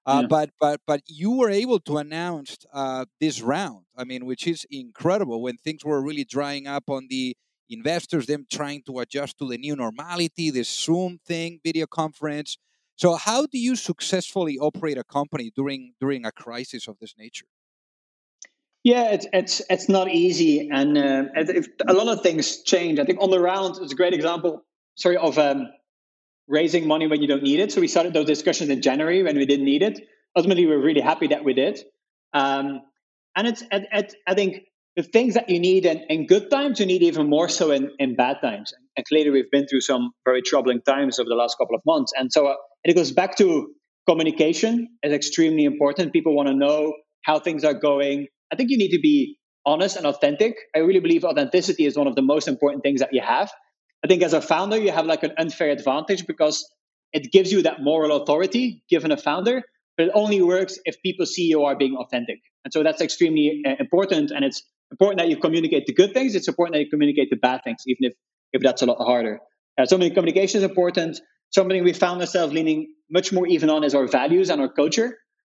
Uh, 0.05 0.19
yeah. 0.21 0.27
But 0.27 0.49
but 0.59 0.81
but 0.85 1.01
you 1.07 1.31
were 1.31 1.49
able 1.49 1.79
to 1.79 1.97
announce 1.97 2.57
uh, 2.71 3.05
this 3.19 3.41
round. 3.41 3.85
I 3.97 4.03
mean, 4.03 4.25
which 4.25 4.45
is 4.45 4.67
incredible 4.69 5.41
when 5.41 5.57
things 5.57 5.83
were 5.83 6.01
really 6.01 6.25
drying 6.25 6.67
up 6.67 6.89
on 6.89 7.07
the 7.09 7.35
investors, 7.69 8.25
them 8.25 8.45
trying 8.51 8.83
to 8.83 8.99
adjust 8.99 9.37
to 9.39 9.47
the 9.47 9.57
new 9.57 9.75
normality, 9.75 10.51
this 10.51 10.69
Zoom 10.69 11.19
thing, 11.25 11.59
video 11.63 11.85
conference. 11.85 12.57
So, 12.95 13.15
how 13.15 13.45
do 13.45 13.57
you 13.57 13.75
successfully 13.75 14.57
operate 14.57 14.97
a 14.97 15.03
company 15.03 15.51
during 15.55 15.93
during 15.99 16.25
a 16.25 16.31
crisis 16.31 16.87
of 16.87 16.97
this 16.99 17.15
nature? 17.17 17.47
Yeah, 18.83 19.11
it's 19.11 19.27
it's 19.33 19.61
it's 19.69 19.89
not 19.89 20.09
easy, 20.09 20.69
and 20.71 20.97
uh, 20.97 21.23
a 21.87 21.93
lot 21.93 22.07
of 22.07 22.21
things 22.21 22.61
change. 22.63 22.99
I 22.99 23.03
think 23.03 23.19
on 23.19 23.31
the 23.31 23.39
round 23.39 23.77
it's 23.81 23.93
a 23.93 23.95
great 23.95 24.13
example. 24.13 24.63
Sorry 24.95 25.17
of 25.17 25.37
um, 25.37 25.67
raising 26.47 26.87
money 26.87 27.07
when 27.07 27.21
you 27.21 27.27
don't 27.27 27.43
need 27.43 27.59
it. 27.59 27.71
So 27.71 27.81
we 27.81 27.87
started 27.87 28.13
those 28.13 28.27
discussions 28.27 28.69
in 28.69 28.81
January 28.81 29.23
when 29.23 29.37
we 29.37 29.45
didn't 29.45 29.65
need 29.65 29.81
it. 29.81 30.07
Ultimately, 30.35 30.65
we're 30.65 30.81
really 30.81 31.01
happy 31.01 31.27
that 31.27 31.43
we 31.43 31.53
did. 31.53 31.79
Um, 32.33 32.81
and 33.35 33.47
it's 33.47 33.61
it, 33.71 33.87
it, 33.91 34.15
I 34.27 34.35
think 34.35 34.63
the 34.95 35.03
things 35.03 35.33
that 35.33 35.49
you 35.49 35.59
need 35.59 35.85
in, 35.85 36.05
in 36.09 36.25
good 36.25 36.49
times, 36.49 36.79
you 36.79 36.85
need 36.85 37.03
even 37.03 37.29
more 37.29 37.49
so 37.49 37.71
in, 37.71 37.91
in 37.99 38.15
bad 38.15 38.37
times. 38.41 38.73
And 38.95 39.05
clearly, 39.05 39.29
we've 39.29 39.51
been 39.51 39.67
through 39.67 39.81
some 39.81 40.11
very 40.23 40.41
troubling 40.41 40.81
times 40.81 41.19
over 41.19 41.27
the 41.27 41.35
last 41.35 41.57
couple 41.57 41.75
of 41.75 41.81
months. 41.85 42.13
And 42.17 42.31
so 42.31 42.47
uh, 42.47 42.55
it 42.83 42.95
goes 42.95 43.11
back 43.11 43.37
to 43.37 43.73
communication 44.07 44.87
is 45.03 45.11
extremely 45.11 45.65
important. 45.65 46.13
People 46.13 46.35
want 46.35 46.47
to 46.47 46.55
know 46.55 46.93
how 47.23 47.39
things 47.39 47.63
are 47.63 47.73
going. 47.73 48.27
I 48.53 48.55
think 48.55 48.69
you 48.69 48.77
need 48.77 48.91
to 48.91 48.99
be 49.01 49.37
honest 49.65 49.97
and 49.97 50.05
authentic. 50.05 50.55
I 50.75 50.79
really 50.79 50.99
believe 50.99 51.25
authenticity 51.25 51.85
is 51.85 51.97
one 51.97 52.07
of 52.07 52.15
the 52.15 52.21
most 52.21 52.47
important 52.47 52.83
things 52.83 52.99
that 53.01 53.09
you 53.11 53.21
have. 53.21 53.51
I 54.03 54.07
think 54.07 54.21
as 54.21 54.33
a 54.33 54.41
founder, 54.41 54.77
you 54.77 54.91
have 54.91 55.07
like 55.07 55.23
an 55.23 55.33
unfair 55.37 55.71
advantage 55.71 56.27
because 56.27 56.63
it 57.11 57.31
gives 57.31 57.51
you 57.51 57.63
that 57.63 57.81
moral 57.81 58.21
authority 58.21 58.83
given 58.89 59.11
a 59.11 59.17
founder, 59.17 59.63
but 59.97 60.07
it 60.07 60.11
only 60.13 60.41
works 60.41 60.77
if 60.85 61.01
people 61.01 61.25
see 61.25 61.43
you 61.43 61.63
are 61.63 61.75
being 61.75 61.95
authentic. 61.97 62.39
And 62.63 62.71
so 62.71 62.83
that's 62.83 63.01
extremely 63.01 63.63
uh, 63.65 63.71
important. 63.79 64.31
And 64.31 64.45
it's 64.45 64.61
important 64.95 65.19
that 65.19 65.29
you 65.29 65.37
communicate 65.37 65.83
the 65.85 65.93
good 66.01 66.13
things. 66.13 66.35
It's 66.35 66.47
important 66.47 66.73
that 66.75 66.83
you 66.85 66.89
communicate 66.95 67.29
the 67.29 67.41
bad 67.47 67.61
things, 67.65 67.81
even 67.91 68.03
if, 68.09 68.13
if 68.53 68.61
that's 68.61 68.81
a 68.81 68.87
lot 68.91 68.99
harder. 69.11 69.39
Uh, 69.77 69.85
so 69.85 69.97
many 69.97 70.11
communication 70.11 70.59
is 70.59 70.63
important. 70.63 71.19
Something 71.51 71.83
we 71.83 71.93
found 71.93 72.21
ourselves 72.21 72.53
leaning 72.53 72.79
much 73.09 73.31
more 73.31 73.47
even 73.55 73.69
on 73.69 73.83
is 73.83 73.93
our 73.93 74.07
values 74.07 74.49
and 74.49 74.61
our 74.61 74.71
culture, 74.81 75.09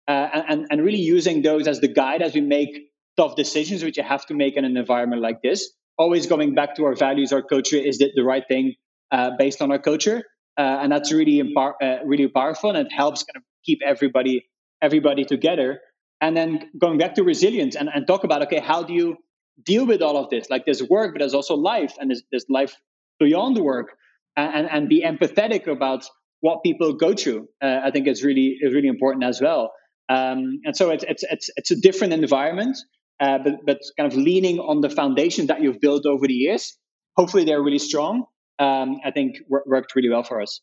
uh, 0.09 0.43
and, 0.51 0.67
and 0.71 0.85
really 0.89 1.05
using 1.17 1.43
those 1.43 1.69
as 1.69 1.81
the 1.81 1.89
guide 1.89 2.23
as 2.23 2.35
we 2.35 2.41
make 2.41 2.73
tough 3.17 3.37
decisions, 3.37 3.85
which 3.85 3.97
you 3.97 4.03
have 4.03 4.25
to 4.27 4.35
make 4.35 4.57
in 4.57 4.65
an 4.65 4.77
environment 4.77 5.23
like 5.23 5.43
this. 5.43 5.71
Always 5.99 6.27
going 6.27 6.55
back 6.55 6.77
to 6.77 6.85
our 6.85 6.95
values, 6.95 7.33
our 7.33 7.43
culture 7.43 7.77
is 7.77 7.99
the, 7.99 8.11
the 8.15 8.25
right 8.25 8.45
thing 8.49 8.75
uh, 9.11 9.31
based 9.39 9.63
on 9.63 9.71
our 9.71 9.79
culture, 9.79 10.23
uh, 10.59 10.81
and 10.83 10.93
that's 10.93 11.13
really 11.13 11.41
uh, 11.57 11.99
really 12.05 12.29
powerful, 12.29 12.71
and 12.71 12.79
it 12.87 12.93
helps 12.93 13.23
kind 13.23 13.37
of 13.37 13.43
keep 13.65 13.81
everybody 13.85 14.47
everybody 14.83 15.25
together. 15.25 15.81
And 16.21 16.37
then 16.37 16.71
going 16.79 16.99
back 16.99 17.15
to 17.17 17.23
resilience 17.23 17.77
and, 17.77 17.89
and 17.95 18.07
talk 18.07 18.25
about 18.25 18.43
okay, 18.45 18.61
how 18.61 18.83
do 18.83 18.95
you 18.95 19.17
deal 19.65 19.87
with 19.87 20.03
all 20.03 20.17
of 20.17 20.31
this? 20.31 20.49
Like 20.51 20.65
there's 20.65 20.83
work, 20.83 21.13
but 21.13 21.21
there's 21.21 21.35
also 21.35 21.55
life, 21.55 21.95
and 21.99 22.11
there's, 22.11 22.23
there's 22.31 22.47
life 22.49 22.75
beyond 23.19 23.59
work, 23.59 23.97
and, 24.37 24.69
and 24.71 24.89
be 24.89 25.03
empathetic 25.03 25.67
about 25.67 26.05
what 26.41 26.63
people 26.63 26.93
go 26.95 27.15
through. 27.15 27.49
Uh, 27.63 27.81
I 27.85 27.91
think 27.91 28.07
it's 28.07 28.23
really 28.23 28.59
is 28.61 28.73
really 28.75 28.89
important 28.89 29.25
as 29.25 29.41
well. 29.41 29.73
Um, 30.09 30.61
and 30.65 30.77
so 30.77 30.91
it's 30.91 31.05
it's 31.09 31.25
it's 31.25 31.51
it's 31.57 31.71
a 31.71 31.77
different 31.77 32.13
environment, 32.13 32.77
uh, 33.21 33.39
but 33.39 33.55
but 33.65 33.79
kind 33.99 34.11
of 34.13 34.17
leaning 34.17 34.59
on 34.59 34.81
the 34.81 34.91
foundation 34.91 35.47
that 35.49 35.63
you've 35.63 35.81
built 35.81 36.07
over 36.07 36.27
the 36.27 36.35
years. 36.35 36.77
Hopefully, 37.17 37.45
they're 37.45 37.63
really 37.63 37.79
strong. 37.79 38.25
Um, 38.59 39.01
I 39.05 39.11
think 39.11 39.37
worked 39.49 39.95
really 39.95 40.09
well 40.09 40.23
for 40.23 40.41
us. 40.41 40.61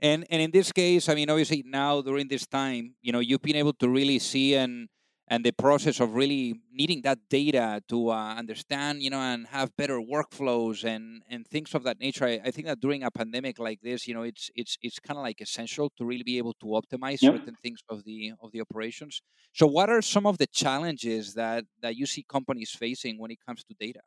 And 0.00 0.26
and 0.30 0.42
in 0.42 0.50
this 0.50 0.70
case, 0.72 1.08
I 1.08 1.14
mean, 1.14 1.30
obviously 1.30 1.64
now 1.66 2.02
during 2.02 2.28
this 2.28 2.46
time, 2.46 2.94
you 3.02 3.12
know, 3.12 3.18
you've 3.20 3.42
been 3.42 3.56
able 3.56 3.72
to 3.74 3.88
really 3.88 4.18
see 4.18 4.54
and 4.54 4.88
and 5.30 5.44
the 5.44 5.52
process 5.52 6.00
of 6.00 6.14
really 6.14 6.54
needing 6.72 7.02
that 7.02 7.18
data 7.28 7.82
to 7.88 8.10
uh, 8.10 8.34
understand, 8.34 9.02
you 9.02 9.10
know, 9.10 9.20
and 9.20 9.46
have 9.48 9.76
better 9.76 10.00
workflows 10.00 10.84
and 10.84 11.22
and 11.28 11.46
things 11.46 11.74
of 11.74 11.82
that 11.84 12.00
nature. 12.00 12.24
I, 12.24 12.40
I 12.44 12.50
think 12.50 12.66
that 12.66 12.80
during 12.80 13.02
a 13.04 13.10
pandemic 13.10 13.58
like 13.58 13.80
this, 13.82 14.08
you 14.08 14.14
know, 14.14 14.22
it's 14.22 14.50
it's 14.54 14.76
it's 14.82 14.98
kind 14.98 15.18
of 15.18 15.22
like 15.22 15.40
essential 15.40 15.92
to 15.98 16.04
really 16.04 16.22
be 16.22 16.38
able 16.38 16.54
to 16.54 16.66
optimize 16.66 17.20
yep. 17.22 17.34
certain 17.34 17.56
things 17.62 17.80
of 17.88 18.04
the 18.04 18.32
of 18.42 18.52
the 18.52 18.60
operations. 18.60 19.20
So, 19.52 19.66
what 19.66 19.90
are 19.90 20.02
some 20.02 20.26
of 20.26 20.38
the 20.38 20.46
challenges 20.46 21.34
that 21.34 21.64
that 21.82 21.96
you 21.96 22.06
see 22.06 22.24
companies 22.28 22.70
facing 22.70 23.18
when 23.18 23.30
it 23.30 23.38
comes 23.46 23.64
to 23.64 23.74
data? 23.78 24.00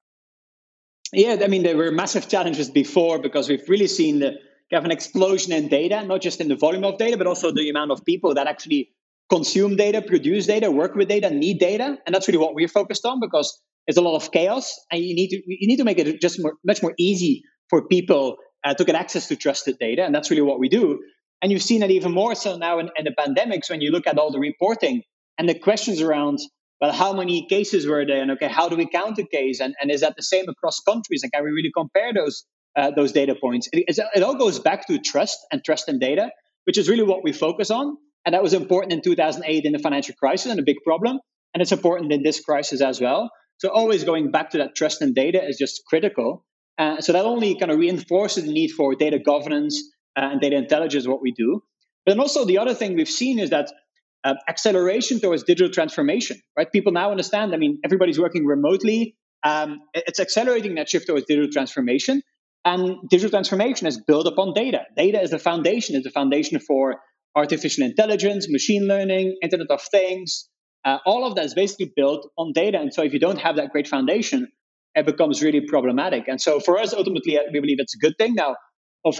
Yeah, 1.13 1.38
I 1.43 1.47
mean, 1.47 1.63
there 1.63 1.77
were 1.77 1.91
massive 1.91 2.29
challenges 2.29 2.69
before 2.69 3.19
because 3.19 3.49
we've 3.49 3.67
really 3.67 3.88
seen 3.88 4.19
the 4.19 4.39
have 4.71 4.86
an 4.86 4.91
explosion 4.91 5.51
in 5.51 5.67
data, 5.67 6.03
not 6.05 6.21
just 6.21 6.39
in 6.39 6.47
the 6.47 6.55
volume 6.55 6.86
of 6.86 6.97
data, 6.97 7.17
but 7.17 7.27
also 7.27 7.51
the 7.51 7.69
amount 7.69 7.91
of 7.91 8.05
people 8.05 8.34
that 8.36 8.47
actually 8.47 8.89
consume 9.31 9.75
data, 9.75 10.01
produce 10.01 10.45
data, 10.45 10.69
work 10.69 10.95
with 10.95 11.07
data, 11.07 11.29
need 11.29 11.59
data, 11.59 11.97
and 12.05 12.13
that's 12.13 12.27
really 12.27 12.37
what 12.37 12.53
we're 12.53 12.67
focused 12.67 13.05
on 13.05 13.19
because 13.19 13.59
there's 13.87 13.97
a 13.97 14.01
lot 14.01 14.15
of 14.15 14.31
chaos, 14.31 14.75
and 14.91 15.01
you 15.03 15.15
need 15.15 15.29
to 15.29 15.41
you 15.47 15.67
need 15.67 15.77
to 15.77 15.83
make 15.83 15.99
it 15.99 16.21
just 16.21 16.41
more, 16.41 16.55
much 16.65 16.83
more 16.83 16.93
easy 16.99 17.43
for 17.69 17.87
people 17.87 18.37
uh, 18.63 18.73
to 18.73 18.83
get 18.83 18.95
access 18.95 19.27
to 19.29 19.35
trusted 19.35 19.77
data, 19.79 20.03
and 20.03 20.13
that's 20.13 20.29
really 20.29 20.41
what 20.41 20.59
we 20.59 20.69
do. 20.69 20.99
And 21.41 21.51
you've 21.51 21.63
seen 21.63 21.79
that 21.79 21.89
even 21.89 22.11
more 22.11 22.35
so 22.35 22.57
now 22.57 22.79
in, 22.79 22.89
in 22.97 23.05
the 23.05 23.15
pandemics 23.17 23.69
when 23.69 23.81
you 23.81 23.91
look 23.91 24.05
at 24.05 24.17
all 24.19 24.31
the 24.31 24.39
reporting 24.39 25.01
and 25.37 25.49
the 25.49 25.57
questions 25.57 26.01
around 26.01 26.39
well, 26.79 26.91
how 26.91 27.13
many 27.13 27.47
cases 27.47 27.85
were 27.85 28.05
there? 28.05 28.21
And 28.21 28.31
okay, 28.31 28.47
how 28.47 28.67
do 28.67 28.75
we 28.75 28.87
count 28.87 29.19
a 29.19 29.23
case? 29.23 29.59
And, 29.59 29.75
and 29.79 29.91
is 29.91 30.01
that 30.01 30.15
the 30.15 30.23
same 30.23 30.49
across 30.49 30.79
countries? 30.79 31.21
And 31.21 31.31
can 31.31 31.43
we 31.43 31.51
really 31.51 31.71
compare 31.75 32.11
those 32.11 32.43
uh, 32.75 32.91
those 32.91 33.11
data 33.11 33.35
points. 33.35 33.67
It, 33.73 33.99
it, 34.15 34.23
all 34.23 34.35
goes 34.35 34.59
back 34.59 34.87
to 34.87 34.97
trust 34.99 35.37
and 35.51 35.63
trust 35.63 35.89
in 35.89 35.99
data, 35.99 36.31
which 36.65 36.77
is 36.77 36.87
really 36.87 37.03
what 37.03 37.23
we 37.23 37.33
focus 37.33 37.69
on. 37.69 37.97
And 38.25 38.34
that 38.34 38.43
was 38.43 38.53
important 38.53 38.93
in 38.93 39.01
2008 39.01 39.65
in 39.65 39.73
the 39.73 39.79
financial 39.79 40.15
crisis 40.15 40.51
and 40.51 40.60
a 40.60 40.63
big 40.63 40.77
problem. 40.86 41.19
And 41.53 41.62
it's 41.62 41.71
important 41.71 42.12
in 42.12 42.23
this 42.23 42.39
crisis 42.39 42.81
as 42.81 43.01
well. 43.01 43.31
So 43.57 43.69
always 43.69 44.03
going 44.03 44.31
back 44.31 44.51
to 44.51 44.60
that 44.60 44.75
trust 44.75 45.01
in 45.01 45.13
data 45.13 45.43
is 45.43 45.57
just 45.57 45.84
critical. 45.88 46.45
Uh, 46.77 47.01
so 47.01 47.13
that 47.13 47.25
only 47.25 47.55
kind 47.55 47.71
of 47.71 47.77
reinforces 47.77 48.45
the 48.45 48.51
need 48.51 48.69
for 48.69 48.95
data 48.95 49.19
governance 49.19 49.84
uh, 50.17 50.29
and 50.31 50.41
data 50.41 50.55
intelligence, 50.55 51.07
what 51.07 51.21
we 51.21 51.31
do. 51.31 51.62
But 52.05 52.13
then 52.13 52.19
also 52.19 52.45
the 52.45 52.57
other 52.57 52.73
thing 52.73 52.95
we've 52.95 53.07
seen 53.07 53.39
is 53.39 53.51
that 53.51 53.71
uh, 54.23 54.36
acceleration 54.47 55.19
towards 55.19 55.43
digital 55.43 55.71
transformation, 55.71 56.41
right? 56.57 56.71
People 56.71 56.91
now 56.91 57.12
understand, 57.12 57.53
I 57.53 57.57
mean, 57.57 57.79
everybody's 57.84 58.19
working 58.19 58.45
remotely. 58.45 59.15
Um, 59.43 59.81
it's 59.93 60.19
accelerating 60.19 60.75
that 60.75 60.89
shift 60.89 61.07
towards 61.07 61.25
digital 61.25 61.51
transformation. 61.51 62.21
And 62.63 63.10
digital 63.10 63.31
transformation 63.31 63.88
is 63.88 63.99
built 63.99 64.27
upon 64.27 64.53
data. 64.53 64.81
Data 64.95 65.21
is 65.21 65.31
the 65.31 65.39
foundation, 65.39 65.95
is 65.95 66.03
the 66.03 66.12
foundation 66.12 66.60
for 66.60 67.01
artificial 67.35 67.85
intelligence, 67.85 68.47
machine 68.49 68.87
learning, 68.87 69.37
Internet 69.41 69.71
of 69.71 69.81
Things. 69.81 70.47
Uh, 70.83 70.97
all 71.05 71.25
of 71.25 71.35
that 71.35 71.45
is 71.45 71.53
basically 71.53 71.91
built 71.95 72.29
on 72.37 72.53
data. 72.53 72.79
And 72.79 72.93
so 72.93 73.03
if 73.03 73.13
you 73.13 73.19
don't 73.19 73.37
have 73.37 73.57
that 73.57 73.71
great 73.71 73.87
foundation, 73.87 74.47
it 74.95 75.05
becomes 75.05 75.41
really 75.41 75.61
problematic. 75.61 76.27
And 76.27 76.41
so 76.41 76.59
for 76.59 76.77
us, 76.77 76.93
ultimately, 76.93 77.39
we 77.53 77.59
believe 77.59 77.79
it's 77.79 77.95
a 77.95 77.99
good 77.99 78.17
thing. 78.17 78.33
Now, 78.33 78.55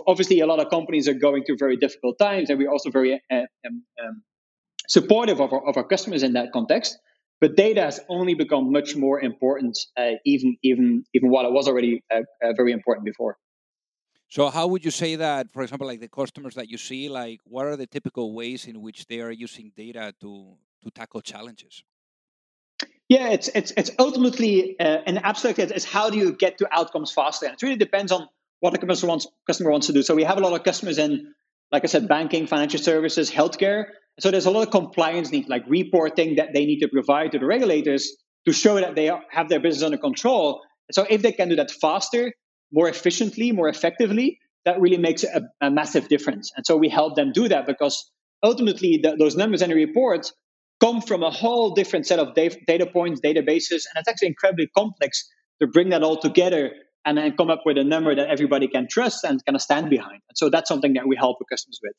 obviously, 0.08 0.39
a 0.41 0.47
lot 0.47 0.60
of 0.60 0.69
companies 0.69 1.08
are 1.08 1.13
going 1.13 1.43
through 1.43 1.58
very 1.60 1.78
difficult 1.78 2.17
times, 2.19 2.50
and 2.50 2.60
we're 2.60 2.71
also 2.71 2.89
very 2.89 3.21
uh, 3.32 3.36
um, 3.36 3.84
um, 4.04 4.24
supportive 4.88 5.39
of 5.39 5.54
our, 5.54 5.69
of 5.69 5.78
our 5.78 5.84
customers 5.84 6.24
in 6.24 6.34
that 6.34 6.52
context. 6.52 6.97
But 7.39 7.56
data 7.56 7.82
has 7.82 8.00
only 8.08 8.36
become 8.36 8.71
much 8.71 8.95
more 8.95 9.19
important, 9.19 9.76
uh, 9.97 10.12
even 10.26 10.58
even 10.62 11.04
even 11.15 11.32
while 11.32 11.45
it 11.47 11.52
was 11.52 11.67
already 11.67 12.04
uh, 12.13 12.19
uh, 12.43 12.54
very 12.56 12.71
important 12.71 13.06
before. 13.06 13.38
So, 14.32 14.50
how 14.50 14.67
would 14.67 14.86
you 14.86 14.91
say 14.91 15.17
that, 15.17 15.52
for 15.52 15.62
example, 15.62 15.86
like 15.86 16.00
the 16.00 16.08
customers 16.08 16.56
that 16.56 16.70
you 16.70 16.78
see, 16.78 17.10
like 17.10 17.41
what 17.44 17.65
are 17.65 17.76
the 17.76 17.86
typical 17.86 18.34
ways 18.34 18.65
in 18.65 18.82
which 18.82 19.06
they 19.08 19.20
are 19.20 19.32
using 19.32 19.72
data 19.76 20.13
to 20.22 20.56
to 20.84 20.89
tackle 20.89 21.22
challenges? 21.22 21.84
Yeah, 23.10 23.30
it's 23.30 23.50
it's 23.50 23.72
it's 23.76 23.91
ultimately 24.00 24.80
uh, 24.80 25.00
an 25.06 25.17
abstract. 25.17 25.60
It's 25.60 25.86
how 25.86 26.10
do 26.10 26.17
you 26.17 26.32
get 26.32 26.58
to 26.60 26.67
outcomes 26.72 27.12
faster? 27.12 27.46
And 27.46 27.54
it 27.56 27.62
really 27.62 27.76
depends 27.76 28.12
on 28.12 28.28
what 28.62 28.72
the 28.72 28.80
customer 28.80 29.10
wants 29.10 29.28
customer 29.46 29.70
wants 29.70 29.88
to 29.88 29.94
do. 29.94 30.02
So 30.02 30.15
we 30.15 30.24
have 30.24 30.38
a 30.38 30.41
lot 30.41 30.54
of 30.54 30.63
customers 30.63 30.98
in, 30.98 31.34
like 31.74 31.84
I 31.84 31.88
said, 31.88 32.08
banking, 32.08 32.48
financial 32.48 32.80
services, 32.80 33.30
healthcare, 33.30 33.86
so 34.20 34.30
there's 34.30 34.46
a 34.46 34.52
lot 34.52 34.67
of 34.67 34.72
compliance 34.72 35.32
needs, 35.32 35.48
like 35.48 35.63
reporting 35.67 36.36
that 36.36 36.54
they 36.54 36.65
need 36.65 36.80
to 36.80 36.88
provide 36.88 37.32
to 37.32 37.39
the 37.39 37.46
regulators 37.46 38.15
to 38.46 38.54
show 38.54 38.76
that 38.76 38.96
they 38.96 39.12
have 39.30 39.50
their 39.50 39.60
business 39.60 39.84
under 39.84 39.98
control. 39.98 40.62
So 40.91 41.06
if 41.10 41.22
they 41.22 41.32
can 41.32 41.50
do 41.50 41.56
that 41.56 41.72
faster, 41.72 42.34
more 42.72 42.90
efficiently, 42.90 43.52
more 43.52 43.70
effectively, 43.70 44.40
that 44.66 44.80
really 44.80 44.98
makes 44.98 45.24
a, 45.24 45.42
a 45.60 45.72
massive 45.72 46.08
difference. 46.08 46.52
And 46.56 46.66
so 46.66 46.78
we 46.78 46.90
help 46.90 47.16
them 47.16 47.32
do 47.32 47.48
that 47.48 47.66
because 47.66 48.10
ultimately 48.44 49.00
the, 49.02 49.16
those 49.18 49.36
numbers 49.36 49.62
and 49.62 49.72
the 49.72 49.76
reports 49.76 50.34
come 50.80 51.02
from 51.02 51.24
a 51.24 51.30
whole 51.30 51.74
different 51.74 52.08
set 52.08 52.20
of 52.20 52.34
data 52.34 52.88
points, 52.92 53.22
databases, 53.22 53.86
and 53.86 53.98
it's 53.98 54.08
actually 54.08 54.30
incredibly 54.30 54.68
complex 54.76 55.30
to 55.62 55.68
bring 55.68 55.90
that 55.90 56.04
all 56.04 56.18
together 56.18 56.72
and 57.06 57.18
then 57.18 57.36
come 57.36 57.50
up 57.50 57.62
with 57.66 57.78
a 57.78 57.84
number 57.84 58.16
that 58.16 58.30
everybody 58.30 58.68
can 58.68 58.88
trust 58.88 59.24
and 59.24 59.44
kind 59.46 59.56
of 59.56 59.62
stand 59.62 59.90
behind. 59.90 60.22
And 60.30 60.38
so 60.38 60.50
that's 60.50 60.68
something 60.68 60.94
that 60.94 61.08
we 61.08 61.16
help 61.16 61.38
our 61.42 61.46
customers 61.50 61.80
with. 61.82 61.94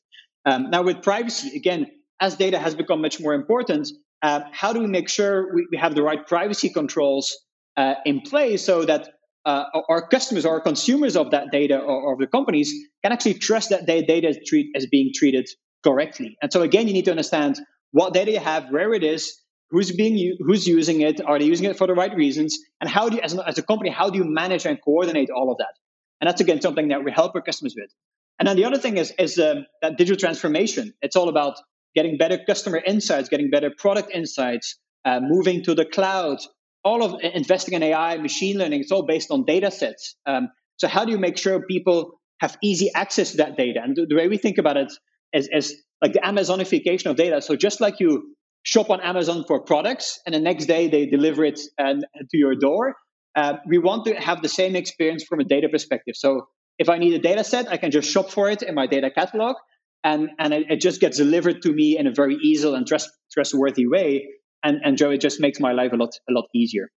Um, 0.44 0.70
now 0.70 0.82
with 0.82 1.02
privacy, 1.02 1.56
again, 1.56 1.86
as 2.20 2.36
data 2.36 2.58
has 2.58 2.74
become 2.74 3.00
much 3.00 3.20
more 3.20 3.34
important, 3.34 3.88
uh, 4.22 4.40
how 4.52 4.72
do 4.72 4.80
we 4.80 4.86
make 4.86 5.08
sure 5.08 5.52
we, 5.54 5.66
we 5.70 5.78
have 5.78 5.94
the 5.94 6.02
right 6.02 6.24
privacy 6.26 6.68
controls 6.68 7.36
uh, 7.76 7.94
in 8.04 8.20
place 8.20 8.64
so 8.64 8.84
that 8.84 9.08
uh, 9.44 9.64
our 9.88 10.06
customers 10.06 10.46
or 10.46 10.60
consumers 10.60 11.16
of 11.16 11.32
that 11.32 11.50
data 11.50 11.78
or, 11.78 12.12
of 12.14 12.18
the 12.18 12.26
companies 12.26 12.72
can 13.02 13.12
actually 13.12 13.34
trust 13.34 13.70
that 13.70 13.86
their 13.86 14.02
data 14.02 14.28
is, 14.28 14.38
treat, 14.46 14.70
is 14.74 14.86
being 14.86 15.10
treated 15.14 15.48
correctly. 15.82 16.36
And 16.40 16.52
so 16.52 16.62
again, 16.62 16.86
you 16.86 16.94
need 16.94 17.06
to 17.06 17.10
understand 17.10 17.60
what 17.90 18.14
data 18.14 18.32
you 18.32 18.38
have, 18.38 18.70
where 18.70 18.92
it 18.94 19.02
is, 19.02 19.40
who's 19.70 19.90
being 19.90 20.36
who's 20.40 20.66
using 20.66 21.00
it, 21.00 21.20
are 21.24 21.38
they 21.38 21.46
using 21.46 21.68
it 21.68 21.76
for 21.76 21.86
the 21.86 21.94
right 21.94 22.14
reasons, 22.14 22.58
and 22.80 22.88
how 22.88 23.08
do 23.08 23.16
you, 23.16 23.22
as, 23.22 23.36
as 23.38 23.58
a 23.58 23.62
company, 23.62 23.90
how 23.90 24.10
do 24.10 24.18
you 24.18 24.24
manage 24.24 24.66
and 24.66 24.80
coordinate 24.80 25.30
all 25.30 25.50
of 25.50 25.58
that? 25.58 25.74
And 26.20 26.28
that's 26.28 26.40
again 26.40 26.60
something 26.60 26.88
that 26.88 27.04
we 27.04 27.10
help 27.10 27.34
our 27.34 27.42
customers 27.42 27.74
with. 27.76 27.90
And 28.38 28.46
then 28.48 28.56
the 28.56 28.64
other 28.64 28.78
thing 28.78 28.96
is 28.96 29.12
is 29.18 29.38
um, 29.38 29.66
that 29.82 29.98
digital 29.98 30.18
transformation. 30.18 30.94
It's 31.02 31.16
all 31.16 31.28
about 31.28 31.56
getting 31.94 32.16
better 32.16 32.38
customer 32.38 32.78
insights, 32.78 33.28
getting 33.28 33.50
better 33.50 33.70
product 33.76 34.10
insights, 34.12 34.78
uh, 35.04 35.20
moving 35.20 35.64
to 35.64 35.74
the 35.74 35.84
cloud, 35.84 36.38
all 36.84 37.02
of 37.02 37.20
investing 37.22 37.74
in 37.74 37.82
AI, 37.82 38.18
machine 38.18 38.58
learning, 38.58 38.80
it's 38.80 38.92
all 38.92 39.04
based 39.04 39.30
on 39.30 39.44
data 39.44 39.70
sets. 39.70 40.16
Um, 40.26 40.48
so 40.76 40.88
how 40.88 41.04
do 41.04 41.12
you 41.12 41.18
make 41.18 41.38
sure 41.38 41.64
people 41.64 42.20
have 42.40 42.56
easy 42.62 42.90
access 42.94 43.32
to 43.32 43.36
that 43.38 43.56
data? 43.56 43.80
And 43.82 43.94
the, 43.96 44.06
the 44.06 44.16
way 44.16 44.28
we 44.28 44.36
think 44.36 44.58
about 44.58 44.76
it 44.76 44.92
is, 45.32 45.48
is 45.52 45.80
like 46.00 46.12
the 46.12 46.20
Amazonification 46.20 47.06
of 47.06 47.16
data. 47.16 47.40
So 47.40 47.56
just 47.56 47.80
like 47.80 48.00
you 48.00 48.34
shop 48.62 48.90
on 48.90 49.00
Amazon 49.00 49.44
for 49.46 49.60
products, 49.60 50.20
and 50.26 50.34
the 50.34 50.40
next 50.40 50.66
day 50.66 50.88
they 50.88 51.06
deliver 51.06 51.44
it 51.44 51.60
and, 51.78 52.04
to 52.30 52.36
your 52.36 52.54
door. 52.54 52.96
Uh, 53.34 53.54
we 53.66 53.78
want 53.78 54.04
to 54.04 54.14
have 54.14 54.42
the 54.42 54.48
same 54.48 54.76
experience 54.76 55.24
from 55.24 55.40
a 55.40 55.44
data 55.44 55.68
perspective. 55.68 56.14
So 56.16 56.48
if 56.78 56.88
I 56.88 56.98
need 56.98 57.14
a 57.14 57.18
data 57.18 57.44
set, 57.44 57.70
I 57.70 57.76
can 57.76 57.90
just 57.90 58.10
shop 58.10 58.30
for 58.30 58.50
it 58.50 58.62
in 58.62 58.74
my 58.74 58.86
data 58.86 59.10
catalog, 59.10 59.56
and 60.04 60.30
and 60.38 60.52
it, 60.52 60.66
it 60.70 60.80
just 60.80 61.00
gets 61.00 61.16
delivered 61.16 61.62
to 61.62 61.72
me 61.72 61.96
in 61.98 62.06
a 62.06 62.12
very 62.12 62.36
easy 62.42 62.72
and 62.72 62.86
trust, 62.86 63.10
trustworthy 63.32 63.86
way. 63.86 64.28
And 64.62 64.80
and 64.84 64.96
Joe, 64.96 65.10
it 65.10 65.20
just 65.20 65.40
makes 65.40 65.60
my 65.60 65.72
life 65.72 65.92
a 65.92 65.96
lot 65.96 66.10
a 66.28 66.32
lot 66.32 66.46
easier. 66.54 66.90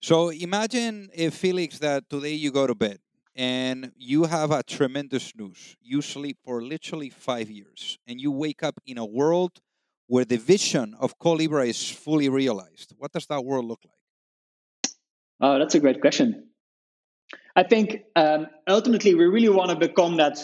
So 0.00 0.30
imagine 0.30 1.10
if 1.14 1.34
Felix 1.34 1.78
that 1.78 2.08
today 2.08 2.32
you 2.32 2.50
go 2.50 2.66
to 2.66 2.74
bed 2.74 2.98
and 3.36 3.92
you 3.96 4.24
have 4.24 4.50
a 4.50 4.62
tremendous 4.62 5.34
news. 5.36 5.76
You 5.82 6.02
sleep 6.02 6.38
for 6.44 6.62
literally 6.62 7.10
five 7.10 7.50
years, 7.50 7.98
and 8.06 8.20
you 8.20 8.32
wake 8.32 8.62
up 8.62 8.80
in 8.86 8.98
a 8.98 9.04
world 9.04 9.60
where 10.06 10.24
the 10.24 10.38
vision 10.38 10.94
of 10.98 11.18
Collibra 11.18 11.66
is 11.68 11.90
fully 11.90 12.28
realized. 12.28 12.92
What 12.98 13.12
does 13.12 13.26
that 13.26 13.44
world 13.44 13.66
look 13.66 13.80
like? 13.84 14.92
Oh, 15.40 15.58
that's 15.58 15.74
a 15.74 15.80
great 15.80 16.00
question. 16.00 16.48
I 17.54 17.62
think 17.62 18.02
um, 18.16 18.48
ultimately 18.66 19.14
we 19.14 19.24
really 19.24 19.48
want 19.48 19.70
to 19.70 19.76
become 19.76 20.16
that 20.16 20.38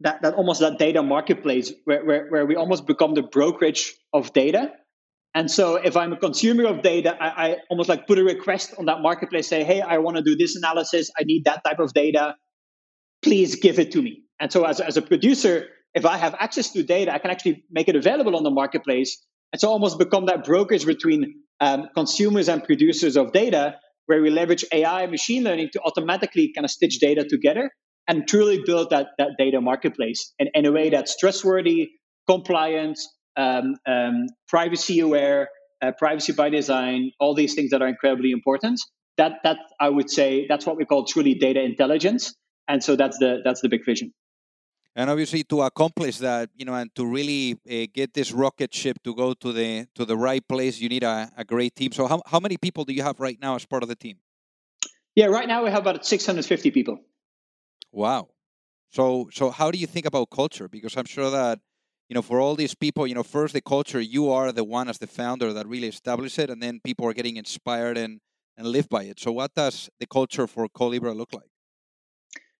that 0.00 0.22
that 0.22 0.34
almost 0.34 0.60
that 0.60 0.78
data 0.78 1.02
marketplace 1.02 1.72
where, 1.84 2.04
where, 2.04 2.28
where 2.28 2.46
we 2.46 2.56
almost 2.56 2.86
become 2.86 3.14
the 3.14 3.22
brokerage 3.22 3.94
of 4.12 4.32
data. 4.32 4.72
And 5.36 5.50
so 5.50 5.76
if 5.76 5.98
I'm 5.98 6.14
a 6.14 6.16
consumer 6.16 6.64
of 6.64 6.80
data, 6.80 7.14
I, 7.20 7.28
I 7.48 7.56
almost 7.68 7.90
like 7.90 8.06
put 8.06 8.18
a 8.18 8.24
request 8.24 8.72
on 8.78 8.86
that 8.86 9.02
marketplace, 9.02 9.46
say, 9.46 9.64
hey, 9.64 9.82
I 9.82 9.98
want 9.98 10.16
to 10.16 10.22
do 10.22 10.34
this 10.34 10.56
analysis, 10.56 11.10
I 11.16 11.24
need 11.24 11.44
that 11.44 11.62
type 11.62 11.78
of 11.78 11.92
data. 11.92 12.36
Please 13.22 13.56
give 13.56 13.78
it 13.78 13.92
to 13.92 14.00
me. 14.00 14.22
And 14.40 14.50
so 14.50 14.64
as, 14.64 14.80
as 14.80 14.96
a 14.96 15.02
producer, 15.02 15.66
if 15.92 16.06
I 16.06 16.16
have 16.16 16.34
access 16.40 16.72
to 16.72 16.82
data, 16.82 17.12
I 17.12 17.18
can 17.18 17.30
actually 17.30 17.64
make 17.70 17.86
it 17.86 17.96
available 17.96 18.34
on 18.34 18.44
the 18.44 18.50
marketplace. 18.50 19.22
And 19.52 19.60
so 19.60 19.68
almost 19.68 19.98
become 19.98 20.24
that 20.24 20.42
brokerage 20.42 20.86
between 20.86 21.34
um, 21.60 21.90
consumers 21.94 22.48
and 22.48 22.64
producers 22.64 23.18
of 23.18 23.32
data 23.32 23.76
where 24.06 24.22
we 24.22 24.30
leverage 24.30 24.64
AI 24.72 25.04
machine 25.06 25.44
learning 25.44 25.68
to 25.74 25.82
automatically 25.82 26.50
kind 26.54 26.64
of 26.64 26.70
stitch 26.70 26.98
data 26.98 27.24
together 27.28 27.70
and 28.08 28.26
truly 28.26 28.62
build 28.64 28.88
that, 28.88 29.08
that 29.18 29.32
data 29.36 29.60
marketplace 29.60 30.32
in, 30.38 30.48
in 30.54 30.64
a 30.64 30.72
way 30.72 30.88
that's 30.88 31.14
trustworthy, 31.18 31.90
compliant, 32.26 32.98
um, 33.36 33.76
um, 33.86 34.26
privacy 34.48 35.00
aware, 35.00 35.48
uh, 35.82 35.92
privacy 35.98 36.32
by 36.32 36.50
design, 36.50 37.12
all 37.20 37.34
these 37.34 37.54
things 37.54 37.70
that 37.70 37.82
are 37.82 37.88
incredibly 37.88 38.30
important. 38.30 38.80
That, 39.16 39.32
that 39.44 39.58
I 39.80 39.88
would 39.88 40.10
say 40.10 40.46
that's 40.48 40.66
what 40.66 40.76
we 40.76 40.84
call 40.84 41.04
truly 41.04 41.34
data 41.34 41.62
intelligence. 41.62 42.34
And 42.68 42.82
so 42.82 42.96
that's 42.96 43.18
the, 43.18 43.38
that's 43.44 43.60
the 43.60 43.68
big 43.68 43.84
vision. 43.84 44.12
And 44.98 45.10
obviously, 45.10 45.44
to 45.44 45.60
accomplish 45.60 46.16
that, 46.18 46.48
you 46.56 46.64
know, 46.64 46.72
and 46.72 46.92
to 46.94 47.04
really 47.06 47.58
uh, 47.70 47.86
get 47.92 48.14
this 48.14 48.32
rocket 48.32 48.72
ship 48.72 48.96
to 49.04 49.14
go 49.14 49.34
to 49.34 49.52
the 49.52 49.86
to 49.94 50.06
the 50.06 50.16
right 50.16 50.42
place, 50.48 50.80
you 50.80 50.88
need 50.88 51.02
a, 51.02 51.30
a 51.36 51.44
great 51.44 51.76
team. 51.76 51.92
So, 51.92 52.06
how 52.06 52.22
how 52.24 52.40
many 52.40 52.56
people 52.56 52.86
do 52.86 52.94
you 52.94 53.02
have 53.02 53.20
right 53.20 53.38
now 53.38 53.56
as 53.56 53.66
part 53.66 53.82
of 53.82 53.90
the 53.90 53.94
team? 53.94 54.16
Yeah, 55.14 55.26
right 55.26 55.46
now 55.46 55.64
we 55.64 55.70
have 55.70 55.82
about 55.82 56.06
650 56.06 56.70
people. 56.70 56.98
Wow. 57.92 58.28
So 58.90 59.28
so 59.32 59.50
how 59.50 59.70
do 59.70 59.78
you 59.78 59.86
think 59.86 60.06
about 60.06 60.30
culture? 60.30 60.68
Because 60.68 60.96
I'm 60.96 61.04
sure 61.04 61.30
that 61.30 61.58
you 62.08 62.14
know 62.14 62.22
for 62.22 62.40
all 62.40 62.54
these 62.54 62.74
people, 62.74 63.06
you 63.06 63.14
know, 63.14 63.22
first 63.22 63.54
the 63.54 63.60
culture, 63.60 64.00
you 64.00 64.30
are 64.30 64.52
the 64.52 64.64
one 64.64 64.88
as 64.88 64.98
the 64.98 65.06
founder 65.06 65.52
that 65.52 65.66
really 65.66 65.88
established 65.88 66.38
it, 66.38 66.50
and 66.50 66.62
then 66.62 66.80
people 66.84 67.06
are 67.06 67.14
getting 67.14 67.36
inspired 67.36 67.98
and 67.98 68.20
and 68.56 68.66
live 68.66 68.88
by 68.88 69.04
it. 69.04 69.20
So, 69.20 69.32
what 69.32 69.54
does 69.54 69.90
the 70.00 70.06
culture 70.06 70.46
for 70.46 70.68
Collibra 70.68 71.14
look 71.14 71.32
like? 71.32 71.50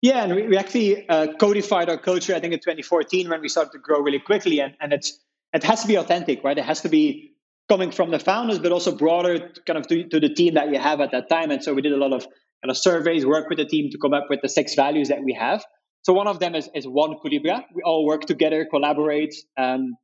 Yeah, 0.03 0.25
and 0.25 0.35
we, 0.35 0.43
we 0.49 0.57
actually 0.57 1.09
uh, 1.09 1.35
codified 1.39 1.89
our 1.89 1.99
culture, 1.99 2.35
I 2.35 2.41
think, 2.41 2.53
in 2.53 2.61
2014 2.61 3.29
when 3.29 3.41
we 3.41 3.49
started 3.49 3.73
to 3.73 3.79
grow 3.79 4.01
really 4.01 4.21
quickly. 4.21 4.61
And, 4.61 4.75
and 4.81 4.93
it's 4.93 5.19
it 5.53 5.65
has 5.65 5.83
to 5.83 5.89
be 5.89 5.97
authentic, 5.97 6.45
right? 6.45 6.57
It 6.57 6.65
has 6.65 6.83
to 6.83 6.89
be 6.89 7.33
coming 7.69 7.91
from 7.91 8.11
the 8.11 8.19
founders, 8.19 8.59
but 8.59 8.73
also 8.73 8.95
broader 8.95 9.51
kind 9.67 9.79
of 9.79 9.87
to, 9.89 10.09
to 10.09 10.21
the 10.21 10.29
team 10.29 10.55
that 10.55 10.71
you 10.71 10.79
have 10.79 11.01
at 11.01 11.13
that 11.13 11.29
time. 11.29 11.51
And 11.51 11.63
so 11.63 11.75
we 11.75 11.83
did 11.83 11.93
a 11.93 11.97
lot 11.97 12.13
of 12.13 12.23
kind 12.23 12.71
of 12.71 12.77
surveys, 12.77 13.25
work 13.25 13.49
with 13.49 13.59
the 13.59 13.65
team 13.65 13.91
to 13.91 13.99
come 13.99 14.13
up 14.13 14.27
with 14.29 14.41
the 14.43 14.49
six 14.49 14.75
values 14.75 15.09
that 15.09 15.23
we 15.23 15.33
have. 15.33 15.65
So 16.07 16.13
one 16.13 16.29
of 16.29 16.39
them 16.39 16.55
is, 16.55 16.71
is 16.73 16.87
one 16.87 17.17
Collibra. 17.19 17.65
We 17.75 17.83
all 17.83 18.07
work 18.07 18.27
together, 18.27 18.65
collaborate. 18.65 19.35
Um, 19.57 19.97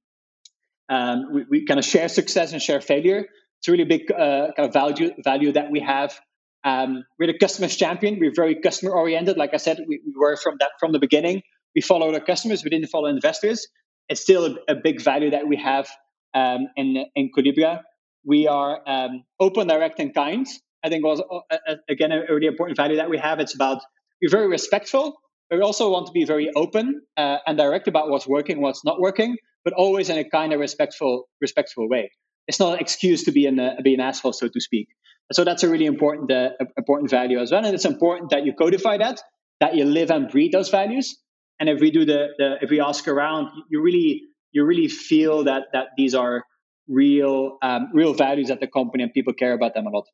um, 0.88 1.32
we, 1.32 1.44
we 1.48 1.64
kind 1.64 1.78
of 1.78 1.84
share 1.84 2.08
success 2.08 2.52
and 2.52 2.60
share 2.60 2.80
failure. 2.80 3.26
It's 3.60 3.68
a 3.68 3.70
really 3.70 3.84
big 3.84 4.10
uh, 4.10 4.48
kind 4.56 4.66
of 4.66 4.72
value 4.72 5.12
value 5.22 5.52
that 5.52 5.70
we 5.70 5.78
have. 5.78 6.18
Um, 6.64 7.04
we're 7.20 7.28
the 7.28 7.38
customer's 7.38 7.76
champion. 7.76 8.18
We're 8.18 8.34
very 8.34 8.56
customer 8.56 8.90
oriented. 8.90 9.36
Like 9.36 9.54
I 9.54 9.58
said, 9.58 9.78
we, 9.86 10.00
we, 10.04 10.12
were 10.16 10.36
from 10.36 10.56
that 10.58 10.70
from 10.80 10.90
the 10.90 10.98
beginning. 10.98 11.42
We 11.76 11.82
followed 11.82 12.14
our 12.14 12.20
customers. 12.20 12.64
We 12.64 12.70
didn't 12.70 12.88
follow 12.88 13.06
investors. 13.06 13.68
It's 14.08 14.20
still 14.20 14.46
a, 14.46 14.72
a 14.72 14.74
big 14.74 15.00
value 15.00 15.30
that 15.30 15.46
we 15.46 15.56
have 15.58 15.88
um, 16.34 16.66
in 16.74 17.04
in 17.14 17.30
Collibra. 17.30 17.82
We 18.24 18.48
are 18.48 18.80
um, 18.88 19.22
open, 19.38 19.68
direct, 19.68 20.00
and 20.00 20.12
kind. 20.12 20.48
I 20.82 20.88
think 20.88 21.04
was 21.04 21.20
uh, 21.20 21.56
uh, 21.68 21.76
again 21.88 22.10
a 22.10 22.22
really 22.34 22.48
important 22.48 22.76
value 22.76 22.96
that 22.96 23.08
we 23.08 23.18
have. 23.18 23.38
It's 23.38 23.54
about 23.54 23.82
we're 24.20 24.30
very 24.30 24.48
respectful, 24.48 25.14
but 25.48 25.56
we 25.58 25.62
also 25.62 25.90
want 25.90 26.06
to 26.06 26.12
be 26.12 26.24
very 26.24 26.50
open 26.56 27.02
uh, 27.16 27.38
and 27.46 27.58
direct 27.58 27.88
about 27.88 28.08
what's 28.08 28.26
working, 28.26 28.60
what's 28.60 28.84
not 28.84 29.00
working, 29.00 29.36
but 29.64 29.72
always 29.74 30.08
in 30.08 30.18
a 30.18 30.24
kind 30.28 30.52
of 30.52 30.60
respectful 30.60 31.28
respectful 31.40 31.88
way. 31.88 32.10
It's 32.48 32.58
not 32.58 32.74
an 32.74 32.80
excuse 32.80 33.24
to 33.24 33.32
be 33.32 33.46
an 33.46 33.60
uh, 33.60 33.76
be 33.82 33.94
an 33.94 34.00
asshole, 34.00 34.32
so 34.32 34.48
to 34.48 34.60
speak. 34.60 34.88
So 35.32 35.44
that's 35.44 35.62
a 35.62 35.68
really 35.68 35.86
important 35.86 36.30
uh, 36.30 36.50
important 36.76 37.10
value 37.10 37.38
as 37.38 37.52
well, 37.52 37.64
and 37.64 37.74
it's 37.74 37.84
important 37.84 38.30
that 38.30 38.44
you 38.44 38.52
codify 38.52 38.98
that, 38.98 39.20
that 39.60 39.74
you 39.76 39.84
live 39.84 40.10
and 40.10 40.28
breathe 40.28 40.52
those 40.52 40.68
values. 40.68 41.16
And 41.60 41.68
if 41.68 41.80
we 41.80 41.90
do 41.90 42.04
the, 42.04 42.28
the 42.38 42.56
if 42.60 42.70
we 42.70 42.80
ask 42.80 43.06
around, 43.06 43.48
you 43.70 43.82
really 43.82 44.22
you 44.50 44.64
really 44.64 44.88
feel 44.88 45.44
that 45.44 45.64
that 45.72 45.88
these 45.96 46.14
are 46.14 46.44
real 46.88 47.58
um, 47.62 47.88
real 47.94 48.14
values 48.14 48.50
at 48.50 48.60
the 48.60 48.66
company, 48.66 49.02
and 49.04 49.12
people 49.12 49.32
care 49.32 49.52
about 49.52 49.74
them 49.74 49.86
a 49.86 49.90
lot. 49.90 50.06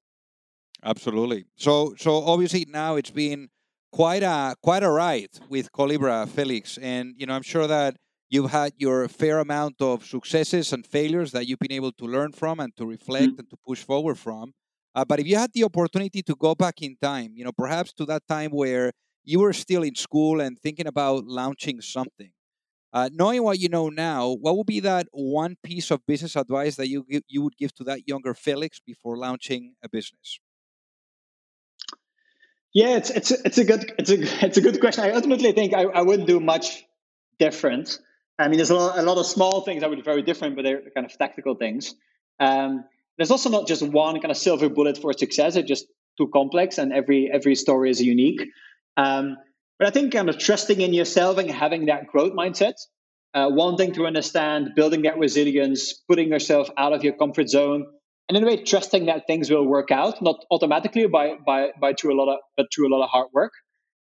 Absolutely. 0.84 1.46
So 1.56 1.94
so 1.96 2.22
obviously 2.24 2.66
now 2.68 2.96
it's 2.96 3.10
been 3.10 3.48
quite 3.92 4.22
a 4.22 4.54
quite 4.62 4.82
a 4.82 4.90
ride 4.90 5.30
with 5.48 5.72
Collibra, 5.72 6.28
Felix, 6.28 6.78
and 6.78 7.14
you 7.16 7.26
know 7.26 7.34
I'm 7.34 7.42
sure 7.42 7.66
that 7.66 7.96
you've 8.30 8.50
had 8.50 8.72
your 8.76 9.08
fair 9.08 9.38
amount 9.38 9.76
of 9.80 10.04
successes 10.04 10.72
and 10.72 10.86
failures 10.86 11.32
that 11.32 11.46
you've 11.46 11.58
been 11.58 11.72
able 11.72 11.92
to 11.92 12.04
learn 12.04 12.32
from 12.32 12.60
and 12.60 12.76
to 12.76 12.86
reflect 12.86 13.32
mm-hmm. 13.32 13.40
and 13.40 13.50
to 13.50 13.56
push 13.66 13.82
forward 13.82 14.18
from. 14.18 14.52
Uh, 14.94 15.04
but 15.04 15.20
if 15.20 15.26
you 15.26 15.36
had 15.36 15.50
the 15.54 15.64
opportunity 15.64 16.22
to 16.22 16.34
go 16.34 16.54
back 16.54 16.82
in 16.82 16.96
time, 17.00 17.32
you 17.34 17.44
know, 17.44 17.52
perhaps 17.52 17.92
to 17.92 18.04
that 18.04 18.22
time 18.28 18.50
where 18.50 18.92
you 19.24 19.40
were 19.40 19.52
still 19.52 19.82
in 19.82 19.94
school 19.94 20.40
and 20.40 20.58
thinking 20.58 20.86
about 20.86 21.24
launching 21.24 21.80
something, 21.80 22.32
uh, 22.92 23.08
knowing 23.12 23.42
what 23.42 23.58
you 23.58 23.68
know 23.68 23.88
now, 23.88 24.30
what 24.30 24.56
would 24.56 24.66
be 24.66 24.80
that 24.80 25.06
one 25.12 25.56
piece 25.62 25.90
of 25.90 26.04
business 26.06 26.36
advice 26.36 26.76
that 26.76 26.88
you 26.88 27.04
you 27.28 27.42
would 27.42 27.56
give 27.56 27.74
to 27.74 27.84
that 27.84 28.08
younger 28.08 28.34
Felix 28.34 28.80
before 28.80 29.16
launching 29.16 29.74
a 29.82 29.88
business? 29.88 30.40
Yeah, 32.78 32.96
it's 32.96 33.10
it's 33.10 33.32
it's 33.32 33.58
a 33.58 33.64
good 33.64 33.92
it's 33.98 34.08
a 34.08 34.46
it's 34.46 34.56
a 34.56 34.60
good 34.60 34.78
question. 34.78 35.02
I 35.02 35.10
ultimately 35.10 35.50
think 35.50 35.74
I, 35.74 35.82
I 35.82 36.02
wouldn't 36.02 36.28
do 36.28 36.38
much 36.38 36.84
different. 37.40 37.98
I 38.38 38.46
mean, 38.46 38.58
there's 38.58 38.70
a 38.70 38.76
lot, 38.76 38.96
a 38.96 39.02
lot 39.02 39.18
of 39.18 39.26
small 39.26 39.62
things 39.62 39.80
that 39.80 39.90
would 39.90 39.96
be 39.96 40.02
very 40.12 40.22
different, 40.22 40.54
but 40.54 40.62
they're 40.62 40.82
kind 40.94 41.04
of 41.04 41.18
tactical 41.18 41.56
things. 41.56 41.96
Um, 42.38 42.84
there's 43.16 43.32
also 43.32 43.50
not 43.50 43.66
just 43.66 43.82
one 43.82 44.20
kind 44.20 44.30
of 44.30 44.36
silver 44.36 44.68
bullet 44.68 44.96
for 44.96 45.12
success. 45.12 45.56
It's 45.56 45.66
just 45.66 45.86
too 46.18 46.28
complex, 46.32 46.78
and 46.78 46.92
every 46.92 47.28
every 47.32 47.56
story 47.56 47.90
is 47.90 48.00
unique. 48.00 48.42
Um, 48.96 49.38
but 49.80 49.88
I 49.88 49.90
think 49.90 50.12
kind 50.12 50.28
of 50.28 50.38
trusting 50.38 50.80
in 50.80 50.94
yourself 50.94 51.38
and 51.38 51.50
having 51.50 51.86
that 51.86 52.06
growth 52.06 52.32
mindset, 52.32 52.76
uh, 53.34 53.48
wanting 53.50 53.94
to 53.94 54.06
understand, 54.06 54.76
building 54.76 55.02
that 55.02 55.18
resilience, 55.18 55.94
putting 56.08 56.28
yourself 56.28 56.70
out 56.76 56.92
of 56.92 57.02
your 57.02 57.14
comfort 57.14 57.48
zone, 57.48 57.86
and 58.28 58.36
in 58.36 58.44
a 58.44 58.46
way 58.46 58.62
trusting 58.62 59.06
that 59.06 59.26
things 59.26 59.50
will 59.50 59.66
work 59.66 59.90
out, 59.90 60.20
not 60.20 60.44
automatically 60.50 61.06
by 61.06 61.34
by 61.44 61.70
by 61.80 61.94
through 61.94 62.14
a 62.14 62.18
lot 62.20 62.32
of 62.32 62.40
but 62.56 62.66
through 62.74 62.88
a 62.88 62.92
lot 62.94 63.02
of 63.02 63.10
hard 63.10 63.28
work. 63.32 63.52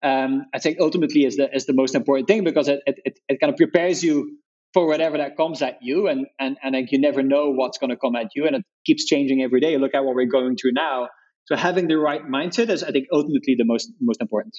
Um, 0.03 0.47
I 0.55 0.59
think 0.59 0.79
ultimately 0.81 1.25
is 1.25 1.37
the 1.37 1.55
is 1.55 1.67
the 1.67 1.73
most 1.73 1.95
important 1.95 2.29
thing 2.29 2.45
because 2.45 2.69
it 2.69 2.81
it, 2.87 3.19
it 3.29 3.41
kind 3.41 3.53
of 3.53 3.57
prepares 3.57 4.03
you 4.03 4.39
for 4.75 4.87
whatever 4.87 5.19
that 5.19 5.37
comes 5.37 5.63
at 5.63 5.79
you. 5.83 6.09
And 6.09 6.27
and 6.39 6.57
and 6.63 6.75
like 6.75 6.91
you 6.93 7.01
never 7.01 7.23
know 7.23 7.51
what's 7.51 7.79
going 7.79 7.91
to 7.91 7.97
come 7.97 8.17
at 8.17 8.29
you 8.35 8.47
and 8.47 8.57
it 8.57 8.65
keeps 8.85 9.05
changing 9.07 9.43
every 9.43 9.61
day. 9.61 9.77
Look 9.79 9.95
at 9.95 10.05
what 10.05 10.15
we're 10.15 10.27
going 10.27 10.57
through 10.57 10.73
now. 10.73 11.09
So 11.47 11.57
having 11.57 11.89
the 11.89 11.97
right 11.97 12.23
mindset 12.23 12.69
is 12.69 12.83
i 12.83 12.91
think 12.91 13.07
ultimately 13.13 13.55
the 13.57 13.65
most 13.65 13.91
most 14.01 14.21
important. 14.21 14.55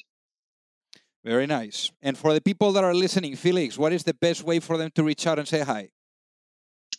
Very 1.23 1.47
nice. 1.47 1.91
And 2.01 2.17
for 2.17 2.33
the 2.33 2.41
people 2.41 2.71
that 2.71 2.83
are 2.83 2.93
listening 2.93 3.35
felix 3.35 3.77
what 3.77 3.91
is 3.91 4.03
the 4.03 4.13
best 4.13 4.43
way 4.43 4.59
for 4.59 4.77
them 4.77 4.89
to 4.95 5.03
reach 5.03 5.27
out 5.27 5.37
and 5.37 5.47
say 5.47 5.61
hi? 5.61 5.89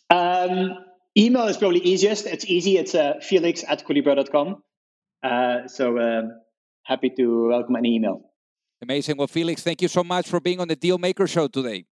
Um, 0.09 0.75
email 1.17 1.47
is 1.47 1.57
probably 1.57 1.79
easiest 1.79 2.25
it's 2.25 2.45
easy 2.45 2.77
it's 2.77 2.95
uh, 2.95 3.13
felix 3.21 3.63
at 3.67 3.85
collibra.com 3.85 4.63
uh, 5.23 5.67
so 5.67 5.99
um, 5.99 6.31
happy 6.83 7.09
to 7.09 7.49
welcome 7.49 7.75
an 7.75 7.85
email 7.85 8.21
amazing 8.81 9.17
well 9.17 9.27
felix 9.27 9.63
thank 9.63 9.81
you 9.81 9.87
so 9.87 10.03
much 10.03 10.27
for 10.27 10.39
being 10.39 10.59
on 10.59 10.67
the 10.67 10.75
deal 10.75 10.97
maker 10.97 11.27
show 11.27 11.47
today 11.47 11.85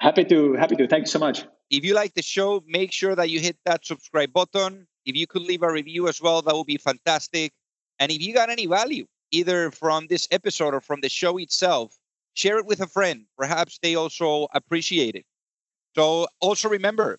Happy 0.00 0.24
to, 0.26 0.54
happy 0.54 0.76
to. 0.76 0.86
Thank 0.86 1.02
you 1.02 1.10
so 1.10 1.18
much. 1.18 1.44
If 1.70 1.84
you 1.84 1.92
like 1.92 2.14
the 2.14 2.22
show, 2.22 2.62
make 2.66 2.92
sure 2.92 3.16
that 3.16 3.30
you 3.30 3.40
hit 3.40 3.56
that 3.64 3.84
subscribe 3.84 4.32
button. 4.32 4.86
If 5.04 5.16
you 5.16 5.26
could 5.26 5.42
leave 5.42 5.62
a 5.62 5.72
review 5.72 6.06
as 6.06 6.22
well, 6.22 6.40
that 6.42 6.54
would 6.54 6.66
be 6.66 6.76
fantastic. 6.76 7.52
And 7.98 8.12
if 8.12 8.22
you 8.22 8.32
got 8.32 8.48
any 8.48 8.66
value, 8.66 9.06
either 9.32 9.72
from 9.72 10.06
this 10.06 10.28
episode 10.30 10.72
or 10.72 10.80
from 10.80 11.00
the 11.00 11.08
show 11.08 11.36
itself, 11.38 11.96
share 12.34 12.58
it 12.58 12.66
with 12.66 12.80
a 12.80 12.86
friend. 12.86 13.24
Perhaps 13.36 13.80
they 13.82 13.96
also 13.96 14.46
appreciate 14.54 15.16
it. 15.16 15.24
So 15.96 16.28
also 16.40 16.68
remember 16.68 17.18